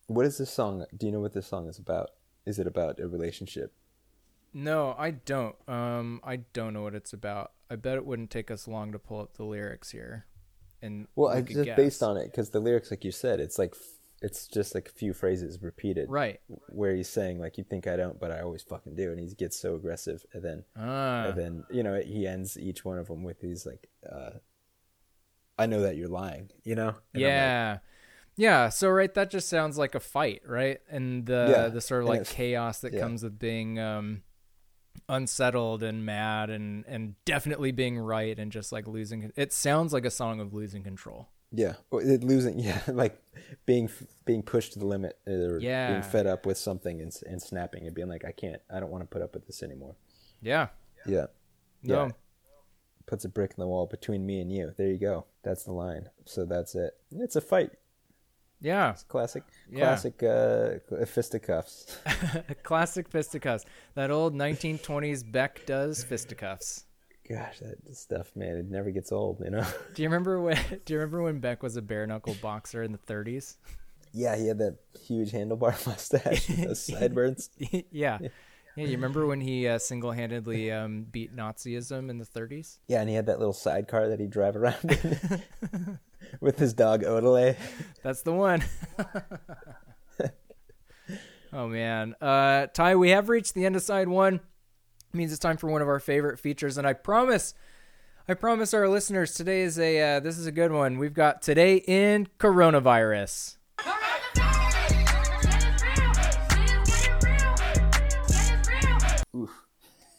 What 0.07 0.26
is 0.26 0.39
this 0.39 0.51
song? 0.51 0.87
Do 0.97 1.07
you 1.07 1.12
know 1.12 1.20
what 1.20 1.35
this 1.35 1.47
song 1.47 1.68
is 1.68 1.78
about? 1.78 2.11
Is 2.47 2.59
it 2.59 2.66
about 2.66 2.99
a 3.01 3.07
relationship? 3.09 3.72
No, 4.53 4.95
I 4.99 5.12
don't. 5.12 5.55
Um, 5.68 6.20
I 6.24 6.36
don't 6.53 6.74
know 6.74 6.82
what 6.82 6.95
it's 6.95 7.12
about. 7.12 7.53
I 7.70 7.76
bet 7.76 7.97
it 7.97 8.05
wouldn't 8.05 8.30
take 8.30 8.51
us 8.51 8.66
long 8.66 8.91
to 8.93 8.99
pull 8.99 9.20
up 9.20 9.36
the 9.36 9.45
lyrics 9.45 9.91
here. 9.91 10.26
And 10.82 11.07
Well, 11.14 11.28
I 11.28 11.43
just 11.43 11.64
guess. 11.64 11.76
based 11.76 12.03
on 12.03 12.16
it 12.16 12.24
because 12.24 12.51
the 12.51 12.59
lyrics, 12.61 12.91
like 12.91 13.05
you 13.05 13.12
said, 13.12 13.38
it's 13.38 13.59
like 13.59 13.74
it's 14.22 14.47
just 14.49 14.74
like 14.74 14.88
a 14.88 14.93
few 14.93 15.12
phrases 15.14 15.62
repeated, 15.62 16.11
right. 16.11 16.41
Where 16.68 16.95
he's 16.95 17.09
saying 17.09 17.38
like, 17.38 17.57
"You 17.59 17.64
think 17.64 17.86
I 17.86 17.97
don't, 17.97 18.18
but 18.18 18.30
I 18.30 18.41
always 18.41 18.62
fucking 18.62 18.95
do," 18.97 19.11
and 19.11 19.20
he 19.20 19.26
gets 19.34 19.59
so 19.59 19.74
aggressive, 19.76 20.24
and 20.32 20.43
then 20.43 20.64
Ah, 20.76 21.26
and 21.26 21.38
then 21.38 21.64
you 21.70 21.82
know 21.82 22.01
he 22.01 22.26
ends 22.26 22.59
each 22.59 22.84
one 22.84 22.99
of 22.99 23.09
them 23.09 23.22
with 23.22 23.41
these 23.41 23.64
like, 23.66 23.88
uh, 24.11 24.30
"I 25.59 25.66
know 25.66 25.82
that 25.82 25.97
you're 25.97 26.09
lying," 26.09 26.51
you 26.64 26.74
know? 26.74 26.95
And 27.14 27.22
I'm 27.24 27.72
like, 27.72 27.80
yeah. 28.41 28.68
So 28.70 28.88
right, 28.88 29.12
that 29.14 29.30
just 29.30 29.49
sounds 29.49 29.76
like 29.76 29.95
a 29.95 30.01
fight, 30.01 30.43
right? 30.47 30.80
And 30.91 31.26
the 31.26 31.49
Yeah, 31.51 31.68
the 31.68 31.80
sort 31.80 32.03
of 32.03 32.09
like 32.09 32.24
chaos 32.26 32.80
that 32.80 32.93
yeah. 32.95 33.01
comes 33.01 33.22
with 33.22 33.38
being 33.38 33.78
um 33.78 34.22
unsettled 35.09 35.82
and 35.82 36.05
mad 36.05 36.51
and 36.51 36.84
and 36.86 37.14
definitely 37.24 37.72
being 37.72 37.99
right 37.99 38.38
and 38.38 38.51
just 38.53 38.72
like 38.72 38.86
losing 38.86 39.32
it 39.36 39.53
sounds 39.53 39.93
like 39.93 40.05
a 40.05 40.11
song 40.11 40.41
of 40.41 40.53
losing 40.55 40.82
control. 40.82 41.28
yeah, 41.53 41.74
it 41.93 42.22
losing, 42.24 42.59
yeah, 42.68 42.80
like 42.88 43.20
being 43.66 43.91
being 44.24 44.43
pushed 44.43 44.72
to 44.74 44.78
the 44.78 44.86
limit, 44.86 45.18
or 45.26 45.59
Yeah. 45.61 45.91
being 45.91 46.03
fed 46.03 46.26
up 46.26 46.47
with 46.47 46.59
something 46.59 47.01
and 47.01 47.12
and 47.26 47.41
snapping 47.43 47.86
and 47.86 47.95
being 47.95 48.09
like, 48.09 48.24
"I 48.24 48.32
can't, 48.32 48.62
I 48.72 48.78
don't 48.80 48.91
want 48.91 49.03
to 49.03 49.09
put 49.09 49.22
up 49.22 49.34
with 49.34 49.47
this 49.47 49.62
anymore." 49.62 49.97
Yeah. 50.41 50.68
Yeah, 51.07 51.26
No. 51.82 52.05
Yeah. 52.07 52.11
puts 53.07 53.24
a 53.24 53.28
brick 53.28 53.51
in 53.57 53.61
the 53.61 53.66
wall 53.66 53.86
between 53.86 54.24
me 54.26 54.41
and 54.41 54.53
you. 54.53 54.72
There 54.76 54.86
you 54.88 54.99
go. 54.99 55.24
That's 55.43 55.64
the 55.64 55.72
line. 55.72 56.11
So 56.26 56.45
that's 56.45 56.74
it. 56.74 56.93
It's 57.11 57.34
a 57.36 57.41
fight. 57.41 57.70
Yeah. 58.61 58.95
Classic, 59.09 59.43
Yeah. 59.71 59.79
classic 59.81 60.23
uh, 60.23 61.05
fisticuffs. 61.07 61.99
Classic 62.63 63.09
fisticuffs. 63.09 63.65
That 63.95 64.11
old 64.11 64.35
1920s 64.35 65.31
Beck 65.31 65.65
does 65.67 66.05
fisticuffs. 66.05 66.85
Gosh, 67.29 67.61
that 67.61 67.97
stuff, 67.97 68.33
man, 68.35 68.57
it 68.57 68.69
never 68.71 68.91
gets 68.91 69.13
old, 69.13 69.41
you 69.45 69.51
know. 69.51 69.65
Do 69.95 70.03
you 70.03 70.09
remember 70.09 70.41
when 70.41 70.57
do 70.85 70.93
you 70.93 70.99
remember 70.99 71.23
when 71.23 71.39
Beck 71.39 71.63
was 71.63 71.77
a 71.77 71.83
bare 71.83 72.07
knuckle 72.07 72.37
boxer 72.43 72.83
in 72.83 72.93
the 72.93 72.99
30s? 72.99 73.57
yeah, 74.13 74.37
he 74.37 74.49
had 74.49 74.59
that 74.59 74.77
huge 75.07 75.31
handlebar 75.31 75.87
mustache, 75.87 76.47
those 76.49 76.83
sideburns. 76.83 77.49
yeah. 77.93 78.19
Yeah, 78.77 78.85
you 78.85 78.93
remember 78.93 79.27
when 79.27 79.41
he 79.41 79.67
uh, 79.69 79.79
single-handedly 79.79 80.71
um, 80.71 81.03
beat 81.11 81.35
Nazism 81.35 82.09
in 82.09 82.19
the 82.19 82.25
30s? 82.25 82.79
Yeah, 82.89 83.01
and 83.01 83.09
he 83.09 83.15
had 83.17 83.27
that 83.27 83.39
little 83.39 83.53
sidecar 83.53 84.09
that 84.09 84.21
he'd 84.21 84.31
drive 84.31 84.57
around 84.57 84.79
in 84.85 85.99
with 86.41 86.59
his 86.59 86.73
dog 86.73 87.03
Odelay. 87.03 87.57
That's 88.03 88.23
the 88.23 88.33
one. 88.33 88.62
oh 91.53 91.68
man, 91.68 92.14
uh, 92.21 92.66
Ty, 92.68 92.97
we 92.97 93.11
have 93.11 93.29
reached 93.29 93.55
the 93.55 93.66
end 93.66 93.77
of 93.77 93.83
side 93.83 94.09
one. 94.09 94.35
It 94.35 95.16
means 95.16 95.33
it's 95.33 95.41
time 95.41 95.57
for 95.57 95.68
one 95.68 95.83
of 95.83 95.89
our 95.89 96.01
favorite 96.01 96.39
features, 96.39 96.79
and 96.79 96.87
I 96.87 96.93
promise, 96.93 97.55
I 98.29 98.35
promise 98.35 98.73
our 98.75 98.89
listeners 98.89 99.35
today 99.35 99.62
is 99.62 99.79
a 99.79 100.16
uh, 100.16 100.21
this 100.21 100.39
is 100.39 100.47
a 100.47 100.53
good 100.53 100.73
one. 100.73 100.99
We've 100.99 101.14
got 101.14 101.43
today 101.43 101.77
in 101.77 102.29
coronavirus. 102.39 103.57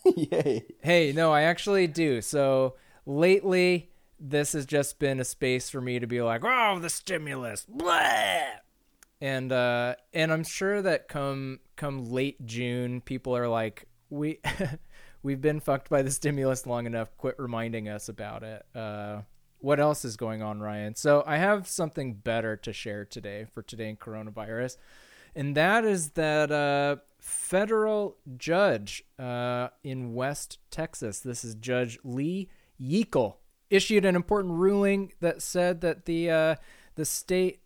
Yay! 0.16 0.66
Hey, 0.82 1.14
no, 1.14 1.32
I 1.32 1.44
actually 1.44 1.88
do. 1.88 2.22
So 2.22 2.76
lately, 3.06 3.91
this 4.22 4.54
has 4.54 4.66
just 4.66 5.00
been 5.00 5.20
a 5.20 5.26
space 5.26 5.70
for 5.70 5.82
me 5.82 6.00
to 6.00 6.08
be 6.08 6.22
like, 6.22 6.42
"Oh, 6.46 6.80
the 6.80 6.90
stimulus," 6.90 7.66
blah. 7.68 8.42
and 9.20 9.52
uh, 9.52 9.96
and 10.14 10.32
I'm 10.32 10.44
sure 10.44 10.82
that 10.82 11.08
come 11.08 11.60
come 11.76 12.12
late 12.12 12.46
June, 12.46 13.02
people 13.02 13.36
are 13.36 13.48
like, 13.48 13.88
"We 14.10 14.40
we've 15.24 15.42
been 15.42 15.60
fucked 15.60 15.90
by 15.90 16.04
the 16.04 16.12
stimulus 16.12 16.68
long 16.68 16.86
enough. 16.86 17.18
Quit 17.18 17.36
reminding 17.40 17.90
us 17.90 18.08
about 18.08 18.44
it." 18.44 18.64
Uh, 18.76 19.22
what 19.58 19.80
else 19.80 20.06
is 20.06 20.18
going 20.18 20.42
on, 20.42 20.60
Ryan? 20.60 20.96
So 20.96 21.24
I 21.26 21.38
have 21.38 21.68
something 21.68 22.16
better 22.16 22.56
to 22.58 22.74
share 22.74 23.06
today 23.06 23.46
for 23.52 23.62
today 23.62 23.90
in 23.90 23.98
coronavirus, 23.98 24.78
and 25.36 25.56
that 25.56 25.84
is 25.84 26.12
that 26.12 26.52
uh, 26.52 26.98
federal 27.20 28.18
judge 28.38 29.04
uh, 29.18 29.70
in 29.84 30.14
West 30.14 30.60
Texas, 30.70 31.20
this 31.20 31.44
is 31.44 31.56
Judge 31.56 31.98
Lee 32.04 32.50
Yeakel, 32.80 33.36
issued 33.72 34.06
an 34.06 34.16
important 34.16 34.54
ruling 34.54 35.14
that 35.22 35.42
said 35.42 35.82
that 35.82 36.06
the 36.06 36.30
uh, 36.30 36.56
the 36.96 37.06
state, 37.06 37.62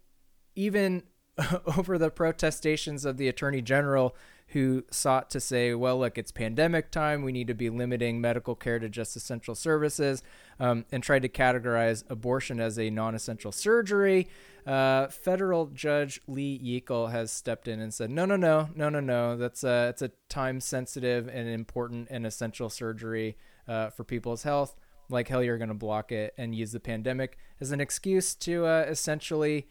even 0.55 1.03
over 1.77 1.97
the 1.97 2.09
protestations 2.09 3.03
of 3.03 3.17
the 3.17 3.27
attorney 3.27 3.61
general, 3.61 4.15
who 4.49 4.85
sought 4.91 5.29
to 5.31 5.39
say, 5.39 5.73
well, 5.73 5.99
look, 5.99 6.17
it's 6.17 6.31
pandemic 6.31 6.91
time. 6.91 7.23
We 7.23 7.31
need 7.31 7.47
to 7.47 7.55
be 7.55 7.69
limiting 7.69 8.21
medical 8.21 8.55
care 8.55 8.79
to 8.79 8.87
just 8.87 9.15
essential 9.15 9.55
services, 9.55 10.21
um, 10.59 10.85
and 10.91 11.01
tried 11.01 11.23
to 11.23 11.29
categorize 11.29 12.03
abortion 12.09 12.59
as 12.59 12.77
a 12.77 12.89
non 12.89 13.15
essential 13.15 13.51
surgery. 13.51 14.29
Uh, 14.65 15.07
federal 15.07 15.67
Judge 15.67 16.21
Lee 16.27 16.59
Yeakel 16.59 17.11
has 17.11 17.31
stepped 17.31 17.67
in 17.67 17.79
and 17.79 17.93
said, 17.93 18.09
no, 18.09 18.25
no, 18.25 18.35
no, 18.35 18.69
no, 18.75 18.89
no, 18.89 18.99
no. 18.99 19.37
That's 19.37 19.63
a, 19.63 19.89
it's 19.89 20.01
a 20.01 20.11
time 20.29 20.59
sensitive 20.59 21.27
and 21.27 21.47
important 21.47 22.07
and 22.09 22.25
essential 22.25 22.69
surgery 22.69 23.37
uh, 23.67 23.89
for 23.89 24.03
people's 24.03 24.43
health. 24.43 24.75
Like 25.09 25.27
hell, 25.27 25.43
you're 25.43 25.57
going 25.57 25.69
to 25.69 25.75
block 25.75 26.11
it 26.11 26.33
and 26.37 26.55
use 26.55 26.71
the 26.71 26.79
pandemic 26.79 27.37
as 27.61 27.71
an 27.71 27.79
excuse 27.79 28.35
to 28.35 28.65
uh, 28.65 28.85
essentially 28.87 29.67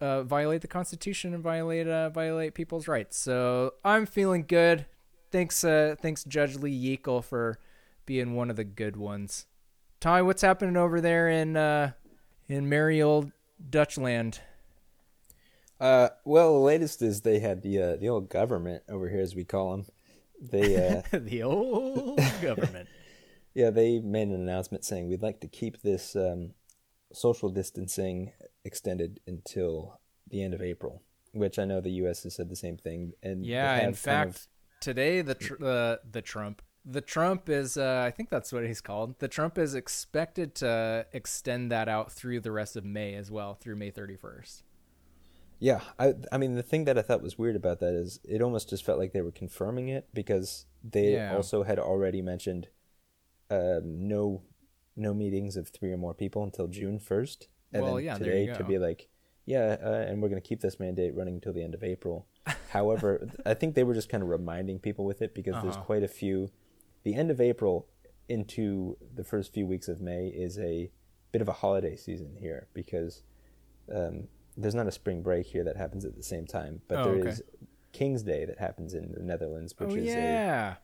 uh, 0.00 0.24
violate 0.24 0.62
the 0.62 0.68
Constitution 0.68 1.32
and 1.32 1.42
violate 1.42 1.86
uh, 1.86 2.10
violate 2.10 2.54
people's 2.54 2.88
rights. 2.88 3.16
So 3.16 3.74
I'm 3.84 4.06
feeling 4.06 4.44
good. 4.46 4.86
Thanks, 5.30 5.64
uh, 5.64 5.94
thanks 6.00 6.24
Judge 6.24 6.56
Lee 6.56 6.72
Yeakel 6.72 7.24
for 7.24 7.58
being 8.04 8.34
one 8.34 8.50
of 8.50 8.56
the 8.56 8.64
good 8.64 8.96
ones. 8.96 9.46
Ty, 10.00 10.22
what's 10.22 10.42
happening 10.42 10.76
over 10.76 11.00
there 11.00 11.28
in 11.28 11.56
uh, 11.56 11.92
in 12.48 12.68
merry 12.68 13.00
old 13.00 13.30
Dutchland? 13.70 14.40
Uh, 15.80 16.10
well, 16.24 16.54
the 16.54 16.60
latest 16.60 17.02
is 17.02 17.20
they 17.20 17.38
had 17.38 17.62
the 17.62 17.80
uh, 17.80 17.96
the 17.96 18.08
old 18.08 18.28
government 18.28 18.82
over 18.88 19.08
here, 19.08 19.20
as 19.20 19.34
we 19.34 19.44
call 19.44 19.72
them. 19.72 19.86
They 20.40 20.76
uh, 20.76 21.02
the 21.18 21.44
old 21.44 22.20
government. 22.42 22.88
Yeah, 23.54 23.70
they 23.70 24.00
made 24.00 24.28
an 24.28 24.34
announcement 24.34 24.84
saying 24.84 25.08
we'd 25.08 25.22
like 25.22 25.40
to 25.40 25.48
keep 25.48 25.82
this 25.82 26.16
um, 26.16 26.52
social 27.12 27.48
distancing 27.50 28.32
extended 28.64 29.20
until 29.26 30.00
the 30.28 30.42
end 30.42 30.54
of 30.54 30.62
April, 30.62 31.02
which 31.32 31.58
I 31.58 31.64
know 31.64 31.80
the 31.80 31.90
U.S. 32.02 32.22
has 32.24 32.34
said 32.34 32.48
the 32.48 32.56
same 32.56 32.76
thing. 32.76 33.12
And 33.22 33.44
Yeah, 33.44 33.86
in 33.86 33.94
fact, 33.94 34.30
of- 34.30 34.46
today 34.80 35.20
the 35.22 35.34
tr- 35.34 35.64
uh, 35.64 35.96
the 36.10 36.22
Trump 36.22 36.62
the 36.84 37.00
Trump 37.00 37.48
is 37.48 37.76
uh, 37.76 38.02
I 38.04 38.10
think 38.10 38.28
that's 38.28 38.52
what 38.52 38.66
he's 38.66 38.80
called. 38.80 39.20
The 39.20 39.28
Trump 39.28 39.56
is 39.56 39.74
expected 39.76 40.56
to 40.56 41.06
extend 41.12 41.70
that 41.70 41.88
out 41.88 42.10
through 42.10 42.40
the 42.40 42.50
rest 42.50 42.74
of 42.74 42.84
May 42.84 43.14
as 43.14 43.30
well, 43.30 43.54
through 43.54 43.76
May 43.76 43.92
31st. 43.92 44.62
Yeah, 45.60 45.80
I 45.96 46.14
I 46.32 46.38
mean 46.38 46.56
the 46.56 46.62
thing 46.64 46.86
that 46.86 46.98
I 46.98 47.02
thought 47.02 47.22
was 47.22 47.38
weird 47.38 47.54
about 47.54 47.78
that 47.80 47.94
is 47.94 48.18
it 48.24 48.42
almost 48.42 48.68
just 48.68 48.84
felt 48.84 48.98
like 48.98 49.12
they 49.12 49.20
were 49.20 49.30
confirming 49.30 49.88
it 49.90 50.08
because 50.12 50.66
they 50.82 51.12
Yeah. 51.12 51.36
also 51.36 51.62
had 51.62 51.78
already 51.78 52.20
mentioned 52.20 52.66
um, 53.52 54.08
no 54.08 54.42
no 54.96 55.14
meetings 55.14 55.56
of 55.56 55.68
three 55.68 55.90
or 55.92 55.96
more 55.96 56.14
people 56.14 56.42
until 56.44 56.66
June 56.68 56.98
first, 56.98 57.48
and 57.72 57.82
Well, 57.82 57.94
then 57.96 58.04
yeah, 58.04 58.18
today 58.18 58.46
to 58.58 58.64
be 58.64 58.78
like, 58.78 59.08
yeah, 59.46 59.76
uh, 59.82 60.04
and 60.08 60.20
we're 60.20 60.28
going 60.28 60.40
to 60.42 60.46
keep 60.48 60.60
this 60.60 60.78
mandate 60.78 61.14
running 61.14 61.34
until 61.34 61.52
the 61.52 61.62
end 61.64 61.74
of 61.74 61.82
April. 61.82 62.26
However, 62.70 63.28
I 63.46 63.54
think 63.54 63.74
they 63.74 63.84
were 63.84 63.94
just 63.94 64.08
kind 64.08 64.22
of 64.22 64.28
reminding 64.28 64.78
people 64.80 65.04
with 65.04 65.22
it 65.22 65.34
because 65.34 65.54
there's 65.62 65.76
Uh-huh. 65.76 65.84
quite 65.84 66.02
a 66.02 66.08
few. 66.08 66.50
The 67.04 67.14
end 67.14 67.30
of 67.30 67.40
April 67.40 67.86
into 68.28 68.96
the 69.14 69.24
first 69.24 69.52
few 69.52 69.66
weeks 69.66 69.88
of 69.88 70.00
May 70.00 70.26
is 70.28 70.58
a 70.58 70.90
bit 71.32 71.40
of 71.42 71.48
a 71.48 71.52
holiday 71.52 71.96
season 71.96 72.36
here 72.38 72.68
because 72.74 73.22
um, 73.92 74.28
there's 74.56 74.74
not 74.74 74.86
a 74.86 74.92
spring 74.92 75.22
break 75.22 75.46
here 75.46 75.64
that 75.64 75.76
happens 75.76 76.04
at 76.04 76.16
the 76.16 76.22
same 76.22 76.46
time, 76.46 76.82
but 76.88 76.98
Oh, 76.98 77.04
there 77.04 77.26
is 77.28 77.40
okay. 77.40 77.66
King's 77.92 78.22
Day 78.22 78.44
that 78.44 78.58
happens 78.58 78.94
in 78.94 79.12
the 79.12 79.22
Netherlands, 79.22 79.74
which 79.78 79.90
oh 79.90 79.94
is 79.96 80.06
yeah. 80.14 80.74
a 80.74 80.76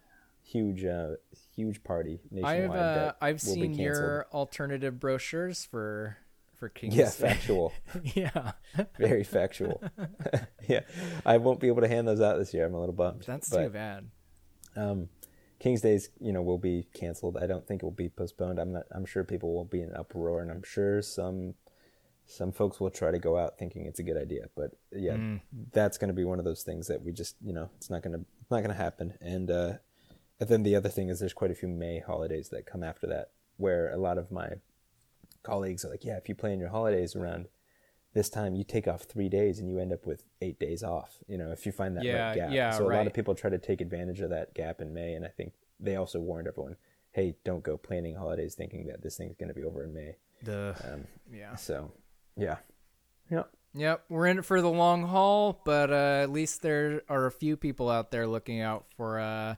huge, 0.51 0.85
uh, 0.85 1.17
huge 1.55 1.83
party 1.85 2.21
I've 2.27 2.33
nationwide. 2.33 2.79
uh, 2.79 3.13
I've 3.21 3.45
will 3.45 3.55
be 3.55 3.61
seen 3.63 3.75
your 3.75 4.27
alternative 4.33 4.99
brochures 5.01 5.65
for 5.65 6.17
for 6.55 6.69
King's 6.69 6.97
Yeah, 6.97 7.11
factual, 7.11 7.73
yeah. 8.15 8.53
very 8.99 9.23
factual. 9.25 9.83
yeah, 10.69 10.81
I 11.25 11.37
won't 11.39 11.61
be 11.61 11.69
able 11.69 11.83
to 11.83 11.89
hand 11.89 12.09
those 12.09 12.21
out 12.21 12.39
this 12.39 12.53
year. 12.53 12.67
I'm 12.67 12.75
a 12.75 12.81
little 12.81 12.95
bummed. 12.95 13.23
That's 13.27 13.49
but, 13.49 13.63
too 13.65 13.69
bad. 13.71 14.11
Um, 14.75 15.09
King's 15.61 15.81
Days, 15.81 16.11
you 16.21 16.33
know, 16.33 16.43
will 16.43 16.59
be 16.59 16.87
canceled. 16.95 17.37
I 17.37 17.47
don't 17.47 17.67
think 17.67 17.83
it 17.83 17.87
will 17.87 17.91
be 17.93 18.09
postponed. 18.09 18.59
I'm 18.59 18.73
not. 18.73 18.85
I'm 18.93 19.07
sure 19.07 19.23
people 19.25 19.55
will 19.55 19.65
be 19.65 19.83
in 19.83 19.93
uproar, 19.95 20.41
and 20.41 20.51
I'm 20.51 20.63
sure 20.65 21.01
some 21.03 21.55
some 22.27 22.53
folks 22.53 22.79
will 22.79 22.91
try 22.91 23.11
to 23.11 23.19
go 23.19 23.39
out 23.39 23.59
thinking 23.59 23.87
it's 23.87 24.01
a 24.01 24.03
good 24.03 24.17
idea. 24.19 24.49
But 24.57 24.73
yeah, 24.93 25.15
Mm. 25.15 25.41
that's 25.73 25.97
going 25.97 26.09
to 26.09 26.15
be 26.15 26.25
one 26.25 26.39
of 26.39 26.45
those 26.45 26.63
things 26.63 26.87
that 26.89 27.03
we 27.03 27.11
just, 27.13 27.37
you 27.43 27.53
know, 27.55 27.71
it's 27.79 27.89
not 27.89 28.03
going 28.03 28.13
to 28.19 28.25
it's 28.41 28.51
not 28.51 28.59
going 28.59 28.69
to 28.77 28.83
happen. 28.83 29.15
And 29.21 29.51
uh, 29.51 29.73
and 30.41 30.49
then 30.49 30.63
the 30.63 30.77
other 30.77 30.89
thing 30.89 31.09
is 31.09 31.21
there's 31.21 31.33
quite 31.33 31.51
a 31.51 31.55
few 31.55 31.69
May 31.69 32.01
holidays 32.01 32.49
that 32.51 32.67
come 32.67 32.83
after 32.83 33.07
that, 33.09 33.31
where 33.57 33.93
a 33.93 33.97
lot 33.97 34.19
of 34.19 34.31
my 34.31 34.53
colleagues 35.43 35.85
are 35.85 35.91
like, 35.91 36.05
yeah, 36.05 36.17
if 36.17 36.29
you 36.29 36.35
plan 36.35 36.59
your 36.61 36.69
holidays 36.71 37.15
around 37.17 37.49
this 38.15 38.29
time, 38.29 38.55
you 38.55 38.65
take 38.65 38.89
off 38.89 39.03
three 39.03 39.29
days 39.29 39.59
and 39.59 39.69
you 39.69 39.79
end 39.79 39.93
up 39.93 40.07
with 40.07 40.25
eight 40.41 40.59
days 40.59 40.83
off. 40.83 41.19
You 41.27 41.39
know, 41.39 41.51
if 41.53 41.67
you 41.67 41.73
find 41.73 41.97
that 41.97 42.05
Yeah, 42.05 42.29
right 42.29 42.35
gap. 42.37 42.51
yeah, 42.53 42.71
so 42.71 42.87
a 42.87 42.93
lot 42.95 43.07
of 43.07 43.13
people 43.15 43.35
try 43.35 43.51
to 43.51 43.59
take 43.59 43.81
advantage 43.81 44.21
of 44.21 44.31
that 44.31 44.55
gap 44.55 44.81
in 44.81 44.93
May, 44.95 45.15
and 45.15 45.25
I 45.25 45.29
think 45.29 45.53
they 45.81 45.97
also 45.97 46.19
warned 46.21 46.49
everyone, 46.49 46.77
hey, 47.13 47.37
don't 47.45 47.63
go 47.63 47.77
planning 47.77 48.17
holidays 48.17 48.55
thinking 48.55 48.87
that 48.87 49.03
this 49.03 49.17
thing's 49.17 49.37
going 49.37 49.49
to 49.49 49.55
be 49.55 49.65
over 49.65 49.85
in 49.85 49.93
May. 49.93 50.17
The 50.43 50.75
Um, 50.85 51.07
yeah. 51.33 51.57
so, 51.57 51.93
yeah, 52.37 52.59
yeah, 53.31 53.45
Yep, 53.75 54.05
we're 54.09 54.27
in 54.27 54.39
it 54.39 54.45
for 54.45 54.63
the 54.63 54.71
long 54.71 55.05
haul, 55.05 55.61
but 55.65 55.91
uh, 55.93 56.21
at 56.23 56.31
least 56.31 56.63
there 56.63 57.03
are 57.09 57.27
a 57.27 57.31
few 57.31 57.57
people 57.57 57.91
out 57.91 58.11
there 58.11 58.27
looking 58.27 58.61
out 58.61 58.87
for 58.97 59.19
uh, 59.21 59.57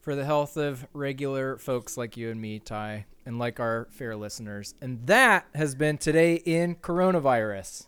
for 0.00 0.14
the 0.14 0.24
health 0.24 0.56
of 0.56 0.86
regular 0.92 1.56
folks 1.58 1.96
like 1.96 2.16
you 2.16 2.30
and 2.30 2.40
me, 2.40 2.58
Ty, 2.58 3.06
and 3.26 3.38
like 3.38 3.60
our 3.60 3.86
fair 3.90 4.16
listeners. 4.16 4.74
And 4.80 5.06
that 5.06 5.46
has 5.54 5.74
been 5.74 5.98
today 5.98 6.36
in 6.36 6.76
coronavirus. 6.76 7.86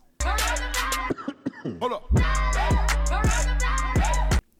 Hold 1.80 1.92
up. 1.92 2.08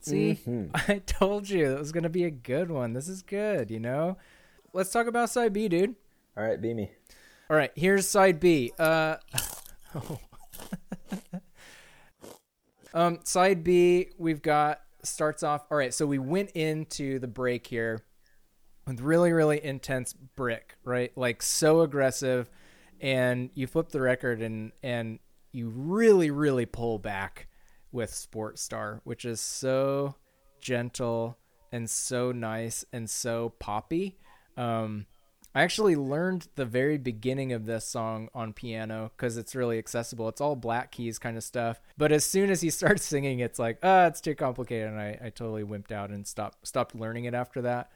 See, 0.01 0.39
I 0.75 1.01
told 1.07 1.49
you 1.49 1.73
it 1.73 1.79
was 1.79 1.93
going 1.93 2.03
to 2.03 2.11
be 2.11 2.25
a 2.25 2.31
good 2.31 2.71
one. 2.71 2.93
This 2.93 3.09
is 3.09 3.23
good, 3.23 3.71
you 3.71 3.81
know. 3.81 4.17
Let's 4.73 4.91
talk 4.91 5.07
about 5.07 5.31
side 5.31 5.53
B, 5.53 5.69
dude. 5.69 5.95
All 6.37 6.45
right, 6.45 6.61
be 6.61 6.75
me. 6.75 6.91
All 7.51 7.57
right, 7.57 7.71
here's 7.75 8.09
side 8.09 8.41
B. 8.41 8.73
Uh, 8.79 9.17
um, 12.95 13.21
side 13.25 13.63
B, 13.63 14.09
we've 14.19 14.43
got 14.43 14.82
starts 15.03 15.43
off. 15.43 15.65
All 15.71 15.77
right, 15.77 15.93
so 15.95 16.07
we 16.07 16.19
went 16.19 16.51
into 16.51 17.19
the 17.19 17.29
break 17.29 17.67
here 17.67 18.03
with 18.87 19.01
really, 19.01 19.33
really 19.33 19.65
intense 19.65 20.13
brick, 20.13 20.77
right? 20.85 21.17
Like 21.17 21.43
so 21.43 21.81
aggressive, 21.81 22.51
and 23.01 23.51
you 23.55 23.67
flip 23.67 23.91
the 23.91 24.01
record 24.01 24.43
and 24.43 24.73
and 24.83 25.19
you 25.53 25.69
really, 25.69 26.31
really 26.31 26.67
pull 26.67 26.99
back 26.99 27.49
with 27.93 28.13
Sports 28.13 28.63
Star, 28.63 29.01
which 29.05 29.25
is 29.25 29.41
so 29.41 30.15
gentle 30.61 31.39
and 31.71 31.89
so 31.89 32.33
nice 32.33 32.85
and 32.93 33.09
so 33.09 33.51
poppy. 33.59 34.19
Um, 34.57 35.07
I 35.55 35.63
actually 35.63 35.97
learned 35.97 36.49
the 36.55 36.65
very 36.65 36.97
beginning 36.97 37.53
of 37.53 37.67
this 37.67 37.85
song 37.85 38.29
on 38.35 38.53
piano 38.53 39.13
because 39.17 39.37
it's 39.37 39.55
really 39.55 39.79
accessible. 39.79 40.29
It's 40.29 40.41
all 40.41 40.57
black 40.57 40.93
keys 40.93 41.19
kind 41.19 41.37
of 41.37 41.45
stuff. 41.45 41.81
But 41.99 42.11
as 42.11 42.25
soon 42.25 42.51
as 42.51 42.63
he 42.63 42.71
starts 42.71 43.05
singing, 43.07 43.41
it's 43.41 43.59
like, 43.59 43.79
ah, 43.83 44.07
it's 44.07 44.21
too 44.21 44.35
complicated, 44.35 44.89
and 44.89 45.01
I, 45.01 45.19
I 45.25 45.31
totally 45.31 45.63
wimped 45.63 45.93
out 45.93 46.11
and 46.11 46.27
stopped 46.27 46.67
stopped 46.67 46.95
learning 46.95 47.25
it 47.25 47.35
after 47.35 47.63
that. 47.63 47.91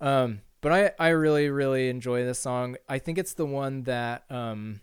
Um, 0.00 0.40
but 0.62 0.72
I, 0.72 0.92
I 0.98 1.08
really, 1.10 1.50
really 1.50 1.88
enjoy 1.88 2.24
this 2.24 2.38
song. 2.38 2.76
I 2.88 2.98
think 2.98 3.18
it's 3.18 3.34
the 3.34 3.46
one 3.46 3.82
that 3.84 4.24
um, 4.30 4.80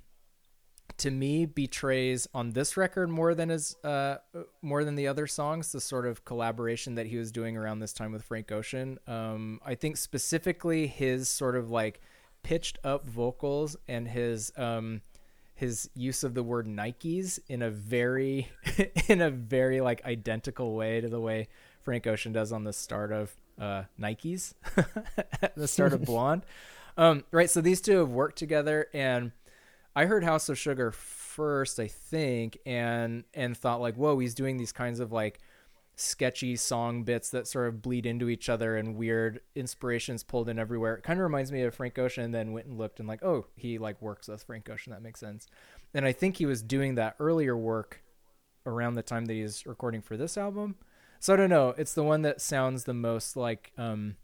to 0.98 1.12
me 1.12 1.46
betrays 1.46 2.28
on 2.34 2.52
this 2.52 2.76
record 2.76 3.10
more 3.10 3.36
than 3.36 3.50
his 3.50 3.76
uh 3.84 4.18
more 4.62 4.84
than 4.84 4.96
the 4.96 5.08
other 5.08 5.28
songs 5.28 5.72
the 5.72 5.82
sort 5.82 6.06
of 6.06 6.26
collaboration 6.26 6.96
that 6.96 7.06
he 7.06 7.18
was 7.18 7.32
doing 7.32 7.56
around 7.56 7.80
this 7.80 7.94
time 7.94 8.12
with 8.12 8.24
Frank 8.24 8.52
Ocean. 8.52 8.98
Um 9.08 9.60
I 9.66 9.76
think 9.76 9.98
specifically 9.98 10.88
his 10.88 11.30
sort 11.30 11.56
of 11.56 11.70
like 11.70 12.02
pitched 12.44 12.80
up 12.84 13.08
vocals 13.08 13.76
and 13.88 14.08
his 14.08 14.52
um 14.58 15.02
his 15.54 15.90
use 15.96 16.24
of 16.24 16.34
the 16.34 16.44
word 16.44 16.68
Nikes 16.68 17.40
in 17.48 17.62
a 17.62 17.70
very 17.70 18.50
in 19.08 19.22
a 19.22 19.30
very 19.30 19.82
like 19.82 20.04
identical 20.06 20.76
way 20.76 21.02
to 21.02 21.10
the 21.10 21.20
way 21.20 21.48
Frank 21.84 22.08
Ocean 22.08 22.32
does 22.32 22.52
on 22.52 22.64
the 22.64 22.74
start 22.74 23.12
of 23.12 23.36
uh 23.60 23.84
Nikes 24.00 24.54
the 25.56 25.68
start 25.68 25.94
of 25.94 26.02
Blonde. 26.06 26.44
Um 26.96 27.24
right 27.32 27.50
so 27.50 27.62
these 27.62 27.82
two 27.82 28.00
have 28.00 28.10
worked 28.10 28.38
together 28.38 28.88
and 28.94 29.32
I 29.98 30.06
heard 30.06 30.24
House 30.24 30.48
of 30.48 30.60
Sugar 30.60 30.92
first, 30.92 31.80
I 31.80 31.88
think, 31.88 32.60
and 32.68 33.24
and 33.34 33.58
thought 33.58 33.82
like, 33.82 33.96
whoa, 33.96 34.20
he's 34.20 34.36
doing 34.36 34.58
these 34.58 34.72
kinds 34.72 35.00
of 35.00 35.12
like 35.12 35.40
sketchy 35.96 36.56
song 36.56 37.02
bits 37.02 37.32
that 37.32 37.48
sort 37.48 37.68
of 37.68 37.82
bleed 37.82 38.06
into 38.06 38.30
each 38.30 38.48
other 38.48 38.78
and 38.78 38.96
weird 38.96 39.40
inspirations 39.56 40.22
pulled 40.22 40.50
in 40.50 40.60
everywhere. 40.60 40.94
It 40.98 41.02
kind 41.02 41.18
of 41.18 41.24
reminds 41.24 41.52
me 41.52 41.64
of 41.64 41.74
Frank 41.74 41.98
Ocean. 41.98 42.26
And 42.26 42.32
then 42.32 42.54
went 42.54 42.68
and 42.68 42.78
looked 42.78 43.00
and 43.00 43.10
like, 43.10 43.24
oh, 43.24 43.48
he 43.56 43.80
like 43.80 44.00
works 44.00 44.28
with 44.28 44.44
Frank 44.44 44.70
Ocean. 44.70 44.94
That 44.94 45.02
makes 45.02 45.20
sense. 45.20 45.48
And 45.96 46.06
I 46.06 46.12
think 46.12 46.38
he 46.38 46.46
was 46.46 46.62
doing 46.62 46.94
that 46.94 47.16
earlier 47.20 47.58
work 47.58 48.04
around 48.68 48.94
the 48.94 49.02
time 49.02 49.26
that 49.26 49.34
he's 49.34 49.66
recording 49.66 50.04
for 50.04 50.16
this 50.16 50.38
album. 50.38 50.76
So 51.20 51.34
I 51.34 51.38
don't 51.38 51.50
know. 51.50 51.74
It's 51.76 51.96
the 51.96 52.04
one 52.04 52.22
that 52.22 52.40
sounds 52.40 52.84
the 52.84 52.94
most 52.94 53.36
like 53.36 53.72
um 53.80 54.18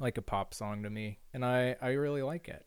like 0.00 0.18
a 0.18 0.22
pop 0.22 0.52
song 0.52 0.82
to 0.82 0.90
me, 0.90 1.20
and 1.32 1.44
I 1.44 1.76
I 1.80 1.90
really 1.90 2.22
like 2.22 2.48
it. 2.48 2.66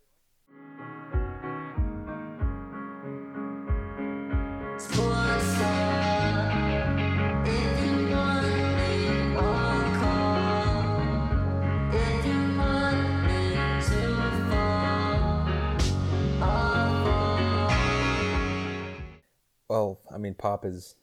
well, 19.73 19.99
I 20.13 20.17
mean, 20.17 20.33
pop 20.35 20.65
is. 20.65 20.95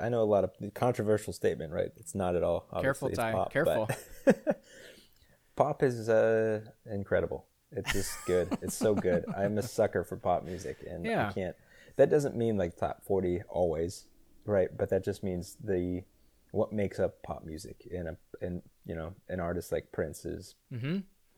I 0.00 0.10
know 0.10 0.20
a 0.20 0.24
lot 0.24 0.44
of 0.44 0.52
controversial 0.74 1.32
statement, 1.32 1.72
right? 1.72 1.90
It's 1.96 2.14
not 2.14 2.36
at 2.36 2.42
all. 2.42 2.66
Careful, 2.80 3.10
Ty. 3.10 3.32
Pop, 3.32 3.52
Careful. 3.52 3.88
pop 5.56 5.82
is 5.82 6.08
uh, 6.08 6.60
incredible. 6.90 7.46
It's 7.72 7.92
just 7.92 8.12
good. 8.26 8.56
it's 8.62 8.74
so 8.74 8.94
good. 8.94 9.24
I'm 9.36 9.56
a 9.58 9.62
sucker 9.62 10.04
for 10.04 10.16
pop 10.16 10.44
music, 10.44 10.78
and 10.88 11.04
yeah. 11.04 11.28
I 11.28 11.32
can't. 11.32 11.56
That 11.96 12.10
doesn't 12.10 12.36
mean 12.36 12.56
like 12.56 12.76
top 12.76 13.04
forty 13.04 13.42
always, 13.48 14.06
right? 14.44 14.68
But 14.76 14.90
that 14.90 15.04
just 15.04 15.22
means 15.22 15.56
the 15.62 16.02
what 16.52 16.72
makes 16.72 16.98
up 16.98 17.22
pop 17.22 17.44
music, 17.44 17.86
and 17.92 18.08
a 18.08 18.16
and 18.40 18.62
you 18.84 18.94
know 18.94 19.14
an 19.28 19.40
artist 19.40 19.72
like 19.72 19.92
Prince 19.92 20.24
is 20.24 20.54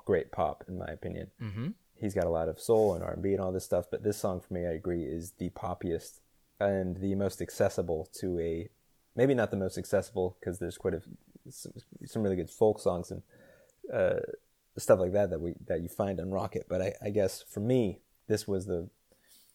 great 0.05 0.33
pop 0.33 0.65
in 0.69 0.79
my 0.79 0.87
opinion. 0.87 1.31
Mm-hmm. 1.41 1.69
He's 2.01 2.15
got 2.15 2.25
a 2.25 2.31
lot 2.31 2.49
of 2.49 2.59
soul 2.61 2.95
and 2.95 3.05
R 3.05 3.13
and 3.13 3.23
B 3.23 3.33
and 3.33 3.41
all 3.41 3.53
this 3.53 3.65
stuff, 3.65 3.87
but 3.91 4.03
this 4.03 4.17
song 4.17 4.41
for 4.41 4.53
me, 4.53 4.67
I 4.67 4.73
agree, 4.73 5.05
is 5.05 5.33
the 5.39 5.51
poppiest 5.51 6.21
and 6.59 6.97
the 6.97 7.15
most 7.15 7.41
accessible 7.41 8.09
to 8.21 8.39
a 8.39 8.69
maybe 9.15 9.35
not 9.35 9.51
the 9.51 9.57
most 9.57 9.79
accessible 9.79 10.37
because 10.41 10.59
there's 10.59 10.79
quite 10.79 10.95
a 10.95 11.03
some, 11.51 11.73
some 12.05 12.23
really 12.23 12.37
good 12.37 12.51
folk 12.51 12.81
songs 12.81 13.11
and 13.11 13.23
uh, 13.93 14.21
stuff 14.79 14.99
like 14.99 15.13
that 15.13 15.31
that 15.31 15.41
we 15.41 15.55
that 15.67 15.83
you 15.83 15.89
find 15.89 16.21
on 16.21 16.31
Rocket. 16.31 16.67
But 16.69 16.83
I, 16.83 16.95
I 17.05 17.11
guess 17.11 17.45
for 17.49 17.61
me, 17.61 18.01
this 18.29 18.47
was 18.47 18.67
the 18.67 18.89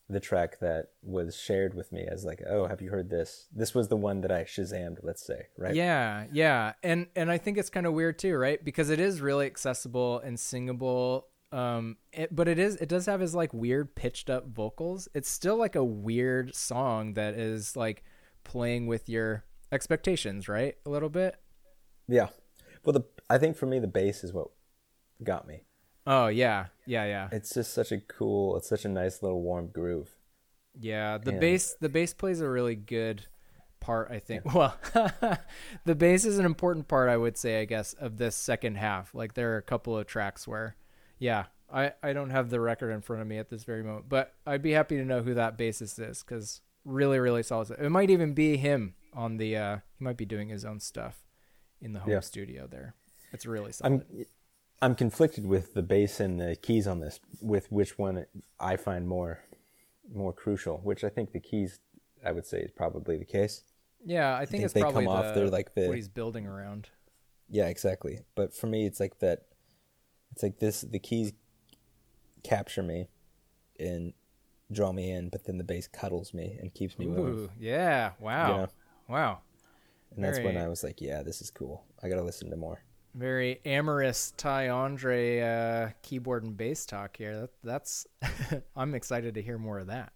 the 0.09 0.19
track 0.19 0.59
that 0.59 0.91
was 1.01 1.35
shared 1.35 1.73
with 1.73 1.91
me 1.91 2.05
as 2.09 2.23
like, 2.23 2.41
oh, 2.49 2.67
have 2.67 2.81
you 2.81 2.89
heard 2.89 3.09
this? 3.09 3.47
This 3.53 3.75
was 3.75 3.89
the 3.89 3.97
one 3.97 4.21
that 4.21 4.31
I 4.31 4.43
shazammed. 4.43 4.99
Let's 5.03 5.25
say, 5.25 5.47
right? 5.57 5.75
Yeah, 5.75 6.25
yeah, 6.31 6.73
and 6.81 7.07
and 7.15 7.29
I 7.29 7.37
think 7.37 7.57
it's 7.57 7.69
kind 7.69 7.85
of 7.85 7.93
weird 7.93 8.17
too, 8.17 8.35
right? 8.37 8.63
Because 8.63 8.89
it 8.89 8.99
is 8.99 9.19
really 9.19 9.45
accessible 9.45 10.19
and 10.19 10.39
singable, 10.39 11.27
um, 11.51 11.97
it, 12.13 12.33
but 12.35 12.47
it 12.47 12.59
is 12.59 12.75
it 12.77 12.89
does 12.89 13.05
have 13.05 13.19
his 13.19 13.35
like 13.35 13.53
weird 13.53 13.95
pitched 13.95 14.29
up 14.29 14.47
vocals. 14.47 15.07
It's 15.13 15.29
still 15.29 15.57
like 15.57 15.75
a 15.75 15.83
weird 15.83 16.55
song 16.55 17.13
that 17.13 17.33
is 17.33 17.75
like 17.75 18.03
playing 18.43 18.87
with 18.87 19.09
your 19.09 19.43
expectations, 19.71 20.47
right? 20.47 20.75
A 20.85 20.89
little 20.89 21.09
bit. 21.09 21.35
Yeah. 22.07 22.27
Well, 22.83 22.93
the 22.93 23.03
I 23.29 23.37
think 23.37 23.57
for 23.57 23.65
me 23.65 23.79
the 23.79 23.87
bass 23.87 24.23
is 24.23 24.31
what 24.31 24.47
got 25.23 25.47
me. 25.47 25.63
Oh 26.09 26.27
yeah, 26.27 26.67
yeah, 26.85 27.05
yeah, 27.05 27.27
It's 27.33 27.53
just 27.53 27.73
such 27.73 27.91
a 27.91 27.99
cool. 27.99 28.55
It's 28.57 28.69
such 28.69 28.85
a 28.85 28.89
nice 28.89 29.21
little 29.21 29.41
warm 29.41 29.67
groove. 29.67 30.15
yeah. 30.79 31.17
The 31.17 31.33
Yeah. 31.33 31.39
bass 31.39 31.75
the 31.81 31.89
bass 31.89 32.13
plays 32.13 32.39
a 32.41 32.49
really 32.49 32.75
good 32.75 33.25
part. 33.81 34.09
I 34.09 34.19
think. 34.19 34.45
Well, 34.53 34.75
the 35.85 35.95
bass 35.95 36.23
is 36.25 36.39
an 36.39 36.45
important 36.45 36.87
part. 36.87 37.09
I 37.09 37.17
would 37.17 37.35
say, 37.37 37.61
I 37.61 37.65
guess, 37.65 37.93
of 37.93 38.17
this 38.17 38.35
second 38.35 38.77
half. 38.77 39.13
Like 39.13 39.33
there 39.33 39.53
are 39.53 39.57
a 39.57 39.61
couple 39.61 39.97
of 39.97 40.07
tracks 40.07 40.47
where, 40.47 40.75
yeah, 41.19 41.45
I 41.71 41.91
I 42.01 42.13
don't 42.13 42.29
have 42.29 42.49
the 42.49 42.59
record 42.61 42.91
in 42.91 43.01
front 43.01 43.21
of 43.21 43.27
me 43.27 43.37
at 43.37 43.49
this 43.49 43.63
very 43.65 43.83
moment, 43.83 44.07
but 44.07 44.33
I'd 44.45 44.61
be 44.61 44.71
happy 44.71 44.95
to 44.97 45.03
know 45.05 45.21
who 45.21 45.33
that 45.33 45.57
bassist 45.57 45.99
is 45.99 46.23
because 46.23 46.61
really 46.85 47.19
really 47.19 47.43
solid. 47.43 47.69
It 47.71 47.89
might 47.89 48.09
even 48.09 48.33
be 48.33 48.55
him 48.57 48.95
on 49.13 49.37
the. 49.37 49.57
uh 49.57 49.77
He 49.97 50.03
might 50.05 50.17
be 50.17 50.25
doing 50.25 50.47
his 50.49 50.63
own 50.63 50.79
stuff 50.79 51.25
in 51.81 51.91
the 51.93 51.99
home 51.99 52.11
Yeah. 52.13 52.19
studio 52.21 52.65
there. 52.67 52.95
It's 53.33 53.45
really 53.45 53.73
solid. 53.73 54.05
I'm 54.11 54.25
I'm 54.81 54.93
conflicted 54.95 55.45
with 55.45 55.73
the 55.73 55.81
bass 55.81 56.19
and 56.19 56.39
the 56.39 56.55
keys 56.55 56.87
on 56.87 56.99
this, 56.99 57.19
with 57.41 57.71
which 57.71 57.97
one 57.97 58.25
I 58.59 58.75
find 58.75 59.07
more 59.07 59.39
more 60.13 60.31
crucial. 60.33 60.77
Which 60.83 61.03
I 61.03 61.09
think 61.09 61.31
the 61.31 61.39
keys, 61.39 61.79
I 62.25 62.31
would 62.31 62.45
say, 62.45 62.59
is 62.59 62.71
probably 62.71 63.17
the 63.17 63.25
case. 63.25 63.63
yeah, 64.05 64.35
I 64.35 64.39
think, 64.39 64.49
think 64.51 64.63
it's 64.65 64.73
they 64.73 64.81
probably 64.81 65.05
come 65.05 65.13
off, 65.13 65.33
they're 65.35 65.49
like 65.49 65.73
the- 65.75 65.87
what 65.87 65.95
he's 65.95 66.07
building 66.09 66.45
around. 66.47 66.89
Yeah, 67.49 67.67
exactly. 67.67 68.19
But 68.35 68.53
for 68.53 68.67
me, 68.67 68.85
it's 68.85 68.99
like 68.99 69.19
that. 69.19 69.43
It's 70.31 70.43
like 70.43 70.59
this. 70.59 70.81
The 70.81 70.99
keys 70.99 71.33
capture 72.43 72.83
me 72.83 73.07
and 73.79 74.13
draw 74.71 74.91
me 74.91 75.09
in, 75.11 75.29
but 75.29 75.45
then 75.45 75.57
the 75.57 75.63
bass 75.63 75.87
cuddles 75.87 76.33
me 76.33 76.57
and 76.59 76.73
keeps 76.73 76.99
me. 76.99 77.05
Ooh, 77.07 77.49
yeah! 77.59 78.11
Wow, 78.19 78.59
Yeah. 78.59 78.65
wow. 79.07 79.39
And 80.15 80.23
that's 80.23 80.39
when 80.39 80.57
I 80.57 80.67
was 80.67 80.83
like, 80.83 80.99
yeah, 81.01 81.21
this 81.23 81.41
is 81.41 81.49
cool. 81.51 81.83
I 82.03 82.09
gotta 82.09 82.23
listen 82.23 82.49
to 82.49 82.55
more. 82.57 82.81
Very 83.17 83.59
amorous 83.65 84.31
Ty 84.37 84.69
Andre 84.69 85.39
uh, 85.41 85.89
keyboard 86.03 86.43
and 86.43 86.55
bass 86.55 86.85
talk 86.85 87.17
here. 87.17 87.41
That, 87.41 87.49
that's 87.63 88.07
I'm 88.75 88.93
excited 88.95 89.33
to 89.35 89.41
hear 89.41 89.57
more 89.57 89.79
of 89.79 89.87
that. 89.87 90.13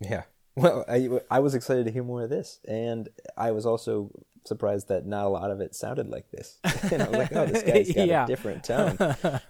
Yeah. 0.00 0.22
Well, 0.56 0.84
I, 0.88 1.08
I 1.30 1.40
was 1.40 1.54
excited 1.54 1.86
to 1.86 1.92
hear 1.92 2.02
more 2.02 2.22
of 2.22 2.30
this, 2.30 2.60
and 2.66 3.08
I 3.36 3.52
was 3.52 3.64
also 3.66 4.10
surprised 4.44 4.88
that 4.88 5.06
not 5.06 5.24
a 5.24 5.28
lot 5.28 5.50
of 5.50 5.60
it 5.60 5.74
sounded 5.74 6.08
like 6.08 6.30
this. 6.30 6.58
and 6.92 7.02
I 7.02 7.08
was 7.08 7.18
like, 7.18 7.32
oh, 7.36 7.46
this 7.46 7.62
guy's 7.62 7.92
got 7.92 8.06
Yeah. 8.08 8.24
a 8.24 8.26
different 8.26 8.64
tone. 8.64 8.96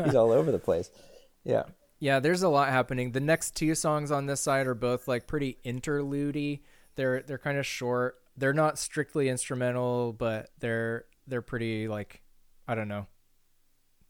He's 0.04 0.14
all 0.14 0.32
over 0.32 0.50
the 0.50 0.58
place. 0.58 0.90
Yeah. 1.44 1.64
Yeah, 2.00 2.20
there's 2.20 2.42
a 2.42 2.48
lot 2.48 2.68
happening. 2.68 3.12
The 3.12 3.20
next 3.20 3.56
two 3.56 3.74
songs 3.74 4.10
on 4.10 4.26
this 4.26 4.40
side 4.40 4.66
are 4.66 4.74
both 4.74 5.08
like 5.08 5.26
pretty 5.26 5.58
interlude 5.64 6.60
They're 6.94 7.22
they're 7.22 7.38
kind 7.38 7.58
of 7.58 7.66
short. 7.66 8.16
They're 8.36 8.52
not 8.52 8.78
strictly 8.78 9.28
instrumental, 9.28 10.12
but 10.12 10.50
they're 10.60 11.06
they're 11.26 11.42
pretty 11.42 11.88
like 11.88 12.22
I 12.68 12.74
don't 12.74 12.88
know. 12.88 13.06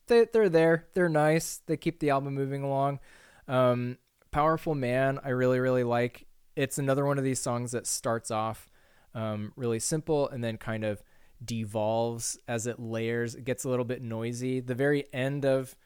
They 0.09 0.27
they're 0.31 0.49
there. 0.49 0.89
They're 0.95 1.09
nice. 1.09 1.63
They 1.67 1.77
keep 1.77 2.01
the 2.01 2.11
album 2.11 2.35
moving 2.35 2.63
along. 2.63 2.99
Um, 3.47 3.99
Powerful 4.31 4.75
Man, 4.75 5.19
I 5.25 5.31
really 5.31 5.61
really 5.61 5.85
like. 5.85 6.27
It's 6.57 6.79
another 6.79 7.07
one 7.07 7.19
of 7.19 7.25
these 7.25 7.41
songs 7.41 7.71
that 7.71 7.87
starts 7.87 8.31
off 8.33 8.69
um, 9.15 9.53
really 9.57 9.79
simple 9.79 10.29
and 10.29 10.43
then 10.43 10.57
kind 10.57 10.85
of 10.85 11.03
devolves 11.43 12.37
as 12.49 12.67
it 12.67 12.81
layers. 12.81 13.37
It 13.37 13.45
gets 13.45 13.65
a 13.65 13.69
little 13.69 13.85
bit 13.85 14.03
noisy. 14.03 14.61
The 14.61 14.75
very 14.75 15.05
end 15.13 15.47
of 15.47 15.77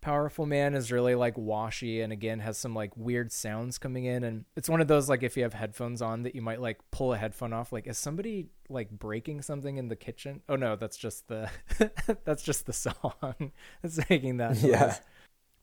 Powerful 0.00 0.46
Man 0.46 0.74
is 0.74 0.92
really 0.92 1.14
like 1.14 1.36
washy 1.36 2.00
and 2.00 2.12
again 2.12 2.38
has 2.38 2.56
some 2.56 2.74
like 2.74 2.96
weird 2.96 3.32
sounds 3.32 3.78
coming 3.78 4.04
in 4.04 4.22
and 4.22 4.44
it's 4.56 4.68
one 4.68 4.80
of 4.80 4.86
those 4.88 5.08
like 5.08 5.22
if 5.22 5.36
you 5.36 5.42
have 5.42 5.54
headphones 5.54 6.00
on 6.00 6.22
that 6.22 6.34
you 6.34 6.42
might 6.42 6.60
like 6.60 6.78
pull 6.90 7.12
a 7.12 7.16
headphone 7.18 7.52
off 7.52 7.72
like 7.72 7.86
is 7.86 7.98
somebody 7.98 8.46
like 8.68 8.90
breaking 8.90 9.42
something 9.42 9.76
in 9.76 9.88
the 9.88 9.96
kitchen? 9.96 10.40
Oh 10.48 10.56
no, 10.56 10.76
that's 10.76 10.96
just 10.96 11.26
the 11.28 11.50
that's 12.24 12.42
just 12.42 12.66
the 12.66 12.72
song. 12.72 13.52
it's 13.82 13.98
making 14.08 14.36
that 14.38 14.50
noise. 14.50 14.64
Yeah. 14.64 14.96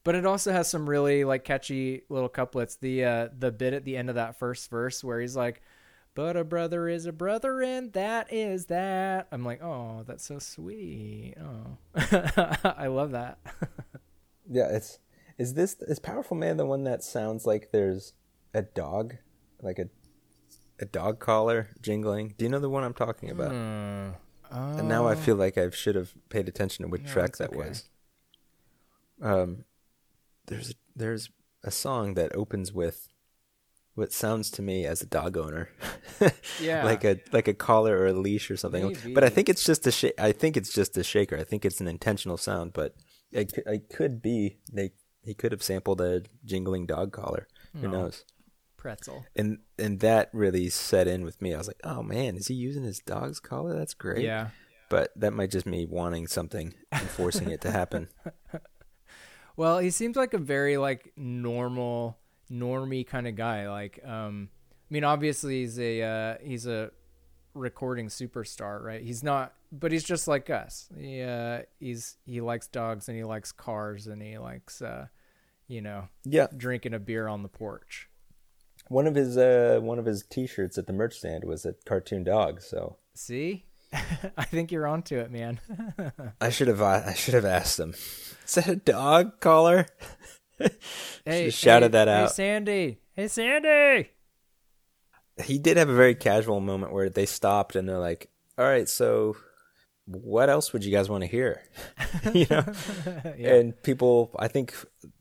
But 0.04 0.16
it 0.16 0.26
also 0.26 0.52
has 0.52 0.68
some 0.68 0.88
really 0.88 1.24
like 1.24 1.44
catchy 1.44 2.04
little 2.10 2.30
couplets. 2.30 2.76
The 2.76 3.06
uh 3.06 3.30
the 3.38 3.52
bit 3.52 3.74
at 3.74 3.86
the 3.86 3.96
end 3.98 4.10
of 4.10 4.16
that 4.16 4.38
first 4.38 4.70
verse 4.70 5.04
where 5.04 5.20
he's 5.22 5.36
like 5.36 5.62
but 6.16 6.38
a 6.38 6.46
brother 6.46 6.88
is 6.88 7.06
a 7.06 7.12
brother 7.12 7.62
and 7.62 7.92
that 7.94 8.32
is 8.32 8.68
that. 8.68 9.28
I'm 9.32 9.44
like, 9.44 9.62
"Oh, 9.62 10.04
that's 10.08 10.24
so 10.24 10.40
sweet." 10.40 11.36
Oh. 11.40 11.78
I 12.78 12.88
love 12.88 13.12
that. 13.12 13.38
Yeah. 14.50 14.68
It's 14.70 15.00
is 15.38 15.54
this 15.54 15.76
is 15.82 16.00
Powerful 16.00 16.38
Man 16.38 16.58
the 16.58 16.66
one 16.66 16.84
that 16.86 17.04
sounds 17.04 17.46
like 17.46 17.72
there's 17.72 18.14
a 18.54 18.62
dog, 18.62 19.16
like 19.62 19.80
a 19.80 19.90
a 20.80 20.86
dog 20.86 21.20
collar 21.20 21.70
jingling? 21.82 22.34
Do 22.38 22.46
you 22.46 22.50
know 22.50 22.60
the 22.60 22.70
one 22.70 22.84
I'm 22.84 22.94
talking 22.94 23.30
about? 23.30 23.52
Hmm. 23.52 24.10
And 24.52 24.88
now 24.88 25.08
I 25.08 25.16
feel 25.16 25.36
like 25.36 25.58
I 25.58 25.70
should 25.70 25.96
have 25.96 26.14
paid 26.30 26.48
attention 26.48 26.84
to 26.84 26.90
which 26.90 27.06
track 27.06 27.38
that 27.38 27.50
okay. 27.50 27.58
was. 27.58 27.90
Um, 29.22 29.66
there's 30.46 30.76
there's 30.96 31.30
a 31.64 31.72
song 31.72 32.14
that 32.14 32.36
opens 32.36 32.72
with 32.72 33.10
what 33.96 34.12
sounds 34.12 34.52
to 34.52 34.62
me 34.62 34.86
as 34.86 35.02
a 35.02 35.06
dog 35.06 35.38
owner, 35.38 35.70
Yeah. 36.62 36.84
like 36.84 37.04
a 37.04 37.20
like 37.32 37.48
a 37.48 37.54
collar 37.54 37.98
or 37.98 38.08
a 38.08 38.14
leash 38.14 38.52
or 38.52 38.58
something. 38.58 38.96
But 39.14 39.24
I 39.24 39.30
think 39.30 39.50
it's 39.50 39.64
just 39.64 39.88
a 39.88 39.92
sh- 39.92 40.18
I 40.18 40.32
think 40.32 40.56
it's 40.56 40.72
just 40.74 40.98
a 40.98 41.04
shaker. 41.04 41.38
I 41.38 41.44
think 41.44 41.66
it's 41.66 41.82
an 41.82 41.88
intentional 41.88 42.38
sound, 42.38 42.74
but 42.74 42.96
it 43.36 43.54
could, 43.54 43.64
it 43.68 43.90
could 43.90 44.22
be 44.22 44.58
they 44.72 44.92
he 45.24 45.34
could 45.34 45.52
have 45.52 45.64
sampled 45.64 46.02
a 46.02 46.24
jingling 46.46 46.86
dog 46.86 47.12
collar. 47.12 47.48
Who 47.74 47.88
No. 47.88 47.92
knows? 47.92 48.26
pretzel. 48.78 49.26
And 49.36 49.60
and 49.80 50.00
that 50.02 50.30
really 50.32 50.70
set 50.70 51.08
in 51.08 51.24
with 51.26 51.42
me. 51.42 51.54
I 51.54 51.58
was 51.58 51.68
like, 51.68 51.80
oh 51.84 52.04
man, 52.04 52.36
is 52.38 52.48
he 52.48 52.54
using 52.54 52.84
his 52.84 53.00
dog's 53.00 53.40
collar? 53.40 53.74
That's 53.76 53.96
great 53.96 54.24
Yeah. 54.24 54.50
but 54.90 55.12
that 55.16 55.34
might 55.34 55.50
just 55.50 55.66
me 55.66 55.86
wanting 55.88 56.28
something 56.28 56.76
and 56.92 57.10
forcing 57.10 57.50
it 57.50 57.62
to 57.62 57.72
happen. 57.72 58.10
Well, 59.58 59.80
he 59.80 59.90
seems 59.90 60.18
like 60.18 60.34
a 60.34 60.38
very 60.38 60.76
like 60.78 61.14
normal, 61.16 62.18
normie 62.52 63.08
kind 63.08 63.26
of 63.28 63.36
guy. 63.36 63.70
Like, 63.70 64.00
um, 64.06 64.50
I 64.52 64.94
mean, 64.94 65.04
obviously 65.06 65.62
he's 65.62 65.80
a 65.80 66.02
uh, 66.02 66.36
he's 66.44 66.68
a 66.68 66.92
recording 67.54 68.08
superstar, 68.08 68.82
right? 68.84 69.02
He's 69.02 69.24
not, 69.24 69.54
but 69.80 69.92
he's 69.92 70.04
just 70.04 70.28
like 70.28 70.50
us. 70.50 70.88
He 70.98 71.22
uh, 71.22 71.62
he's 71.80 72.18
he 72.26 72.42
likes 72.42 72.68
dogs 72.68 73.08
and 73.10 73.18
he 73.18 73.24
likes 73.24 73.52
cars 73.52 74.08
and 74.08 74.22
he 74.22 74.38
likes 74.38 74.82
uh, 74.82 75.08
you 75.68 75.82
know, 75.82 76.08
Yeah, 76.24 76.48
drinking 76.56 76.94
a 76.94 77.00
beer 77.00 77.28
on 77.28 77.44
the 77.44 77.50
porch. 77.50 78.10
one 78.88 79.08
of 79.08 79.16
his 79.16 79.38
uh, 79.38 79.80
one 79.82 80.00
of 80.00 80.06
his 80.06 80.24
T-shirts 80.30 80.78
at 80.78 80.88
the 80.88 80.94
merch 80.94 81.18
stand 81.18 81.44
was 81.44 81.66
a 81.66 81.74
cartoon 81.86 82.24
dog. 82.24 82.62
So 82.62 82.98
See, 83.14 83.66
I 84.38 84.46
think 84.46 84.72
you're 84.72 84.88
onto 84.88 85.18
it, 85.18 85.32
man. 85.32 85.60
I 86.42 86.50
should 86.50 86.68
have 86.68 86.82
I 86.82 87.14
should 87.14 87.34
have 87.34 87.46
asked 87.46 87.80
him. 87.80 87.92
Is 88.46 88.56
that 88.56 88.68
a 88.68 88.76
dog 88.76 89.40
collar? 89.40 89.88
hey, 91.26 91.50
shouted 91.50 91.88
hey, 91.88 91.92
that 91.92 92.08
Hey, 92.08 92.14
out. 92.14 92.32
Sandy. 92.32 93.00
Hey, 93.14 93.28
Sandy. 93.28 94.10
He 95.44 95.58
did 95.58 95.76
have 95.78 95.90
a 95.90 95.94
very 95.96 96.16
casual 96.16 96.62
moment 96.62 96.94
where 96.94 97.10
they 97.10 97.26
stopped 97.26 97.76
and 97.76 97.90
they're 97.90 97.98
like, 98.00 98.30
"All 98.58 98.66
right, 98.66 98.88
so 98.88 99.36
what 100.06 100.50
else 100.50 100.72
would 100.74 100.84
you 100.86 100.92
guys 100.92 101.10
want 101.10 101.24
to 101.24 101.28
hear?" 101.28 101.62
you 102.34 102.46
know, 102.50 102.64
and 103.38 103.82
people. 103.84 104.32
I 104.38 104.48
think 104.48 104.74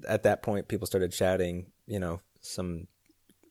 at 0.09 0.23
that 0.25 0.43
point, 0.43 0.69
people 0.69 0.87
started 0.87 1.13
shouting. 1.15 1.67
You 1.87 2.01
know, 2.01 2.21
some 2.41 2.87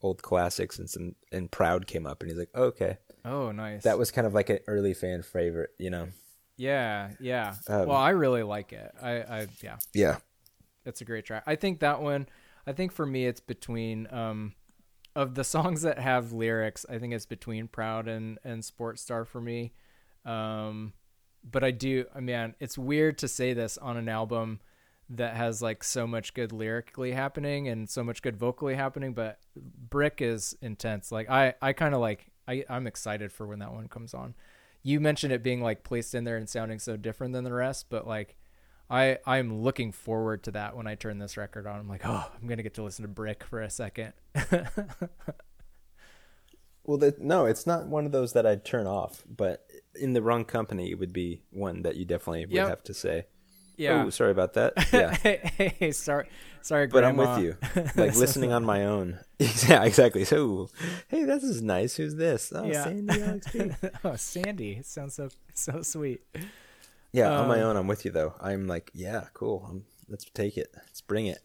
old 0.02 0.22
classics 0.22 0.80
and 0.80 0.90
some 0.90 1.16
and 1.32 1.50
Proud 1.50 1.88
came 1.88 2.06
up 2.06 2.22
and 2.22 2.30
he's 2.30 2.38
like, 2.38 2.50
oh, 2.54 2.64
okay, 2.64 2.98
Oh, 3.24 3.52
nice. 3.54 3.84
that 3.84 3.98
was 3.98 4.12
kind 4.12 4.28
of 4.28 4.34
like 4.34 4.50
an 4.50 4.60
early 4.68 4.94
fan 4.94 5.22
favorite, 5.24 5.70
you 5.80 5.90
know? 5.90 6.10
yeah, 6.58 7.12
yeah. 7.22 7.54
Um, 7.70 7.88
well, 7.88 7.98
I 7.98 8.10
really 8.10 8.44
like 8.44 8.74
it. 8.74 8.92
I, 9.02 9.12
I 9.22 9.48
yeah, 9.62 9.78
Yeah, 9.94 10.18
it's 10.86 11.00
a 11.00 11.06
great 11.06 11.26
track. 11.26 11.44
I 11.48 11.56
think 11.56 11.80
that 11.80 12.02
one. 12.02 12.28
I 12.68 12.74
think 12.74 12.92
for 12.92 13.06
me, 13.06 13.26
it's 13.28 13.40
between 13.40 14.08
um, 14.12 14.54
of 15.16 15.36
the 15.36 15.44
songs 15.56 15.84
that 15.84 16.00
have 16.00 16.34
lyrics. 16.34 16.86
I 16.90 16.98
think 17.00 17.14
it's 17.14 17.26
between 17.26 17.68
Proud 17.70 18.08
and 18.10 18.40
and 18.44 18.64
Sports 18.66 19.02
Star 19.02 19.24
for 19.26 19.40
me. 19.40 19.74
Um, 20.26 20.92
but 21.50 21.64
I 21.64 21.72
do. 21.72 22.06
I 22.16 22.20
mean, 22.20 22.56
it's 22.60 22.78
weird 22.78 23.18
to 23.20 23.28
say 23.28 23.54
this 23.54 23.78
on 23.78 23.98
an 23.98 24.10
album 24.10 24.60
that 25.10 25.36
has 25.36 25.62
like 25.62 25.84
so 25.84 26.08
much 26.08 26.34
good 26.34 26.52
lyrically 26.52 27.12
happening 27.12 27.68
and 27.68 27.89
so 27.89 28.04
much 28.04 28.22
good 28.22 28.38
vocally 28.38 28.76
happening. 28.76 29.14
But 29.14 29.39
Brick 29.56 30.22
is 30.22 30.56
intense. 30.62 31.12
Like 31.12 31.30
I, 31.30 31.54
I 31.62 31.74
kind 31.74 31.94
of 31.94 32.02
like. 32.02 32.28
I, 32.46 32.66
I'm 32.70 32.88
excited 32.88 33.32
for 33.32 33.48
when 33.48 33.60
that 33.60 33.72
one 33.72 33.88
comes 33.88 34.14
on. 34.14 34.36
You 34.82 35.00
mentioned 35.00 35.32
it 35.32 35.44
being 35.44 35.62
like 35.62 35.86
placed 35.86 36.14
in 36.14 36.26
there 36.26 36.36
and 36.36 36.50
sounding 36.50 36.78
so 36.78 36.98
different 36.98 37.32
than 37.32 37.46
the 37.46 37.54
rest, 37.54 37.86
but 37.89 38.06
like 38.06 38.36
I 38.89 39.18
I'm 39.26 39.62
looking 39.62 39.91
forward 39.91 40.44
to 40.44 40.52
that 40.52 40.76
when 40.76 40.86
I 40.86 40.96
turn 40.96 41.20
this 41.20 41.38
record 41.38 41.66
on. 41.66 41.80
I'm 41.80 41.88
like, 41.88 42.06
oh, 42.06 42.30
I'm 42.39 42.48
gonna 42.48 42.64
get 42.64 42.74
to 42.76 42.84
listen 42.84 43.04
to 43.04 43.10
Brick 43.10 43.44
for 43.44 43.62
a 43.62 43.70
second. 43.70 44.14
Well, 46.86 46.98
that, 46.98 47.22
no, 47.22 47.46
it's 47.46 47.66
not 47.66 47.88
one 47.88 48.06
of 48.06 48.12
those 48.12 48.34
that 48.34 48.46
I'd 48.46 48.66
turn 48.66 48.88
off, 48.88 49.24
but 49.28 49.66
in 49.96 50.14
the 50.14 50.22
wrong 50.22 50.44
company, 50.44 50.92
it 50.92 51.00
would 51.00 51.14
be 51.14 51.42
one 51.52 51.84
that 51.84 51.96
you 51.96 52.04
definitely 52.06 52.46
would 52.46 52.54
Yep. 52.56 52.68
have 52.68 52.84
to 52.84 52.94
say. 52.94 53.26
yeah. 53.78 54.04
Oh, 54.06 54.10
sorry 54.10 54.32
about 54.32 54.54
that. 54.54 54.74
Yeah. 54.94 55.12
hey, 55.16 55.74
hey, 55.80 55.92
sorry, 55.92 56.28
sorry, 56.62 56.88
but 56.88 57.04
I'm 57.04 57.16
with 57.18 57.40
you. 57.40 57.56
Like 57.96 58.16
listening 58.16 58.52
on 58.52 58.64
my 58.66 58.86
own. 58.86 59.20
Yeah, 59.68 59.84
exactly. 59.84 60.24
So, 60.26 60.70
hey, 61.08 61.24
this 61.26 61.44
is 61.44 61.62
nice. 61.62 61.96
Who's 61.96 62.16
this? 62.16 62.52
Oh, 62.56 62.66
Yeah. 62.66 62.84
Sandy 62.84 63.22
Alex 63.22 63.48
oh, 64.06 64.16
Sandy, 64.16 64.72
it 64.74 64.86
sounds 64.86 65.16
so 65.16 65.30
so 65.54 65.82
sweet. 65.82 66.22
Yeah, 67.12 67.30
on 67.40 67.48
my 67.48 67.62
Um, 67.62 67.70
own, 67.70 67.78
I'm 67.78 67.88
with 67.88 68.06
you 68.06 68.12
though. 68.12 68.34
I'm 68.42 68.68
like, 68.68 68.90
yeah, 68.94 69.26
cool. 69.34 69.70
i 69.70 69.80
let's 70.10 70.26
take 70.34 70.58
it. 70.58 70.72
Let's 70.76 71.02
bring 71.02 71.28
it. 71.28 71.40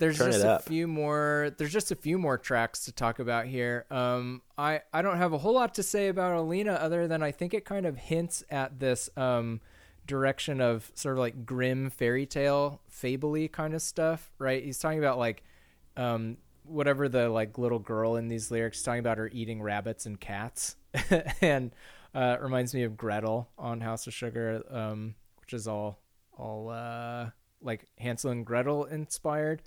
There's 0.00 0.16
Turn 0.16 0.32
just 0.32 0.44
a 0.44 0.50
up. 0.52 0.62
few 0.64 0.88
more. 0.88 1.52
There's 1.58 1.72
just 1.72 1.92
a 1.92 1.94
few 1.94 2.16
more 2.16 2.38
tracks 2.38 2.86
to 2.86 2.92
talk 2.92 3.18
about 3.18 3.44
here. 3.44 3.84
Um, 3.90 4.40
I 4.56 4.80
I 4.94 5.02
don't 5.02 5.18
have 5.18 5.34
a 5.34 5.38
whole 5.38 5.52
lot 5.52 5.74
to 5.74 5.82
say 5.82 6.08
about 6.08 6.34
Alina 6.34 6.72
other 6.72 7.06
than 7.06 7.22
I 7.22 7.32
think 7.32 7.52
it 7.52 7.66
kind 7.66 7.84
of 7.84 7.98
hints 7.98 8.42
at 8.50 8.80
this 8.80 9.10
um 9.18 9.60
direction 10.06 10.62
of 10.62 10.90
sort 10.94 11.16
of 11.16 11.18
like 11.18 11.44
grim 11.44 11.90
fairy 11.90 12.24
tale, 12.24 12.80
fable 12.88 13.46
kind 13.48 13.74
of 13.74 13.82
stuff, 13.82 14.32
right? 14.38 14.64
He's 14.64 14.78
talking 14.78 14.98
about 14.98 15.18
like 15.18 15.44
um 15.98 16.38
whatever 16.64 17.06
the 17.06 17.28
like 17.28 17.58
little 17.58 17.78
girl 17.78 18.16
in 18.16 18.28
these 18.28 18.50
lyrics 18.50 18.82
talking 18.82 19.00
about 19.00 19.18
her 19.18 19.28
eating 19.34 19.60
rabbits 19.60 20.06
and 20.06 20.18
cats, 20.18 20.76
and 21.42 21.72
uh, 22.14 22.36
it 22.38 22.42
reminds 22.42 22.74
me 22.74 22.84
of 22.84 22.96
Gretel 22.96 23.50
on 23.58 23.82
House 23.82 24.06
of 24.06 24.14
Sugar, 24.14 24.62
um, 24.70 25.14
which 25.42 25.52
is 25.52 25.68
all 25.68 25.98
all 26.38 26.70
uh 26.70 27.28
like 27.60 27.86
Hansel 27.98 28.30
and 28.30 28.46
Gretel 28.46 28.86
inspired 28.86 29.60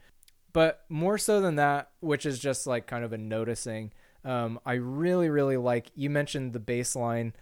but 0.54 0.86
more 0.88 1.18
so 1.18 1.41
than 1.41 1.56
that, 1.56 1.89
which 1.99 2.26
is 2.26 2.39
just 2.39 2.68
like 2.68 2.88
kind 2.88 3.04
of 3.04 3.12
a 3.12 3.18
noticing. 3.18 3.91
Um, 4.24 4.60
I 4.66 4.74
really, 4.74 5.30
really 5.30 5.58
like 5.58 5.91
you 5.95 6.10
mentioned 6.10 6.54
the 6.54 6.60
baseline 6.60 7.34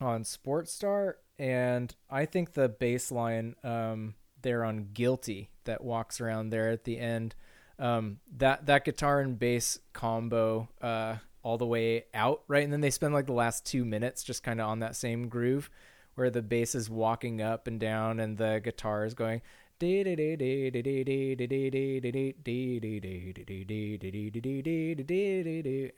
on 0.00 0.24
Sports 0.24 0.72
Star, 0.72 1.16
and 1.38 1.94
I 2.08 2.26
think 2.26 2.52
the 2.52 2.68
baseline 2.68 3.54
um, 3.64 4.14
there 4.42 4.64
on 4.64 4.90
Guilty 4.92 5.50
that 5.64 5.82
walks 5.82 6.20
around 6.20 6.50
there 6.50 6.70
at 6.70 6.84
the 6.84 6.98
end, 6.98 7.34
um, 7.78 8.18
that 8.36 8.66
that 8.66 8.84
guitar 8.84 9.20
and 9.20 9.38
bass 9.38 9.78
combo 9.92 10.68
uh, 10.80 11.16
all 11.42 11.58
the 11.58 11.66
way 11.66 12.04
out, 12.12 12.42
right? 12.46 12.62
And 12.62 12.72
then 12.72 12.82
they 12.82 12.90
spend 12.90 13.14
like 13.14 13.26
the 13.26 13.32
last 13.32 13.64
two 13.64 13.84
minutes 13.84 14.22
just 14.22 14.42
kind 14.42 14.60
of 14.60 14.68
on 14.68 14.80
that 14.80 14.96
same 14.96 15.28
groove 15.28 15.70
where 16.14 16.30
the 16.30 16.42
bass 16.42 16.74
is 16.74 16.90
walking 16.90 17.40
up 17.40 17.66
and 17.66 17.80
down 17.80 18.20
and 18.20 18.36
the 18.36 18.60
guitar 18.62 19.04
is 19.04 19.14
going 19.14 19.40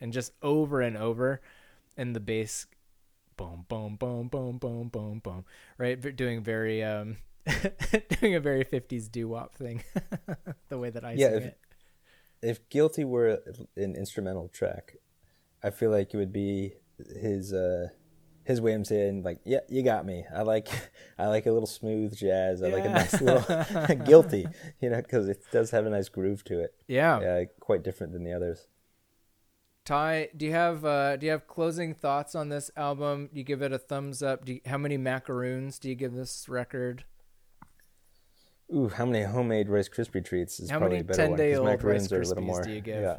and 0.01 0.13
just 0.13 0.33
over 0.43 0.81
and 0.81 0.97
over 0.97 1.41
and 1.97 2.17
the 2.17 2.21
bass 2.21 2.67
boom 3.37 3.67
boom 3.69 3.97
boom 3.97 4.29
boom 4.29 4.59
boom 4.59 4.89
boom 4.89 5.19
boom 5.19 5.45
right? 5.79 6.17
Doing 6.17 6.43
very 6.43 6.83
um 6.83 7.19
doing 8.21 8.35
a 8.37 8.41
very 8.41 8.65
50s 8.65 9.09
doo-wop 9.11 9.55
thing 9.55 9.83
the 10.69 10.79
way 10.79 10.91
that 10.91 11.05
i 11.05 11.13
Yeah, 11.13 11.29
if- 11.37 11.45
it. 11.45 11.59
If 12.45 12.69
Guilty 12.71 13.05
were 13.05 13.41
an 13.77 13.95
instrumental 13.95 14.49
track, 14.49 14.97
I 15.63 15.71
feel 15.71 15.91
like 15.93 16.13
it 16.13 16.17
would 16.17 16.33
be 16.33 16.73
his 17.21 17.53
uh 17.53 17.89
his 18.45 18.59
of 18.61 18.87
saying 18.87 19.23
like, 19.23 19.41
yeah, 19.45 19.61
you 19.69 19.83
got 19.83 20.05
me. 20.05 20.25
I 20.35 20.43
like 20.43 20.69
I 21.19 21.27
like 21.29 21.47
a 21.47 21.53
little 21.53 21.67
smooth 21.67 22.17
jazz. 22.17 22.63
I 22.63 22.69
like 22.69 22.85
a 22.85 22.89
nice 22.91 23.21
little 23.21 23.97
Guilty, 24.05 24.47
you 24.81 24.91
know, 24.91 25.01
because 25.03 25.29
it 25.29 25.43
does 25.53 25.71
have 25.71 25.87
a 25.87 25.91
nice 25.91 26.09
groove 26.09 26.45
to 26.45 26.61
it. 26.61 26.75
yeah 26.89 27.21
Yeah, 27.21 27.45
quite 27.61 27.83
different 27.83 28.13
than 28.13 28.25
the 28.25 28.33
others. 28.33 28.67
ty 29.85 30.29
do 30.37 30.47
you 30.47 30.53
have 30.53 30.85
uh 30.85 31.17
do 31.17 31.27
you 31.27 31.33
have 31.33 31.47
closing 31.49 31.93
thoughts 31.95 32.35
on 32.35 32.49
this 32.51 32.71
album 32.77 33.29
do 33.33 33.39
you 33.41 33.45
give 33.45 33.63
it 33.63 33.73
a 33.73 33.79
thumbs 33.79 34.23
up 34.23 34.45
do 34.45 34.53
you, 34.55 34.61
how 34.67 34.79
many 34.79 34.97
macaroons 34.97 35.79
do 35.81 35.89
you 35.89 35.97
give 35.97 36.13
this 36.15 36.49
record 36.49 37.05
Ooh, 38.75 38.89
how 38.89 39.05
many 39.05 39.25
homemade 39.25 39.69
Rice 39.69 39.89
Krispie 39.89 40.25
treats 40.25 40.59
is 40.61 40.71
How 40.71 40.79
probably 40.79 41.01
a 41.01 41.05
better 41.05 41.29
one 41.29 41.33
10-day-old 41.39 41.67
because 41.67 41.77
macaroons 41.77 42.03
Rice 42.05 42.13
are 42.13 42.23
a 42.23 42.27
little 42.27 42.45
more. 42.45 42.63
do 42.63 42.71
you 42.71 42.81
give? 42.81 43.03
Yeah, 43.03 43.17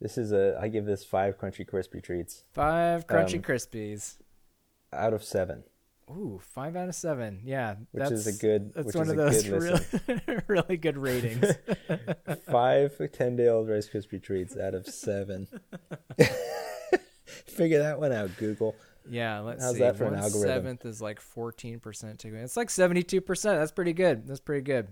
this 0.00 0.16
is 0.16 0.32
a. 0.32 0.58
I 0.58 0.68
give 0.68 0.86
this 0.86 1.04
five 1.04 1.36
crunchy 1.38 1.68
Krispie 1.68 2.02
treats 2.02 2.44
five 2.52 3.06
crunchy 3.06 3.36
Um, 3.36 3.42
krispies 3.42 4.16
out 4.92 5.12
of 5.14 5.22
seven, 5.24 5.64
Ooh, 6.10 6.40
five 6.42 6.76
out 6.76 6.88
of 6.88 6.94
seven. 6.94 7.40
Yeah, 7.44 7.76
which 7.92 8.00
that's 8.00 8.12
is 8.12 8.26
a 8.26 8.32
good. 8.40 8.72
That's 8.74 8.86
which 8.86 8.94
one 8.96 9.06
is 9.06 9.12
of 9.12 9.18
a 9.18 9.22
those 9.22 9.42
good 9.42 10.06
really, 10.26 10.42
really 10.48 10.76
good 10.76 10.98
ratings. 10.98 11.46
five 12.50 13.00
10 13.12 13.36
day 13.36 13.48
old 13.48 13.68
Rice 13.68 13.88
Krispie 13.88 14.22
treats 14.22 14.56
out 14.56 14.74
of 14.74 14.86
seven. 14.86 15.48
Figure 17.46 17.78
that 17.78 17.98
one 17.98 18.12
out, 18.12 18.30
Google. 18.36 18.74
yeah, 19.08 19.40
let's 19.40 19.62
How's 19.62 19.74
see. 19.74 19.80
that 19.80 19.96
for 19.96 20.04
an 20.04 20.14
algorithm? 20.14 20.40
seventh 20.48 20.84
is 20.86 21.00
like 21.00 21.20
fourteen 21.20 21.80
percent 21.80 22.18
takeaway. 22.18 22.42
It's 22.44 22.56
like 22.56 22.70
seventy-two 22.70 23.20
percent. 23.20 23.58
That's 23.58 23.72
pretty 23.72 23.92
good. 23.92 24.26
That's 24.26 24.40
pretty 24.40 24.62
good. 24.62 24.88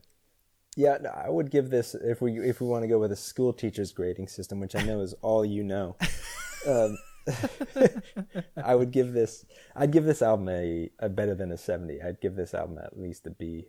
Yeah, 0.77 0.99
no, 1.01 1.11
I 1.11 1.29
would 1.29 1.51
give 1.51 1.69
this 1.71 1.95
if 1.95 2.23
we 2.23 2.39
if 2.39 2.61
we 2.61 2.67
want 2.67 2.83
to 2.85 2.89
go 2.89 2.99
with 2.99 3.13
a 3.13 3.17
school 3.17 3.53
teacher's 3.53 3.93
grading 3.93 4.29
system, 4.29 4.61
which 4.61 4.75
I 4.75 4.83
know 4.83 5.01
is 5.01 5.15
all 5.21 5.45
you 5.45 5.63
know. 5.65 5.97
um, 6.67 6.97
I 8.57 8.75
would 8.75 8.91
give 8.91 9.13
this. 9.13 9.45
I'd 9.77 9.93
give 9.93 10.05
this 10.05 10.23
album 10.23 10.49
a, 10.49 10.91
a 10.99 11.09
better 11.09 11.35
than 11.35 11.53
a 11.53 11.57
seventy. 11.57 12.01
I'd 12.03 12.21
give 12.21 12.35
this 12.37 12.55
album 12.55 12.79
at 12.79 12.99
least 12.99 13.27
a 13.27 13.31
B, 13.31 13.69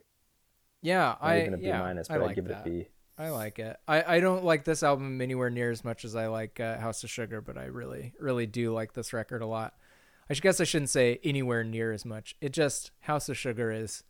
Yeah, 0.82 1.00
not 1.00 1.20
I 1.22 1.42
even 1.42 1.54
a 1.54 1.58
B 1.58 1.66
yeah, 1.68 1.80
minus, 1.80 2.10
I 2.10 2.18
like 2.18 2.32
I'd 2.32 2.36
give 2.36 2.48
that. 2.48 2.66
it 2.66 2.70
a 2.70 2.70
B. 2.70 2.88
I 3.18 3.30
like 3.30 3.60
it. 3.60 3.78
I, 3.88 4.16
I 4.16 4.20
don't 4.20 4.44
like 4.44 4.64
this 4.64 4.82
album 4.82 5.22
anywhere 5.22 5.50
near 5.52 5.70
as 5.70 5.84
much 5.84 6.06
as 6.06 6.16
I 6.16 6.28
like 6.28 6.60
uh, 6.60 6.80
House 6.80 7.04
of 7.04 7.10
Sugar, 7.12 7.40
but 7.40 7.58
I 7.58 7.66
really, 7.66 8.14
really 8.20 8.48
do 8.48 8.74
like 8.74 8.94
this 8.94 9.14
record 9.14 9.42
a 9.44 9.46
lot. 9.48 9.76
I 10.30 10.34
guess 10.34 10.60
I 10.60 10.64
shouldn't 10.64 10.90
say 10.90 11.20
anywhere 11.24 11.64
near 11.64 11.92
as 11.92 12.06
much. 12.06 12.36
It 12.42 12.52
just 12.54 12.92
House 13.02 13.30
of 13.30 13.38
Sugar 13.38 13.72
is. 13.72 14.04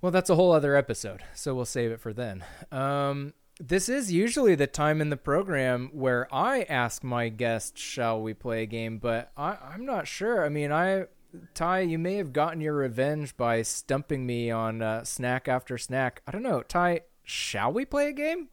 Well, 0.00 0.12
that's 0.12 0.30
a 0.30 0.34
whole 0.36 0.52
other 0.52 0.76
episode, 0.76 1.22
so 1.34 1.54
we'll 1.54 1.64
save 1.64 1.90
it 1.90 2.00
for 2.00 2.12
then. 2.12 2.44
Um, 2.70 3.32
this 3.58 3.88
is 3.88 4.12
usually 4.12 4.54
the 4.54 4.66
time 4.66 5.00
in 5.00 5.10
the 5.10 5.16
program 5.16 5.90
where 5.92 6.32
I 6.32 6.62
ask 6.62 7.02
my 7.02 7.28
guest, 7.28 7.78
"Shall 7.78 8.20
we 8.20 8.34
play 8.34 8.62
a 8.62 8.66
game?" 8.66 8.98
But 8.98 9.32
I, 9.36 9.56
I'm 9.74 9.86
not 9.86 10.06
sure. 10.06 10.44
I 10.44 10.48
mean, 10.48 10.72
I 10.72 11.06
Ty, 11.54 11.80
you 11.80 11.98
may 11.98 12.16
have 12.16 12.32
gotten 12.32 12.60
your 12.60 12.74
revenge 12.74 13.36
by 13.36 13.62
stumping 13.62 14.26
me 14.26 14.50
on 14.50 14.82
uh, 14.82 15.04
snack 15.04 15.48
after 15.48 15.78
snack. 15.78 16.22
I 16.26 16.30
don't 16.30 16.42
know, 16.42 16.62
Ty. 16.62 17.02
Shall 17.24 17.72
we 17.72 17.84
play 17.84 18.08
a 18.08 18.12
game? 18.12 18.48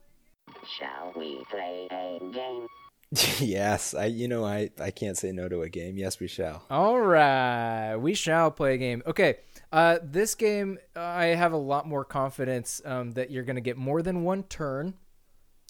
Shall 0.77 1.13
we 1.15 1.43
play 1.49 1.87
a 1.91 2.19
game? 2.31 2.67
yes, 3.39 3.93
I. 3.93 4.05
You 4.05 4.27
know, 4.27 4.43
I 4.43 4.71
I 4.79 4.91
can't 4.91 5.17
say 5.17 5.31
no 5.31 5.47
to 5.47 5.61
a 5.61 5.69
game. 5.69 5.97
Yes, 5.97 6.19
we 6.19 6.27
shall. 6.27 6.63
All 6.69 6.99
right, 6.99 7.95
we 7.95 8.13
shall 8.15 8.49
play 8.51 8.73
a 8.73 8.77
game. 8.77 9.03
Okay, 9.05 9.37
uh, 9.73 9.97
this 10.03 10.35
game 10.35 10.77
I 10.95 11.25
have 11.25 11.51
a 11.51 11.57
lot 11.57 11.87
more 11.87 12.05
confidence 12.05 12.79
um, 12.85 13.11
that 13.13 13.31
you're 13.31 13.43
going 13.43 13.55
to 13.55 13.61
get 13.61 13.75
more 13.75 14.03
than 14.03 14.23
one 14.23 14.43
turn, 14.43 14.93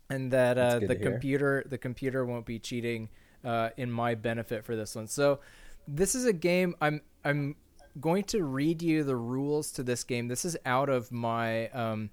and 0.09 0.29
that 0.31 0.57
uh, 0.57 0.79
the 0.79 0.97
computer 0.97 1.63
the 1.65 1.77
computer 1.77 2.25
won't 2.25 2.45
be 2.45 2.59
cheating 2.59 3.09
uh, 3.45 3.69
in 3.77 3.89
my 3.89 4.13
benefit 4.15 4.65
for 4.65 4.75
this 4.75 4.93
one. 4.93 5.07
So, 5.07 5.39
this 5.87 6.15
is 6.15 6.25
a 6.25 6.33
game. 6.33 6.75
I'm 6.81 6.99
I'm 7.23 7.55
going 8.01 8.25
to 8.25 8.43
read 8.43 8.81
you 8.81 9.05
the 9.05 9.15
rules 9.15 9.71
to 9.71 9.83
this 9.83 10.03
game. 10.03 10.27
This 10.27 10.43
is 10.43 10.57
out 10.65 10.89
of 10.89 11.09
my 11.09 11.69
um, 11.69 12.09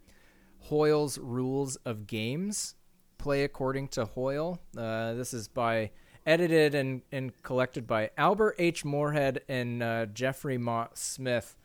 Hoyle's 0.61 1.19
Rules 1.19 1.75
of 1.85 2.07
Games. 2.07 2.77
Play 3.19 3.43
according 3.43 3.89
to 3.89 4.05
Hoyle. 4.05 4.61
Uh, 4.79 5.15
this 5.15 5.35
is 5.35 5.49
by 5.49 5.91
edited 6.25 6.75
and, 6.75 7.03
and 7.11 7.43
collected 7.43 7.87
by 7.87 8.11
Albert 8.17 8.55
H. 8.59 8.85
Morehead 8.85 9.43
and 9.49 9.83
uh, 9.83 10.07
Geoffrey 10.07 10.57
Mott 10.57 10.97
Smith. 10.97 11.57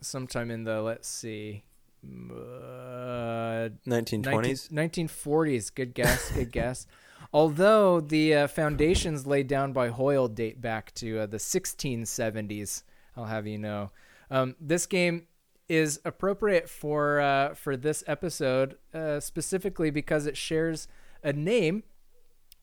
Sometime 0.00 0.50
in 0.50 0.64
the 0.64 0.80
let's 0.80 1.08
see, 1.08 1.64
uh, 2.04 3.68
1920s. 3.86 4.70
1940s. 4.70 5.74
Good 5.74 5.94
guess. 5.94 6.30
Good 6.30 6.52
guess. 6.52 6.86
Although 7.32 8.00
the 8.00 8.34
uh, 8.34 8.46
foundations 8.46 9.26
laid 9.26 9.48
down 9.48 9.72
by 9.72 9.88
Hoyle 9.88 10.28
date 10.28 10.60
back 10.60 10.94
to 10.94 11.20
uh, 11.20 11.26
the 11.26 11.36
1670s, 11.36 12.84
I'll 13.16 13.26
have 13.26 13.46
you 13.46 13.58
know. 13.58 13.90
Um, 14.30 14.54
this 14.60 14.86
game 14.86 15.26
is 15.68 16.00
appropriate 16.04 16.68
for 16.68 17.20
uh, 17.20 17.54
for 17.54 17.76
this 17.76 18.02
episode 18.06 18.76
uh, 18.94 19.20
specifically 19.20 19.90
because 19.90 20.26
it 20.26 20.36
shares 20.36 20.88
a 21.22 21.32
name 21.32 21.82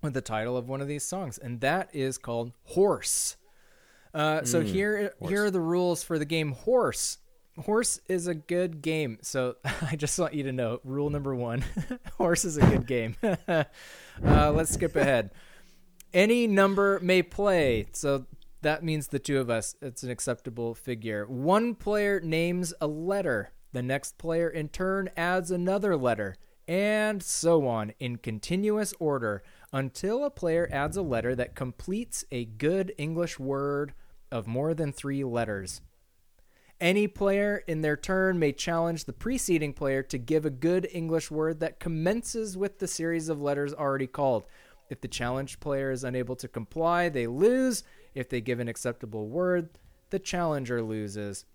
with 0.02 0.14
the 0.14 0.22
title 0.22 0.58
of 0.58 0.68
one 0.68 0.82
of 0.82 0.88
these 0.88 1.04
songs, 1.04 1.38
and 1.38 1.62
that 1.62 1.90
is 1.94 2.18
called 2.18 2.52
Horse. 2.64 3.38
Uh, 4.14 4.44
so 4.46 4.62
here 4.62 5.14
here 5.28 5.46
are 5.46 5.52
the 5.52 5.60
rules 5.60 6.02
for 6.04 6.18
the 6.18 6.26
game 6.26 6.54
Horse. 6.54 7.18
Horse 7.58 8.00
is 8.08 8.28
a 8.28 8.36
good 8.36 8.82
game. 8.82 9.18
So 9.22 9.56
I 9.82 9.96
just 9.96 10.20
want 10.20 10.34
you 10.34 10.44
to 10.44 10.52
know 10.52 10.80
rule 10.84 11.10
number 11.10 11.34
one: 11.34 11.64
Horse 12.18 12.46
is 12.46 12.58
a 12.58 12.66
good 12.66 12.88
game. 12.88 13.16
uh, 13.48 13.64
let's 14.24 14.72
skip 14.72 14.96
ahead. 14.96 15.32
Any 16.14 16.48
number 16.48 17.00
may 17.02 17.22
play. 17.22 17.88
So 17.92 18.26
that 18.62 18.84
means 18.84 19.08
the 19.08 19.20
two 19.20 19.40
of 19.40 19.50
us. 19.50 19.76
It's 19.82 20.04
an 20.04 20.10
acceptable 20.10 20.74
figure. 20.74 21.26
One 21.26 21.76
player 21.76 22.20
names 22.20 22.74
a 22.82 22.88
letter. 22.88 23.52
The 23.74 23.84
next 23.84 24.18
player 24.18 24.50
in 24.50 24.70
turn 24.70 25.10
adds 25.18 25.52
another 25.52 25.98
letter, 25.98 26.38
and 26.66 27.22
so 27.22 27.68
on 27.68 27.94
in 28.00 28.16
continuous 28.18 28.94
order 29.00 29.44
until 29.74 30.24
a 30.24 30.30
player 30.30 30.70
adds 30.72 30.96
a 30.96 31.02
letter 31.02 31.36
that 31.36 31.56
completes 31.56 32.24
a 32.32 32.46
good 32.46 32.94
English 32.98 33.38
word 33.38 33.94
of 34.32 34.48
more 34.48 34.74
than 34.74 34.94
three 34.94 35.24
letters. 35.24 35.82
Any 36.82 37.08
player 37.08 37.64
in 37.68 37.82
their 37.82 37.96
turn 37.96 38.38
may 38.38 38.52
challenge 38.52 39.06
the 39.06 39.14
preceding 39.14 39.74
player 39.74 40.04
to 40.04 40.18
give 40.18 40.46
a 40.46 40.50
good 40.50 40.88
English 40.92 41.32
word 41.32 41.62
that 41.62 41.80
commences 41.80 42.58
with 42.58 42.80
the 42.80 42.88
series 42.88 43.30
of 43.30 43.42
letters 43.42 43.74
already 43.74 44.08
called. 44.08 44.46
If 44.90 45.00
the 45.00 45.08
challenged 45.08 45.62
player 45.62 45.90
is 45.92 46.04
unable 46.04 46.36
to 46.36 46.48
comply, 46.48 47.08
they 47.08 47.28
lose. 47.28 47.84
If 48.14 48.30
they 48.30 48.42
give 48.42 48.60
an 48.60 48.68
acceptable 48.68 49.30
word, 49.30 49.70
the 50.10 50.20
challenger 50.20 50.82
loses. 50.82 51.46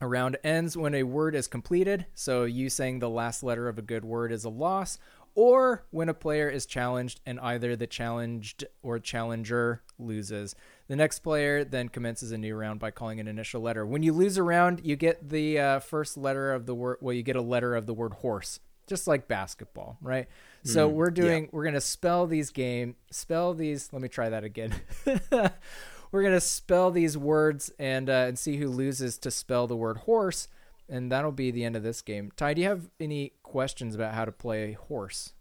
A 0.00 0.08
round 0.08 0.36
ends 0.42 0.76
when 0.76 0.94
a 0.94 1.04
word 1.04 1.34
is 1.34 1.46
completed, 1.46 2.06
so 2.14 2.44
you 2.44 2.70
saying 2.70 2.98
the 2.98 3.10
last 3.10 3.42
letter 3.42 3.68
of 3.68 3.78
a 3.78 3.82
good 3.82 4.04
word 4.04 4.32
is 4.32 4.44
a 4.44 4.50
loss, 4.50 4.98
or 5.34 5.84
when 5.90 6.08
a 6.08 6.14
player 6.14 6.48
is 6.48 6.66
challenged 6.66 7.20
and 7.24 7.38
either 7.40 7.76
the 7.76 7.86
challenged 7.86 8.64
or 8.82 8.98
challenger 8.98 9.82
loses. 9.98 10.56
The 10.90 10.96
next 10.96 11.20
player 11.20 11.62
then 11.62 11.88
commences 11.88 12.32
a 12.32 12.36
new 12.36 12.56
round 12.56 12.80
by 12.80 12.90
calling 12.90 13.20
an 13.20 13.28
initial 13.28 13.62
letter. 13.62 13.86
When 13.86 14.02
you 14.02 14.12
lose 14.12 14.36
a 14.36 14.42
round, 14.42 14.80
you 14.82 14.96
get 14.96 15.28
the 15.28 15.56
uh, 15.56 15.78
first 15.78 16.16
letter 16.16 16.52
of 16.52 16.66
the 16.66 16.74
word, 16.74 16.98
well, 17.00 17.14
you 17.14 17.22
get 17.22 17.36
a 17.36 17.40
letter 17.40 17.76
of 17.76 17.86
the 17.86 17.94
word 17.94 18.12
horse, 18.12 18.58
just 18.88 19.06
like 19.06 19.28
basketball, 19.28 19.98
right? 20.02 20.26
So 20.64 20.88
we're 20.88 21.12
doing, 21.12 21.48
we're 21.52 21.62
going 21.62 21.74
to 21.74 21.80
spell 21.80 22.26
these 22.26 22.50
game, 22.50 22.96
spell 23.12 23.54
these, 23.54 23.92
let 23.92 24.02
me 24.02 24.08
try 24.08 24.30
that 24.30 24.42
again. 24.42 24.74
we're 26.10 26.28
to 26.28 26.40
spell 26.40 26.90
these 26.90 27.16
words 27.16 27.70
and, 27.78 28.10
uh, 28.10 28.24
and 28.26 28.36
see 28.36 28.56
who 28.56 28.68
loses 28.68 29.16
to 29.18 29.30
spell 29.30 29.68
the 29.68 29.76
word 29.76 29.98
horse 29.98 30.48
and 30.88 31.12
that'll 31.12 31.30
be 31.30 31.52
the 31.52 31.62
end 31.62 31.76
of 31.76 31.84
this 31.84 32.02
game. 32.02 32.32
Ty, 32.36 32.54
do 32.54 32.62
you 32.62 32.68
have 32.68 32.90
any 32.98 33.34
questions 33.44 33.94
about 33.94 34.14
how 34.14 34.24
to 34.24 34.32
play 34.32 34.72
horse? 34.72 35.34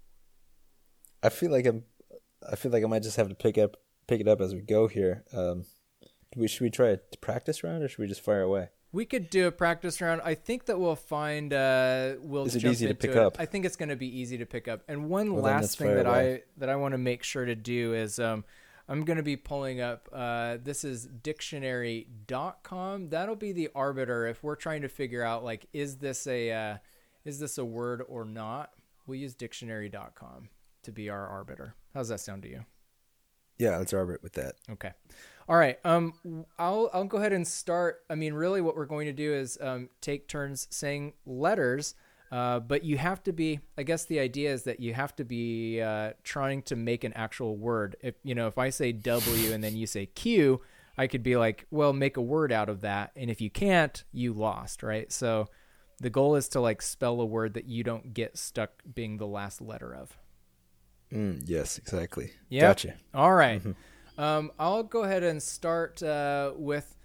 I 1.23 1.29
feel 1.29 1.49
like 1.49 1.65
I'm. 1.65 1.85
I 2.47 2.55
feel 2.55 2.71
like 2.71 2.83
I 2.83 2.87
might 2.87 3.03
just 3.03 3.17
have 3.17 3.29
to 3.29 3.35
pick 3.35 3.57
up 3.57 3.75
pick 4.09 4.21
it 4.21 4.27
up 4.27 4.41
as 4.41 4.53
we 4.53 4.61
go 4.61 4.87
here. 4.87 5.23
Um, 5.33 5.65
we, 6.35 6.47
should 6.47 6.61
we 6.61 6.69
try 6.69 6.89
a 6.89 6.97
practice 7.21 7.63
round 7.63 7.83
or 7.83 7.87
should 7.87 7.99
we 7.99 8.07
just 8.07 8.21
fire 8.21 8.41
away? 8.41 8.69
We 8.91 9.05
could 9.05 9.29
do 9.29 9.45
a 9.45 9.51
practice 9.51 10.01
round. 10.01 10.21
I 10.25 10.33
think 10.33 10.65
that 10.65 10.79
we'll 10.79 10.95
find 10.95 11.53
uh 11.53 12.13
we'll 12.21 12.45
Is 12.45 12.55
it 12.55 12.59
jump 12.59 12.73
easy 12.73 12.87
to 12.87 12.95
pick 12.95 13.11
it. 13.11 13.17
up? 13.17 13.35
I 13.37 13.45
think 13.45 13.65
it's 13.65 13.75
going 13.75 13.89
to 13.89 13.95
be 13.95 14.19
easy 14.19 14.39
to 14.39 14.47
pick 14.47 14.67
up. 14.67 14.81
And 14.87 15.09
one 15.09 15.33
Well, 15.33 15.43
last 15.43 15.77
thing 15.77 15.93
that 15.93 16.07
away. 16.07 16.35
I 16.35 16.41
that 16.57 16.69
I 16.69 16.75
want 16.75 16.93
to 16.93 16.97
make 16.97 17.21
sure 17.21 17.45
to 17.45 17.55
do 17.55 17.93
is 17.93 18.19
um 18.19 18.43
I'm 18.87 19.05
going 19.05 19.17
to 19.17 19.23
be 19.23 19.37
pulling 19.37 19.79
up 19.79 20.09
uh 20.11 20.57
this 20.63 20.83
is 20.83 21.05
dictionary.com. 21.05 23.09
That'll 23.09 23.35
be 23.35 23.51
the 23.51 23.69
arbiter 23.75 24.25
if 24.25 24.43
we're 24.43 24.55
trying 24.55 24.81
to 24.81 24.89
figure 24.89 25.23
out 25.23 25.43
like 25.43 25.67
is 25.71 25.97
this 25.97 26.25
a 26.25 26.51
uh 26.51 26.77
is 27.25 27.39
this 27.39 27.59
a 27.59 27.65
word 27.65 28.01
or 28.07 28.25
not? 28.25 28.71
We'll 29.05 29.19
use 29.19 29.35
dictionary.com 29.35 30.49
to 30.81 30.91
be 30.91 31.11
our 31.11 31.27
arbiter. 31.27 31.75
How's 31.93 32.09
that 32.09 32.21
sound 32.21 32.41
to 32.43 32.49
you? 32.49 32.65
Yeah, 33.59 33.77
let's 33.77 33.93
arbit 33.93 34.23
with 34.23 34.33
that. 34.33 34.55
Okay. 34.71 34.91
All 35.47 35.57
right. 35.57 35.77
Um, 35.83 36.13
I'll 36.57 36.89
I'll 36.93 37.05
go 37.05 37.17
ahead 37.17 37.33
and 37.33 37.47
start. 37.47 38.01
I 38.09 38.15
mean, 38.15 38.33
really, 38.33 38.61
what 38.61 38.75
we're 38.75 38.85
going 38.85 39.07
to 39.07 39.13
do 39.13 39.33
is 39.33 39.57
um, 39.61 39.89
take 40.01 40.27
turns 40.27 40.67
saying 40.71 41.13
letters. 41.25 41.95
Uh, 42.31 42.59
but 42.59 42.83
you 42.83 42.97
have 42.97 43.23
to 43.23 43.33
be. 43.33 43.59
I 43.77 43.83
guess 43.83 44.05
the 44.05 44.19
idea 44.19 44.53
is 44.53 44.63
that 44.63 44.79
you 44.79 44.93
have 44.93 45.15
to 45.15 45.25
be 45.25 45.81
uh, 45.81 46.13
trying 46.23 46.61
to 46.63 46.75
make 46.75 47.03
an 47.03 47.13
actual 47.13 47.57
word. 47.57 47.95
If 48.01 48.15
you 48.23 48.35
know, 48.35 48.47
if 48.47 48.57
I 48.57 48.69
say 48.69 48.91
W 48.91 49.51
and 49.51 49.63
then 49.63 49.75
you 49.75 49.87
say 49.87 50.05
Q, 50.05 50.61
I 50.97 51.07
could 51.07 51.23
be 51.23 51.35
like, 51.35 51.65
well, 51.71 51.93
make 51.93 52.17
a 52.17 52.21
word 52.21 52.51
out 52.51 52.69
of 52.69 52.81
that. 52.81 53.11
And 53.15 53.31
if 53.31 53.41
you 53.41 53.49
can't, 53.49 54.03
you 54.11 54.33
lost, 54.33 54.83
right? 54.83 55.11
So 55.11 55.47
the 55.99 56.09
goal 56.09 56.35
is 56.35 56.47
to 56.49 56.61
like 56.61 56.81
spell 56.81 57.19
a 57.19 57.25
word 57.25 57.55
that 57.55 57.65
you 57.65 57.83
don't 57.83 58.13
get 58.13 58.37
stuck 58.37 58.83
being 58.93 59.17
the 59.17 59.25
last 59.25 59.61
letter 59.61 59.95
of. 59.95 60.17
Mm, 61.13 61.43
yes, 61.45 61.77
exactly. 61.77 62.31
Yep. 62.49 62.61
Gotcha. 62.61 62.93
All 63.13 63.33
right. 63.33 63.61
Um, 64.17 64.51
I'll 64.59 64.83
go 64.83 65.03
ahead 65.03 65.23
and 65.23 65.41
start 65.41 66.03
uh, 66.03 66.51
with 66.55 66.95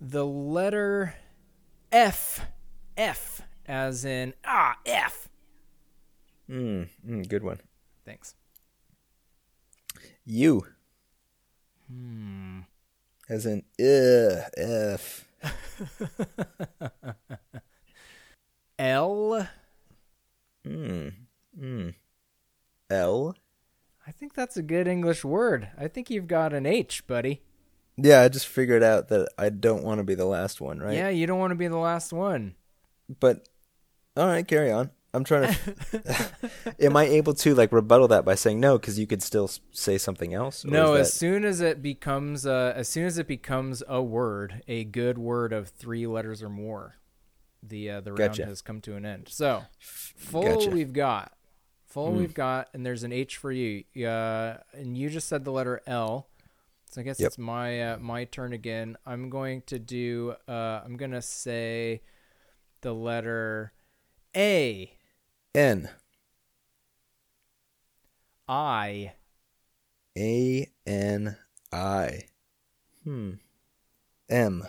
the 0.00 0.24
letter 0.24 1.14
F. 1.90 2.46
F, 2.96 3.42
as 3.66 4.04
in 4.04 4.34
ah 4.44 4.76
F. 4.84 5.28
Mm, 6.50 6.88
mm, 7.06 7.28
good 7.28 7.42
one. 7.42 7.60
Thanks. 8.04 8.34
U. 10.24 10.64
Hmm. 11.90 12.60
As 13.28 13.46
in 13.46 13.62
uh, 13.80 14.42
F. 14.56 15.28
L. 18.78 19.48
Mm, 20.66 21.12
mm. 21.58 21.94
L. 22.90 23.36
I 24.06 24.10
think 24.10 24.34
that's 24.34 24.56
a 24.56 24.62
good 24.62 24.88
English 24.88 25.24
word. 25.24 25.68
I 25.78 25.88
think 25.88 26.08
you've 26.10 26.28
got 26.28 26.52
an 26.52 26.66
H, 26.66 27.06
buddy. 27.06 27.42
Yeah, 27.96 28.22
I 28.22 28.28
just 28.28 28.46
figured 28.46 28.82
out 28.82 29.08
that 29.08 29.28
I 29.36 29.48
don't 29.50 29.82
want 29.82 29.98
to 29.98 30.04
be 30.04 30.14
the 30.14 30.24
last 30.24 30.60
one, 30.60 30.78
right? 30.78 30.94
Yeah, 30.94 31.08
you 31.08 31.26
don't 31.26 31.38
want 31.38 31.50
to 31.50 31.56
be 31.56 31.68
the 31.68 31.76
last 31.76 32.12
one. 32.12 32.54
But 33.20 33.48
all 34.16 34.26
right, 34.26 34.46
carry 34.46 34.70
on. 34.70 34.90
I'm 35.12 35.24
trying 35.24 35.52
to. 35.92 36.30
Am 36.80 36.96
I 36.96 37.04
able 37.04 37.34
to 37.34 37.54
like 37.54 37.72
rebuttal 37.72 38.08
that 38.08 38.24
by 38.24 38.34
saying 38.34 38.60
no? 38.60 38.78
Because 38.78 38.98
you 38.98 39.06
could 39.06 39.22
still 39.22 39.50
say 39.72 39.98
something 39.98 40.32
else. 40.32 40.64
No, 40.64 40.94
as 40.94 41.12
soon 41.12 41.44
as 41.44 41.60
it 41.60 41.82
becomes 41.82 42.46
uh, 42.46 42.72
as 42.76 42.88
soon 42.88 43.04
as 43.04 43.18
it 43.18 43.26
becomes 43.26 43.82
a 43.88 44.02
word, 44.02 44.62
a 44.68 44.84
good 44.84 45.18
word 45.18 45.52
of 45.52 45.68
three 45.68 46.06
letters 46.06 46.42
or 46.42 46.48
more, 46.48 46.96
the 47.62 47.90
uh, 47.90 48.00
the 48.00 48.12
round 48.12 48.32
Gotcha. 48.32 48.46
has 48.46 48.62
come 48.62 48.80
to 48.82 48.96
an 48.96 49.04
end. 49.04 49.28
So 49.28 49.64
full 49.78 50.42
Gotcha. 50.42 50.70
we've 50.70 50.92
got, 50.92 51.32
full 51.88 52.12
we've 52.12 52.34
got, 52.34 52.68
and 52.72 52.84
there's 52.86 53.02
an 53.02 53.12
H 53.12 53.36
for 53.36 53.50
you. 53.50 53.84
Uh, 54.06 54.58
and 54.72 54.96
you 54.96 55.10
just 55.10 55.28
said 55.28 55.44
the 55.44 55.50
letter 55.52 55.80
L, 55.86 56.28
so 56.90 57.00
I 57.00 57.04
guess 57.04 57.18
Yep. 57.20 57.26
it's 57.28 57.38
my 57.38 57.82
uh, 57.82 57.98
my 57.98 58.24
turn 58.24 58.52
again. 58.52 58.96
I'm 59.06 59.28
going 59.30 59.62
to 59.66 59.78
do. 59.78 60.34
Uh, 60.46 60.80
I'm 60.84 60.96
gonna 60.96 61.22
say 61.22 62.02
the 62.82 62.92
letter 62.94 63.72
A. 64.36 64.92
N 65.54 65.88
I. 68.48 69.12
A 70.16 70.70
N 70.86 71.36
I. 71.72 72.20
Hmm. 73.04 73.32
M. 74.28 74.64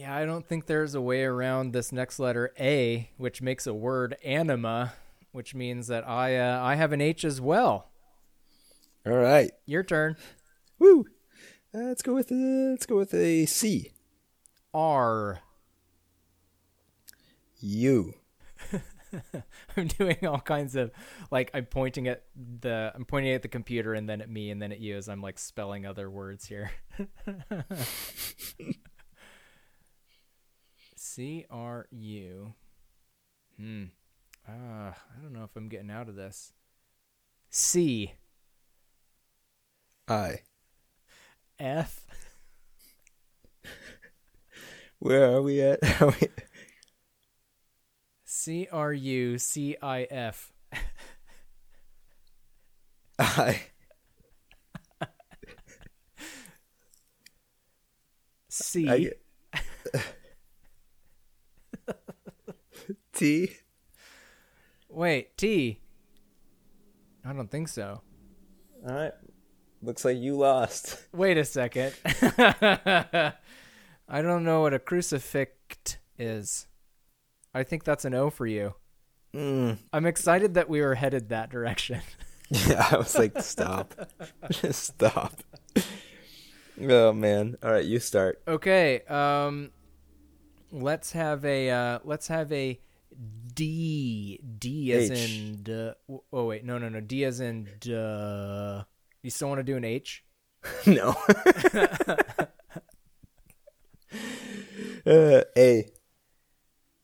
Yeah, 0.00 0.16
I 0.16 0.24
don't 0.24 0.46
think 0.46 0.64
there's 0.64 0.94
a 0.94 1.00
way 1.02 1.24
around 1.24 1.74
this 1.74 1.92
next 1.92 2.18
letter 2.18 2.54
A, 2.58 3.10
which 3.18 3.42
makes 3.42 3.66
a 3.66 3.74
word 3.74 4.16
anima, 4.24 4.94
which 5.30 5.54
means 5.54 5.88
that 5.88 6.08
I 6.08 6.38
uh, 6.38 6.58
I 6.58 6.76
have 6.76 6.92
an 6.92 7.02
H 7.02 7.22
as 7.22 7.38
well. 7.38 7.90
All 9.04 9.12
right. 9.12 9.50
Your 9.66 9.82
turn. 9.82 10.16
Woo. 10.78 11.04
Uh, 11.74 11.80
let's 11.80 12.00
go 12.00 12.14
with 12.14 12.32
uh, 12.32 12.70
let's 12.70 12.86
go 12.86 12.96
with 12.96 13.12
a 13.12 13.44
C. 13.44 13.92
R. 14.72 15.40
U. 17.60 18.14
I'm 19.76 19.88
doing 19.88 20.26
all 20.26 20.40
kinds 20.40 20.76
of 20.76 20.92
like 21.30 21.50
I'm 21.52 21.66
pointing 21.66 22.08
at 22.08 22.22
the 22.34 22.90
I'm 22.94 23.04
pointing 23.04 23.34
at 23.34 23.42
the 23.42 23.48
computer 23.48 23.92
and 23.92 24.08
then 24.08 24.22
at 24.22 24.30
me 24.30 24.50
and 24.50 24.62
then 24.62 24.72
at 24.72 24.80
you 24.80 24.96
as 24.96 25.10
I'm 25.10 25.20
like 25.20 25.38
spelling 25.38 25.84
other 25.84 26.08
words 26.08 26.46
here. 26.46 26.70
C 31.12 31.44
R 31.50 31.88
U. 31.90 32.54
Hmm. 33.56 33.86
Ah, 34.48 34.94
I 34.94 35.20
don't 35.20 35.32
know 35.32 35.42
if 35.42 35.56
I'm 35.56 35.68
getting 35.68 35.90
out 35.90 36.08
of 36.08 36.14
this. 36.14 36.52
C 37.50 38.12
I. 40.06 40.42
F 41.58 42.06
Where 45.00 45.32
are 45.34 45.42
we 45.42 45.60
at? 45.60 45.80
C 48.24 48.68
R 48.70 48.92
U 48.92 49.36
C 49.36 49.76
I 49.82 50.04
F. 50.04 50.52
I. 53.18 53.62
C. 58.48 58.88
I 58.88 58.98
get- 59.00 59.20
T. 63.12 63.56
Wait, 64.88 65.36
T. 65.36 65.80
I 67.24 67.32
don't 67.32 67.50
think 67.50 67.68
so. 67.68 68.00
All 68.88 68.94
right. 68.94 69.12
Looks 69.82 70.04
like 70.04 70.18
you 70.18 70.36
lost. 70.36 70.98
Wait 71.12 71.38
a 71.38 71.44
second. 71.44 71.94
I 72.04 73.32
don't 74.22 74.44
know 74.44 74.62
what 74.62 74.74
a 74.74 74.78
crucifix 74.78 75.96
is. 76.18 76.66
I 77.54 77.62
think 77.62 77.84
that's 77.84 78.04
an 78.04 78.14
O 78.14 78.30
for 78.30 78.46
you. 78.46 78.74
Mm. 79.34 79.78
I'm 79.92 80.06
excited 80.06 80.54
that 80.54 80.68
we 80.68 80.80
were 80.80 80.94
headed 80.94 81.28
that 81.30 81.50
direction. 81.50 82.00
Yeah, 82.52 82.84
I 82.90 82.96
was 82.96 83.16
like, 83.16 83.40
stop. 83.42 83.94
Just 84.50 84.82
stop. 84.82 85.34
Oh 86.80 87.12
man. 87.12 87.56
All 87.62 87.70
right, 87.70 87.84
you 87.84 88.00
start. 88.00 88.42
Okay, 88.48 89.02
um 89.02 89.70
let's 90.72 91.12
have 91.12 91.44
a 91.44 91.70
uh 91.70 91.98
let's 92.02 92.26
have 92.26 92.50
a 92.50 92.80
D 93.54 94.40
D 94.58 94.92
as 94.92 95.10
H. 95.10 95.18
in 95.18 95.62
duh. 95.62 95.94
Oh 96.32 96.46
wait, 96.46 96.64
no 96.64 96.78
no 96.78 96.88
no. 96.88 97.00
D 97.00 97.24
as 97.24 97.40
in 97.40 97.68
duh. 97.80 98.84
You 99.22 99.30
still 99.30 99.48
want 99.48 99.58
to 99.58 99.64
do 99.64 99.76
an 99.76 99.84
H? 99.84 100.24
no. 100.86 101.16
uh, 105.06 105.42
A. 105.56 105.86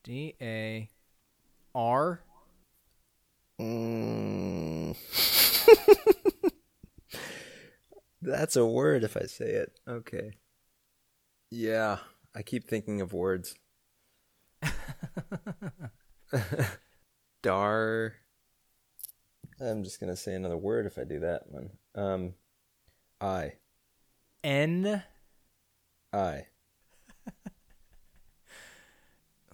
D 0.04 0.34
A 0.40 0.90
R 1.74 2.22
Mm. 3.60 4.96
That's 8.22 8.56
a 8.56 8.66
word 8.66 9.04
if 9.04 9.16
I 9.16 9.22
say 9.22 9.46
it. 9.46 9.78
Okay. 9.88 10.32
Yeah, 11.50 11.98
I 12.34 12.42
keep 12.42 12.68
thinking 12.68 13.00
of 13.00 13.12
words. 13.12 13.54
Dar. 17.42 18.14
I'm 19.60 19.84
just 19.84 20.00
gonna 20.00 20.16
say 20.16 20.34
another 20.34 20.56
word 20.56 20.86
if 20.86 20.98
I 20.98 21.04
do 21.04 21.20
that 21.20 21.48
one. 21.48 21.70
Um, 21.94 22.34
I. 23.20 23.54
N 24.44 25.02
I. 26.12 26.46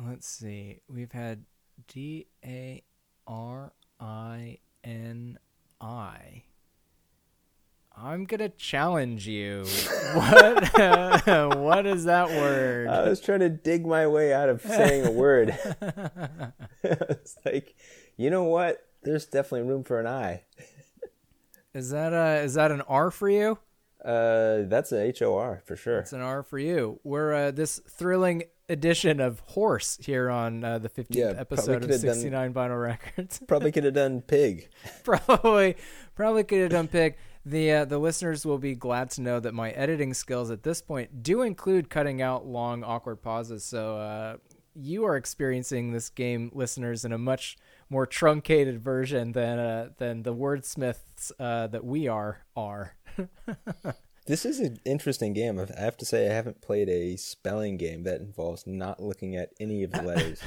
let's 0.01 0.27
see. 0.29 0.81
We've 0.89 1.13
had 1.13 1.45
D 1.87 2.27
A 2.45 2.83
R 3.27 3.73
I 4.01 4.59
N 4.85 5.39
I. 5.81 6.45
I'm 7.97 8.25
gonna 8.25 8.49
challenge 8.49 9.29
you. 9.29 9.65
What? 10.15 10.77
what 11.59 11.87
is 11.87 12.05
that 12.05 12.29
word? 12.29 12.89
I 12.89 13.09
was 13.09 13.21
trying 13.21 13.41
to 13.41 13.49
dig 13.49 13.87
my 13.87 14.07
way 14.07 14.33
out 14.33 14.49
of 14.49 14.63
saying 14.63 15.07
a 15.07 15.11
word. 15.11 15.57
it's 16.83 17.37
like, 17.45 17.75
you 18.17 18.31
know 18.31 18.45
what? 18.45 18.87
There's 19.03 19.27
definitely 19.27 19.69
room 19.69 19.85
for 19.85 20.01
an 20.01 20.07
I. 20.07 20.45
Is 21.75 21.91
that 21.91 22.13
a 22.13 22.43
is 22.43 22.55
that 22.55 22.71
an 22.71 22.83
R 22.83 23.11
for 23.11 23.29
you? 23.29 23.59
Uh, 24.05 24.63
that's 24.67 24.91
an 24.93 25.01
H 25.01 25.23
O 25.23 25.37
R 25.37 25.63
for 25.65 25.77
sure. 25.77 25.99
It's 26.01 26.13
an 26.13 26.21
R 26.21 26.43
for 26.43 26.59
you. 26.59 26.99
We're 27.05 27.33
uh, 27.35 27.51
this 27.53 27.81
thrilling 27.89 28.45
edition 28.69 29.21
of 29.21 29.41
Horse 29.41 29.99
here 30.03 30.29
on 30.31 30.65
uh, 30.65 30.79
the 30.79 30.89
15th 30.89 31.07
Yeah, 31.11 31.35
episode 31.37 31.77
of 31.77 31.81
could've 31.83 32.03
done- 32.03 32.15
69 32.15 32.53
Vinyl 32.55 32.83
Records. 32.83 33.41
Probably 33.47 33.71
could 33.71 33.85
have 33.85 33.95
done 33.95 34.21
pig. 34.23 34.71
probably 35.05 35.77
probably 36.17 36.43
could 36.45 36.61
have 36.63 36.71
done 36.71 36.89
pig. 36.89 37.17
The 37.45 37.73
uh, 37.73 37.85
the 37.85 37.99
listeners 37.99 38.47
will 38.47 38.59
be 38.59 38.75
glad 38.75 39.11
to 39.11 39.21
know 39.21 39.41
that 39.41 39.53
my 39.53 39.71
editing 39.71 40.15
skills 40.15 40.51
at 40.51 40.63
this 40.63 40.81
point 40.81 41.23
do 41.23 41.43
include 41.43 41.91
cutting 41.91 42.23
out 42.23 42.47
long 42.47 42.85
awkward 42.85 43.17
pauses. 43.17 43.65
So 43.65 43.97
uh, 43.97 44.37
you 44.75 45.05
are 45.05 45.17
experiencing 45.17 45.93
this 45.93 46.09
game, 46.09 46.51
listeners, 46.55 47.05
in 47.05 47.13
a 47.13 47.19
much 47.19 47.57
more 47.91 48.07
truncated 48.07 48.81
version 48.81 49.33
than 49.33 49.59
uh, 49.59 49.89
than 49.99 50.23
the 50.23 50.35
wordsmiths 50.35 51.33
uh, 51.41 51.67
that 51.67 51.85
we 51.85 52.07
are 52.07 52.45
are. 52.57 52.95
This 54.27 54.45
is 54.47 54.61
an 54.61 54.79
interesting 54.85 55.33
game. 55.33 55.59
I 55.59 55.67
have 55.81 55.97
to 55.97 56.05
say, 56.05 56.31
I 56.31 56.33
haven't 56.33 56.61
played 56.61 56.89
a 56.89 57.17
spelling 57.17 57.77
game 57.77 58.05
that 58.05 58.21
involves 58.21 58.67
not 58.69 59.03
looking 59.03 59.35
at 59.35 59.51
any 59.59 59.83
of 59.83 59.91
the 59.91 60.03
letters, 60.03 60.41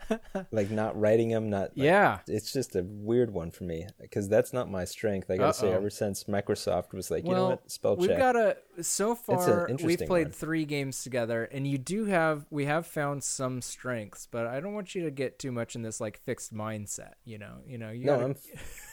like 0.50 0.70
not 0.70 0.98
writing 0.98 1.28
them. 1.28 1.50
Not 1.50 1.76
like- 1.76 1.84
Yeah. 1.84 2.20
It's 2.26 2.52
just 2.52 2.74
a 2.74 2.82
weird 2.82 3.32
one 3.32 3.50
for 3.50 3.64
me 3.64 3.86
because 4.00 4.28
that's 4.30 4.52
not 4.54 4.70
my 4.70 4.84
strength. 4.86 5.30
I 5.30 5.36
gotta 5.36 5.52
say, 5.52 5.68
Uh-oh. 5.68 5.76
ever 5.76 5.90
since 5.90 6.24
Microsoft 6.24 6.94
was 6.94 7.10
like, 7.10 7.24
you 7.24 7.30
well, 7.30 7.42
know 7.44 7.50
what, 7.50 7.70
spell 7.70 7.96
we've 7.96 8.08
check. 8.08 8.18
got 8.18 8.36
a 8.36 8.56
so 8.82 9.14
far 9.14 9.68
we've 9.82 9.98
played 9.98 10.28
one. 10.28 10.32
three 10.32 10.64
games 10.64 11.02
together, 11.02 11.44
and 11.44 11.66
you 11.66 11.76
do 11.78 12.06
have 12.06 12.46
we 12.50 12.64
have 12.64 12.86
found 12.86 13.22
some 13.24 13.60
strengths, 13.60 14.26
but 14.30 14.46
I 14.46 14.60
don't 14.60 14.72
want 14.72 14.94
you 14.94 15.02
to 15.04 15.10
get 15.10 15.38
too 15.38 15.52
much 15.52 15.74
in 15.74 15.82
this 15.82 16.00
like 16.00 16.18
fixed 16.20 16.54
mindset. 16.54 17.14
You 17.24 17.38
know, 17.38 17.56
you 17.66 17.76
know, 17.76 17.90
you 17.90 18.06
no, 18.06 18.12
gotta- 18.14 18.24
I'm. 18.24 18.36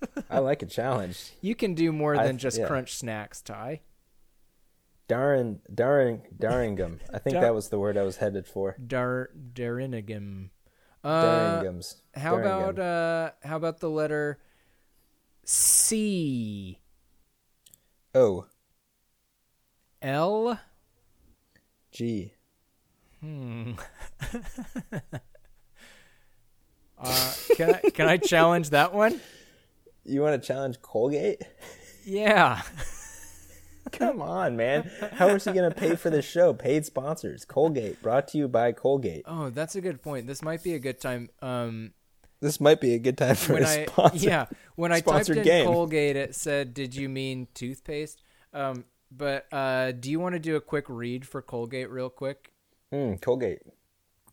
I 0.30 0.38
like 0.38 0.62
a 0.62 0.66
challenge. 0.66 1.32
you 1.40 1.54
can 1.54 1.74
do 1.74 1.92
more 1.92 2.16
than 2.16 2.26
I've- 2.26 2.38
just 2.38 2.58
yeah. 2.58 2.66
crunch 2.66 2.94
snacks, 2.94 3.40
Ty. 3.40 3.80
Darren, 5.08 5.60
Darren, 5.72 6.20
Darringham. 6.36 6.98
I 7.12 7.18
think 7.18 7.32
Dar- 7.34 7.42
that 7.42 7.54
was 7.54 7.70
the 7.70 7.78
word 7.78 7.96
I 7.96 8.02
was 8.02 8.18
headed 8.18 8.46
for. 8.46 8.76
Dar 8.84 9.30
Darinigam. 9.54 10.50
Uh, 11.02 11.62
Darringhams. 11.62 11.94
how 12.14 12.38
about 12.38 12.78
uh 12.78 13.30
how 13.42 13.56
about 13.56 13.80
the 13.80 13.88
letter 13.88 14.38
C 15.44 16.78
O 18.14 18.44
L? 20.02 20.60
G? 21.90 22.34
Hmm. 23.20 23.72
uh, 26.98 27.32
can 27.56 27.74
I 27.74 27.80
can 27.90 28.08
I 28.08 28.16
challenge 28.18 28.70
that 28.70 28.92
one? 28.92 29.20
You 30.08 30.22
want 30.22 30.40
to 30.40 30.46
challenge 30.46 30.80
Colgate? 30.82 31.42
Yeah. 32.04 32.62
Come 33.92 34.20
on, 34.20 34.56
man. 34.56 34.90
How 35.14 35.28
is 35.28 35.44
he 35.44 35.52
going 35.52 35.70
to 35.70 35.74
pay 35.74 35.96
for 35.96 36.10
this 36.10 36.24
show? 36.26 36.52
Paid 36.52 36.84
sponsors. 36.84 37.44
Colgate, 37.46 38.02
brought 38.02 38.28
to 38.28 38.38
you 38.38 38.46
by 38.46 38.72
Colgate. 38.72 39.22
Oh, 39.26 39.48
that's 39.48 39.76
a 39.76 39.80
good 39.80 40.02
point. 40.02 40.26
This 40.26 40.42
might 40.42 40.62
be 40.62 40.74
a 40.74 40.78
good 40.78 41.00
time. 41.00 41.30
Um, 41.40 41.92
This 42.40 42.60
might 42.60 42.80
be 42.82 42.92
a 42.94 42.98
good 42.98 43.16
time 43.16 43.34
for 43.34 43.54
when 43.54 43.62
a 43.64 43.66
I 43.66 43.86
sponsor. 43.86 44.26
yeah, 44.28 44.46
when 44.76 44.92
I 44.92 45.00
typed 45.00 45.30
in 45.30 45.42
game. 45.42 45.66
Colgate, 45.66 46.16
it 46.16 46.34
said, 46.34 46.74
"Did 46.74 46.94
you 46.94 47.08
mean 47.08 47.48
toothpaste?" 47.54 48.22
Um, 48.52 48.84
but 49.10 49.46
uh, 49.52 49.92
do 49.92 50.10
you 50.10 50.20
want 50.20 50.34
to 50.34 50.38
do 50.38 50.54
a 50.56 50.60
quick 50.60 50.84
read 50.88 51.26
for 51.26 51.40
Colgate, 51.40 51.90
real 51.90 52.10
quick? 52.10 52.52
Mm, 52.92 53.20
Colgate. 53.22 53.62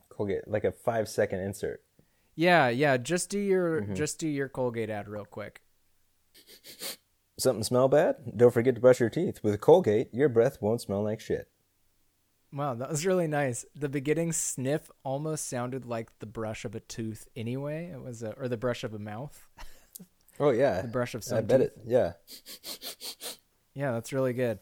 Colgate, 0.09 0.47
like 0.47 0.65
a 0.65 0.71
five 0.73 1.07
second 1.07 1.39
insert. 1.39 1.81
Yeah, 2.35 2.67
yeah. 2.67 2.97
Just 2.97 3.29
do 3.29 3.39
your 3.39 3.81
Mm-hmm. 3.83 3.93
just 3.95 4.19
do 4.19 4.27
your 4.27 4.49
Colgate 4.49 4.89
ad 4.89 5.07
real 5.07 5.23
quick. 5.25 5.61
Something 7.37 7.63
smell 7.63 7.87
bad? 7.87 8.33
Don't 8.35 8.53
forget 8.53 8.75
to 8.75 8.81
brush 8.81 8.99
your 8.99 9.09
teeth. 9.09 9.41
With 9.41 9.61
Colgate, 9.61 10.13
your 10.13 10.27
breath 10.27 10.61
won't 10.61 10.81
smell 10.81 11.01
like 11.03 11.21
shit. 11.21 11.49
Wow, 12.51 12.73
that 12.75 12.89
was 12.89 13.05
really 13.05 13.27
nice. 13.27 13.65
The 13.75 13.89
beginning 13.89 14.31
sniff 14.31 14.89
almost 15.03 15.47
sounded 15.47 15.85
like 15.85 16.17
the 16.19 16.25
brush 16.25 16.63
of 16.63 16.73
a 16.73 16.79
tooth. 16.79 17.27
Anyway, 17.35 17.91
it 17.93 18.01
was 18.01 18.23
a, 18.23 18.31
or 18.33 18.47
the 18.47 18.57
brush 18.57 18.83
of 18.83 18.93
a 18.93 18.99
mouth. 18.99 19.47
Oh 20.39 20.49
yeah, 20.51 20.81
The 20.81 20.87
brush 20.87 21.13
of 21.15 21.23
I 21.29 21.41
some 21.41 21.41
bet 21.41 21.61
teeth. 21.61 21.61
it. 21.61 21.77
Yeah, 21.85 22.13
Yeah, 23.73 23.91
that's 23.91 24.13
really 24.13 24.33
good. 24.33 24.59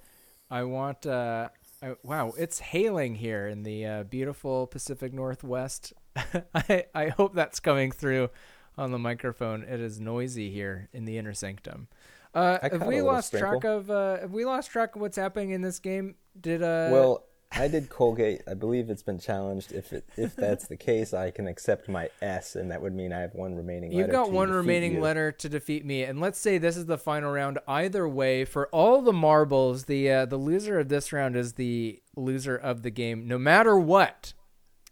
I 0.49 0.63
want. 0.63 1.05
Uh, 1.05 1.49
I, 1.81 1.95
wow, 2.03 2.33
it's 2.37 2.59
hailing 2.59 3.15
here 3.15 3.47
in 3.47 3.63
the 3.63 3.85
uh, 3.85 4.03
beautiful 4.03 4.67
Pacific 4.67 5.13
Northwest. 5.13 5.93
I 6.55 6.85
I 6.93 7.09
hope 7.09 7.33
that's 7.35 7.59
coming 7.59 7.91
through 7.91 8.29
on 8.77 8.91
the 8.91 8.99
microphone. 8.99 9.63
It 9.63 9.79
is 9.79 9.99
noisy 9.99 10.49
here 10.51 10.89
in 10.93 11.05
the 11.05 11.17
inner 11.17 11.33
sanctum. 11.33 11.87
Uh, 12.33 12.57
have 12.61 12.85
we 12.87 13.01
lost 13.01 13.31
track 13.31 13.63
of? 13.63 13.91
Uh, 13.91 14.19
have 14.21 14.31
we 14.31 14.45
lost 14.45 14.71
track 14.71 14.95
of 14.95 15.01
what's 15.01 15.17
happening 15.17 15.51
in 15.51 15.61
this 15.61 15.79
game? 15.79 16.15
Did 16.39 16.63
uh? 16.63 16.89
well, 16.91 17.25
I 17.51 17.67
did 17.67 17.89
Colgate. 17.89 18.41
I 18.47 18.55
believe 18.55 18.89
it's 18.89 19.03
been 19.03 19.19
challenged. 19.19 19.71
If 19.71 19.93
it 19.93 20.09
if 20.17 20.35
that's 20.35 20.67
the 20.67 20.75
case, 20.75 21.13
I 21.13 21.29
can 21.29 21.47
accept 21.47 21.87
my 21.87 22.09
S, 22.23 22.55
and 22.55 22.71
that 22.71 22.81
would 22.81 22.95
mean 22.95 23.13
I 23.13 23.19
have 23.19 23.35
one 23.35 23.53
remaining. 23.53 23.91
You've 23.91 24.07
letter 24.07 24.11
got 24.13 24.25
to 24.25 24.31
one 24.31 24.49
remaining 24.49 24.93
you. 24.93 25.01
letter 25.01 25.31
to 25.31 25.47
defeat 25.49 25.85
me, 25.85 26.01
and 26.03 26.19
let's 26.19 26.39
say 26.39 26.57
this 26.57 26.75
is 26.75 26.87
the 26.87 26.97
final 26.97 27.31
round. 27.31 27.59
Either 27.67 28.07
way, 28.09 28.45
for 28.45 28.67
all 28.69 29.03
the 29.03 29.13
marbles, 29.13 29.85
the 29.85 30.09
uh, 30.09 30.25
the 30.25 30.37
loser 30.37 30.79
of 30.79 30.89
this 30.89 31.13
round 31.13 31.35
is 31.35 31.53
the 31.53 32.01
loser 32.15 32.55
of 32.55 32.81
the 32.81 32.89
game, 32.89 33.27
no 33.27 33.37
matter 33.37 33.77
what. 33.77 34.33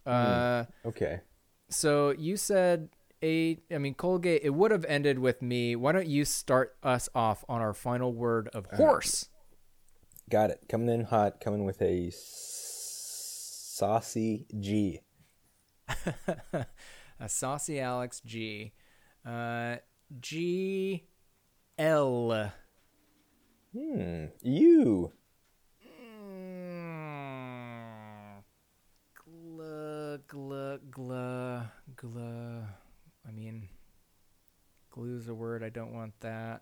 Uh, 0.05 0.65
Okay. 0.85 1.21
so 1.69 2.11
you 2.11 2.35
said 2.37 2.89
eight. 3.21 3.63
I 3.71 3.77
mean, 3.77 3.93
Colgate. 3.93 4.41
It 4.43 4.51
would 4.51 4.71
have 4.71 4.85
ended 4.85 5.19
with 5.19 5.41
me. 5.41 5.75
Why 5.75 5.91
don't 5.91 6.07
you 6.07 6.25
start 6.25 6.75
us 6.83 7.09
off 7.15 7.43
on 7.49 7.61
our 7.61 7.73
final 7.73 8.13
word 8.13 8.49
of 8.53 8.65
horse? 8.73 9.29
Got 10.29 10.49
it. 10.51 10.61
Coming 10.69 10.89
in 10.89 11.05
hot, 11.05 11.39
coming 11.41 11.65
with 11.65 11.81
a 11.81 12.07
s- 12.07 13.73
saucy 13.75 14.45
G. 14.59 15.01
A 17.19 17.27
saucy 17.29 17.79
Alex 17.79 18.19
G. 18.25 18.71
Uh, 19.25 19.75
G 20.19 21.05
L. 21.77 22.51
Hmm. 23.77 24.25
You. 24.41 25.11
Mm. 27.11 28.43
Gla, 29.13 30.17
gla, 30.27 30.79
gla, 30.89 31.71
gla. 31.95 32.69
I 33.27 33.31
mean, 33.31 33.69
glue 34.89 35.17
is 35.17 35.27
a 35.27 35.33
word. 35.33 35.63
I 35.63 35.69
don't 35.69 35.93
want 35.93 36.13
that. 36.21 36.61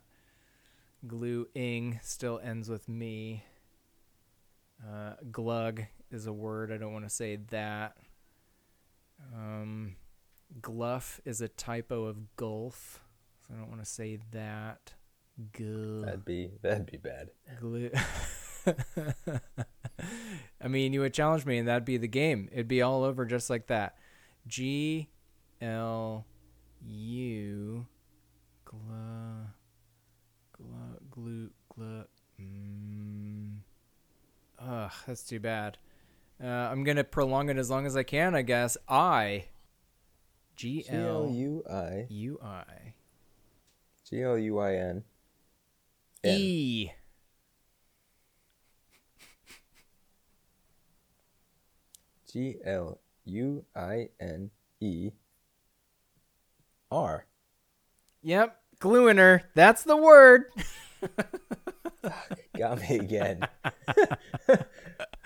Gluing 1.08 2.00
still 2.04 2.40
ends 2.44 2.70
with 2.70 2.90
me. 2.90 3.44
Uh, 4.86 5.14
glug 5.32 5.84
is 6.12 6.28
a 6.28 6.34
word. 6.34 6.72
I 6.72 6.78
don't 6.78 6.94
want 6.94 7.06
to 7.06 7.10
say 7.10 7.38
that. 7.50 7.98
Um, 9.34 9.96
gluff 10.62 11.20
is 11.26 11.42
a 11.42 11.48
typo 11.48 12.06
of 12.06 12.36
gulf, 12.36 13.02
so 13.40 13.54
I 13.54 13.58
don't 13.58 13.70
want 13.70 13.84
to 13.84 13.90
say 13.90 14.20
that. 14.32 14.94
Guh. 15.54 16.06
That'd 16.06 16.26
be 16.26 16.52
that'd 16.62 16.86
be 16.86 16.98
bad. 16.98 17.30
Glue. 17.60 17.92
I 20.62 20.68
mean, 20.68 20.92
you 20.94 21.02
would 21.02 21.14
challenge 21.14 21.46
me, 21.46 21.58
and 21.58 21.68
that'd 21.68 21.86
be 21.86 21.98
the 21.98 22.08
game. 22.08 22.50
It'd 22.52 22.68
be 22.68 22.82
all 22.82 23.04
over 23.04 23.26
just 23.26 23.50
like 23.50 23.68
that. 23.68 23.96
G 24.48 25.10
L 25.62 26.26
U 26.86 27.86
gla 28.66 29.54
gla 30.52 30.98
glue 31.10 31.50
gla. 31.76 32.06
Mm. 32.40 33.58
Ugh, 34.62 34.92
that's 35.08 35.24
too 35.24 35.40
bad. 35.40 35.78
Uh, 36.42 36.48
I'm 36.48 36.84
gonna 36.84 37.04
prolong 37.04 37.50
it 37.50 37.58
as 37.58 37.70
long 37.70 37.86
as 37.86 37.98
I 37.98 38.04
can, 38.04 38.36
I 38.36 38.42
guess. 38.42 38.78
I 38.88 39.46
G 40.56 40.86
L 40.90 41.30
U 41.32 41.64
I 41.70 42.06
U 42.10 42.40
I 42.44 42.94
G 44.10 44.22
L 44.22 44.38
U 44.38 44.60
I. 44.60 44.74
N. 44.76 45.04
E. 46.24 46.92
G 52.32 52.58
L 52.64 53.00
U 53.26 53.66
I 53.76 54.10
N 54.20 54.52
E 54.82 55.12
R. 56.92 57.26
Yep, 58.22 58.58
gluiner. 58.80 59.42
That's 59.54 59.84
the 59.84 59.98
word. 59.98 60.46
Got 62.58 62.82
me 62.82 62.98
again. 62.98 63.48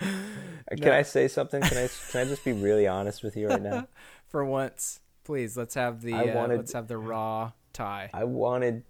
Can 0.00 0.92
I 0.92 1.02
say 1.02 1.28
something? 1.28 1.62
Can 1.62 1.78
I 1.78 1.88
can 2.10 2.20
I 2.20 2.24
just 2.24 2.44
be 2.44 2.52
really 2.52 2.86
honest 2.86 3.22
with 3.22 3.36
you 3.36 3.48
right 3.48 3.62
now? 3.62 3.88
For 4.26 4.44
once, 4.44 5.00
please 5.24 5.56
let's 5.56 5.74
have 5.74 6.02
the 6.02 6.14
I 6.14 6.30
uh, 6.30 6.34
wanted- 6.34 6.56
let's 6.58 6.72
have 6.72 6.88
the 6.88 6.98
raw 6.98 7.52
Ty. 7.72 8.10
I 8.12 8.24
wanted 8.24 8.84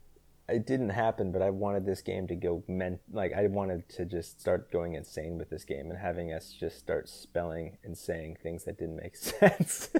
it 0.49 0.67
didn't 0.67 0.91
happen, 0.91 1.33
but 1.33 1.41
I 1.41 1.49
wanted 1.51 1.87
this 1.87 2.03
game 2.03 2.27
to 2.27 2.35
go 2.35 2.63
men 2.69 2.99
like 3.11 3.33
I 3.33 3.47
wanted 3.47 3.89
to 3.91 4.05
just 4.05 4.41
start 4.41 4.71
going 4.71 4.95
insane 4.95 5.39
with 5.39 5.49
this 5.51 5.65
game 5.65 5.91
and 5.91 5.99
having 5.99 6.33
us 6.33 6.55
just 6.59 6.79
start 6.79 7.09
spelling 7.09 7.79
and 7.83 7.97
saying 7.97 8.37
things 8.43 8.65
that 8.65 8.79
didn't 8.79 8.97
make 8.97 9.17
sense. 9.17 9.91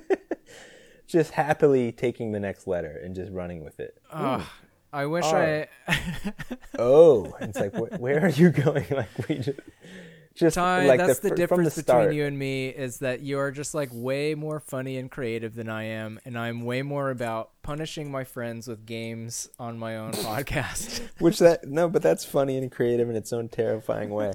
Just 1.07 1.33
happily 1.33 1.93
taking 1.93 2.33
the 2.33 2.41
next 2.41 2.67
letter 2.67 3.01
and 3.03 3.15
just 3.15 3.31
running 3.33 3.65
with 3.65 3.81
it. 3.81 3.99
Ugh, 4.11 4.43
I 4.93 5.07
wish 5.07 5.25
R. 5.25 5.67
I 5.89 6.33
Oh, 6.79 7.35
it's 7.41 7.59
like 7.59 7.75
wh- 7.75 8.01
where 8.01 8.25
are 8.25 8.29
you 8.31 8.51
going? 8.51 8.85
Like 8.91 9.29
we 9.29 9.37
just 9.37 9.61
just 10.35 10.57
Ty, 10.57 10.87
like 10.87 10.99
that's 10.99 11.21
the, 11.21 11.29
fir- 11.29 11.35
difference 11.37 11.77
the 11.77 11.85
between 11.85 12.13
you 12.13 12.25
and 12.25 12.37
me 12.37 12.67
is 12.69 12.99
that 12.99 13.23
you're 13.23 13.53
just 13.53 13.73
like 13.73 13.89
way 13.93 14.35
more 14.35 14.59
funny 14.59 14.97
and 14.97 15.09
creative 15.09 15.55
than 15.55 15.69
I 15.69 15.85
am, 15.85 16.19
and 16.25 16.37
I'm 16.37 16.65
way 16.65 16.83
more 16.83 17.11
about 17.11 17.51
punishing 17.63 18.11
my 18.11 18.25
friends 18.25 18.67
with 18.67 18.85
games 18.85 19.49
on 19.61 19.79
my 19.79 19.97
own 19.97 20.11
podcast. 20.13 21.09
Which 21.21 21.39
that 21.39 21.69
no, 21.69 21.89
but 21.89 22.03
that's 22.03 22.25
funny 22.25 22.59
and 22.59 22.71
creative 22.71 23.09
in 23.09 23.15
its 23.15 23.33
own 23.33 23.49
terrifying 23.49 24.11
way. 24.11 24.33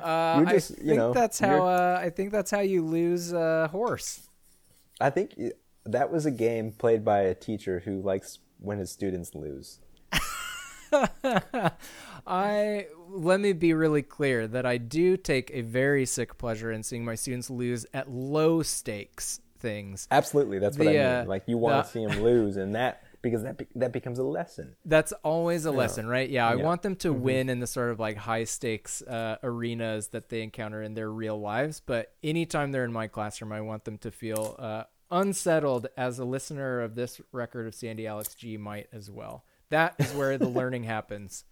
Uh, 0.00 0.44
just, 0.46 0.72
I 0.72 0.74
you 0.82 0.86
think 0.88 0.96
know, 0.98 1.12
that's 1.14 1.38
how 1.38 1.66
uh, 1.66 1.98
I 2.02 2.10
think 2.10 2.30
that's 2.30 2.50
how 2.50 2.60
you 2.60 2.84
lose 2.84 3.32
a 3.32 3.68
horse. 3.68 4.28
I 5.04 5.10
think 5.10 5.34
that 5.84 6.10
was 6.10 6.24
a 6.24 6.30
game 6.30 6.72
played 6.72 7.04
by 7.04 7.20
a 7.20 7.34
teacher 7.34 7.82
who 7.84 8.00
likes 8.00 8.38
when 8.58 8.78
his 8.78 8.90
students 8.90 9.34
lose. 9.34 9.80
I 12.26 12.86
let 13.10 13.38
me 13.40 13.52
be 13.52 13.74
really 13.74 14.00
clear 14.00 14.48
that 14.48 14.64
I 14.64 14.78
do 14.78 15.18
take 15.18 15.50
a 15.52 15.60
very 15.60 16.06
sick 16.06 16.38
pleasure 16.38 16.72
in 16.72 16.82
seeing 16.82 17.04
my 17.04 17.16
students 17.16 17.50
lose 17.50 17.84
at 17.92 18.10
low 18.10 18.62
stakes 18.62 19.42
things. 19.58 20.08
Absolutely, 20.10 20.58
that's 20.58 20.78
what 20.78 20.88
I 20.88 20.96
uh, 20.96 21.18
mean. 21.20 21.28
Like 21.28 21.42
you 21.48 21.58
want 21.58 21.76
the- 21.76 21.82
to 21.82 21.88
see 21.88 22.06
them 22.06 22.22
lose, 22.24 22.56
and 22.56 22.74
that 22.74 23.02
because 23.24 23.42
that 23.42 23.56
be, 23.56 23.66
that 23.74 23.90
becomes 23.90 24.18
a 24.18 24.22
lesson. 24.22 24.76
That's 24.84 25.12
always 25.24 25.64
a 25.64 25.70
lesson, 25.70 26.06
right? 26.06 26.28
Yeah, 26.28 26.46
I 26.46 26.50
Yeah. 26.50 26.56
Mm-hmm. 26.56 26.64
want 26.66 26.82
them 26.82 26.96
to 26.96 27.12
win 27.12 27.48
in 27.48 27.58
the 27.58 27.66
sort 27.66 27.90
of 27.90 27.98
like 27.98 28.18
high 28.18 28.44
stakes 28.44 29.00
uh, 29.00 29.38
arenas 29.42 30.08
that 30.08 30.28
they 30.28 30.42
encounter 30.42 30.82
in 30.82 30.92
their 30.92 31.10
real 31.10 31.40
lives. 31.40 31.80
But 31.80 32.12
anytime 32.22 32.70
they're 32.70 32.84
in 32.84 32.92
my 32.92 33.08
classroom, 33.08 33.50
I 33.50 33.62
want 33.62 33.84
them 33.86 33.96
to 33.98 34.10
feel 34.10 34.54
uh, 34.58 34.84
unsettled, 35.14 35.86
as 35.96 36.18
a 36.18 36.24
listener 36.24 36.80
of 36.80 36.96
this 36.96 37.20
record 37.32 37.66
of 37.66 37.74
Sandy 37.74 38.06
Alex 38.06 38.34
G 38.34 38.56
might 38.56 38.88
as 38.92 39.10
well. 39.10 39.44
That 39.70 39.94
is 39.98 40.12
where 40.12 40.36
the 40.36 40.48
learning 40.60 40.84
happens. 40.84 41.44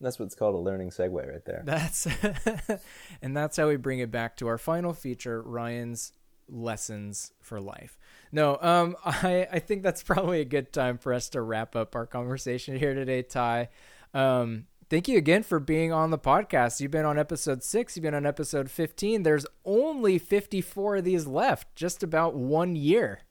That's 0.00 0.18
what's 0.18 0.34
called 0.34 0.54
a 0.54 0.58
learning 0.58 0.90
segue 0.90 1.14
right 1.14 1.44
there. 1.44 1.62
That's 1.64 2.06
and 3.22 3.36
that's 3.36 3.56
how 3.56 3.68
we 3.68 3.76
bring 3.76 4.00
it 4.00 4.10
back 4.10 4.36
to 4.36 4.48
our 4.48 4.58
final 4.58 4.92
feature, 4.92 5.40
Ryan's 5.40 6.12
lessons 6.48 7.32
for 7.40 7.60
life. 7.60 7.98
No, 8.32 8.58
um, 8.60 8.96
I 9.04 9.48
I 9.50 9.58
think 9.60 9.82
that's 9.82 10.02
probably 10.02 10.40
a 10.40 10.44
good 10.44 10.72
time 10.72 10.98
for 10.98 11.14
us 11.14 11.28
to 11.30 11.40
wrap 11.40 11.74
up 11.74 11.96
our 11.96 12.06
conversation 12.06 12.76
here 12.76 12.94
today, 12.94 13.22
Ty. 13.22 13.70
Um, 14.12 14.66
thank 14.92 15.08
you 15.08 15.16
again 15.16 15.42
for 15.42 15.58
being 15.58 15.90
on 15.90 16.10
the 16.10 16.18
podcast. 16.18 16.78
You've 16.78 16.90
been 16.90 17.06
on 17.06 17.18
episode 17.18 17.62
six. 17.62 17.96
You've 17.96 18.02
been 18.02 18.14
on 18.14 18.26
episode 18.26 18.70
fifteen. 18.70 19.22
There's 19.22 19.46
only 19.64 20.18
fifty 20.18 20.60
four 20.60 20.96
of 20.96 21.04
these 21.04 21.26
left. 21.26 21.74
Just 21.74 22.02
about 22.02 22.34
one 22.34 22.76
year. 22.76 23.22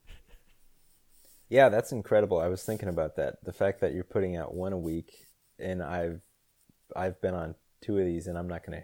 Yeah, 1.50 1.70
that's 1.70 1.92
incredible. 1.92 2.40
I 2.40 2.48
was 2.48 2.64
thinking 2.64 2.90
about 2.90 3.16
that. 3.18 3.44
The 3.46 3.54
fact 3.54 3.82
that 3.82 3.94
you're 3.94 4.04
putting 4.04 4.38
out 4.38 4.56
one 4.56 4.74
a 4.74 4.78
week, 4.78 5.14
and 5.60 5.84
I've 5.84 6.22
I've 6.96 7.22
been 7.22 7.36
on 7.36 7.54
two 7.82 8.00
of 8.00 8.06
these, 8.06 8.26
and 8.26 8.40
I'm 8.40 8.48
not 8.48 8.66
gonna. 8.66 8.82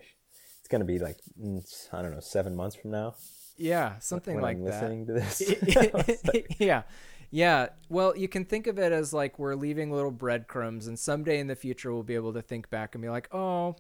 It's 0.60 0.68
gonna 0.70 0.86
be 0.86 0.99
like 0.99 1.18
mm, 1.41 1.66
I 1.91 2.04
don't 2.04 2.14
know, 2.14 2.20
seven 2.20 2.56
months 2.56 2.76
from 2.76 2.91
now. 2.91 3.16
Yeah, 3.58 3.98
something 3.98 4.36
when 4.36 4.44
like 4.44 4.58
I'm 4.58 4.66
that. 4.66 4.70
listening 4.70 5.08
to 5.08 5.14
this. 5.14 6.54
yeah. 6.60 6.84
Yeah. 7.30 7.68
Well, 7.90 8.16
you 8.16 8.28
can 8.28 8.45
think 8.45 8.68
of 8.68 8.80
it 8.80 8.91
as 8.91 9.14
like 9.14 9.38
we're 9.38 9.56
leaving 9.56 9.91
little 9.91 10.12
breadcrumbs, 10.12 10.88
and 10.88 10.98
someday 10.98 11.40
in 11.40 11.48
the 11.48 11.56
future 11.56 11.91
we'll 11.94 12.04
be 12.04 12.16
able 12.16 12.34
to 12.34 12.41
think 12.41 12.70
back 12.70 12.95
and 12.95 13.02
be 13.02 13.10
like, 13.10 13.28
oh, 13.34 13.76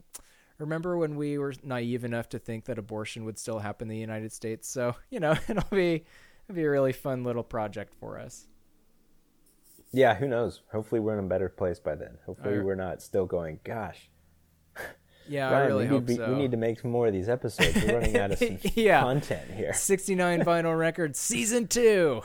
remember 0.57 0.97
when 0.97 1.15
we 1.15 1.37
were 1.37 1.53
naive 1.63 2.03
enough 2.03 2.29
to 2.29 2.39
think 2.39 2.65
that 2.65 2.77
abortion 2.77 3.23
would 3.25 3.37
still 3.39 3.59
happen 3.59 3.85
in 3.85 3.95
the 3.95 4.01
United 4.01 4.31
States? 4.33 4.67
So, 4.69 4.95
you 5.09 5.19
know, 5.19 5.31
it'll 5.47 5.63
be 5.71 6.03
it'll 6.47 6.55
be 6.55 6.63
a 6.63 6.69
really 6.69 6.93
fun 6.93 7.23
little 7.23 7.43
project 7.43 7.93
for 7.99 8.19
us. 8.19 8.47
yeah, 9.91 10.15
who 10.15 10.27
knows? 10.27 10.61
Hopefully, 10.71 10.99
we're 10.99 11.17
in 11.17 11.25
a 11.25 11.27
better 11.27 11.49
place 11.49 11.79
by 11.79 11.95
then. 11.95 12.17
Hopefully, 12.25 12.55
Alright. 12.55 12.65
we're 12.65 12.75
not 12.75 13.01
still 13.01 13.25
going. 13.25 13.59
Gosh, 13.63 14.09
Yeah, 15.29 15.49
I 15.49 15.65
really 15.65 15.85
we, 15.85 15.89
hope 15.89 16.07
need, 16.07 16.17
so. 16.17 16.29
we 16.33 16.35
need 16.35 16.51
to 16.51 16.57
make 16.57 16.83
more 16.83 17.07
of 17.07 17.13
these 17.13 17.29
episodes. 17.29 17.75
We're 17.75 17.93
running 17.95 18.17
out 18.17 18.31
of 18.31 18.37
some 18.39 18.57
Yeah. 18.75 19.01
content 19.01 19.51
here. 19.51 19.73
69 19.73 20.41
vinyl 20.45 20.77
records, 20.77 21.19
season 21.19 21.67
two. 21.67 22.21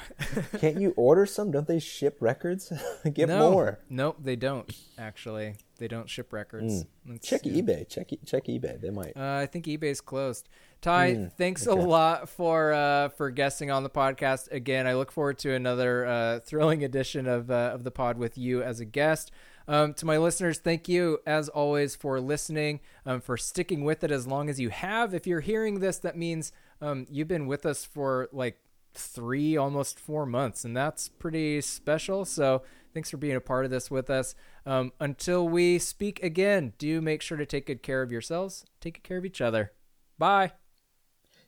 Can't 0.59 0.81
you 0.81 0.93
order 0.97 1.27
some? 1.27 1.51
Don't 1.51 1.67
they 1.67 1.79
ship 1.79 2.17
records? 2.21 2.73
Get 3.13 3.29
no, 3.29 3.51
more. 3.51 3.79
Nope, 3.91 4.19
they 4.23 4.37
don't. 4.37 4.71
Actually, 4.99 5.57
they 5.79 5.89
don't 5.89 6.09
ship 6.09 6.33
records. 6.33 6.85
Mm. 7.09 7.23
Check 7.23 7.43
see. 7.43 7.61
eBay. 7.63 7.89
Check 7.89 8.11
check 8.25 8.45
eBay. 8.47 8.81
They 8.81 8.91
might. 8.91 9.17
Uh, 9.17 9.39
I 9.43 9.47
think 9.47 9.67
eBay's 9.67 10.01
closed. 10.01 10.49
Ty, 10.81 11.15
Hmm, 11.15 11.27
thanks 11.39 11.67
a 11.67 11.75
lot 11.75 12.29
for 12.29 12.73
uh, 12.73 13.09
for 13.11 13.31
guesting 13.31 13.71
on 13.71 13.83
the 13.85 13.91
podcast 13.91 14.51
again. 14.51 14.87
I 14.89 14.95
look 14.95 15.13
forward 15.13 15.39
to 15.41 15.53
another 15.55 16.05
uh, 16.07 16.41
thrilling 16.41 16.83
edition 16.83 17.27
of 17.29 17.51
uh, 17.51 17.71
of 17.73 17.85
the 17.85 17.91
pod 17.93 18.19
with 18.19 18.37
you 18.37 18.63
as 18.63 18.81
a 18.81 18.85
guest. 18.85 19.31
Um, 19.69 19.95
to 19.95 20.07
my 20.07 20.19
listeners, 20.19 20.59
thank 20.59 20.89
you 20.89 21.21
as 21.27 21.49
always 21.49 21.95
for 21.95 22.21
listening, 22.21 22.81
um, 23.07 23.21
for 23.21 23.37
sticking 23.37 23.85
with 23.85 24.03
it 24.05 24.11
as 24.11 24.27
long 24.27 24.49
as 24.49 24.59
you 24.61 24.71
have. 24.71 25.15
If 25.15 25.27
you're 25.27 25.41
hearing 25.41 25.81
this, 25.81 25.99
that 25.99 26.17
means 26.17 26.53
um, 26.81 27.07
you've 27.11 27.29
been 27.29 27.47
with 27.47 27.65
us 27.65 27.85
for 27.85 28.29
like 28.33 28.59
three, 28.95 29.57
almost 29.57 29.99
four 29.99 30.27
months, 30.27 30.65
and 30.65 30.77
that's 30.77 31.09
pretty 31.09 31.61
special. 31.61 32.25
So 32.25 32.63
thanks 32.93 33.11
for 33.11 33.17
being 33.17 33.37
a 33.37 33.41
part 33.41 33.65
of 33.65 33.71
this 33.71 33.91
with 33.91 34.11
us. 34.11 34.35
Um, 34.67 34.93
until 35.01 35.49
we 35.49 35.79
speak 35.79 36.23
again, 36.23 36.73
do 36.79 37.01
make 37.01 37.23
sure 37.23 37.39
to 37.39 37.47
take 37.47 37.67
good 37.67 37.83
care 37.83 38.03
of 38.03 38.13
yourselves, 38.13 38.65
take 38.81 38.95
good 38.95 39.05
care 39.05 39.19
of 39.19 39.25
each 39.25 39.41
other. 39.41 39.73
Bye. 40.19 40.53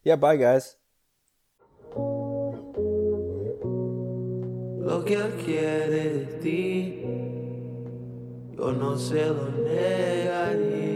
Yeah. 0.03 0.17
Bye, 0.17 0.37
guys. 0.37 0.77
Lo 4.85 5.03
que 5.03 5.17
él 5.17 5.33
quiere 5.43 5.89
de 5.89 6.41
ti, 6.43 7.34
yo 8.57 8.73
no 8.73 8.97
se 8.97 9.27
lo 9.27 9.51
negaría. 9.51 10.94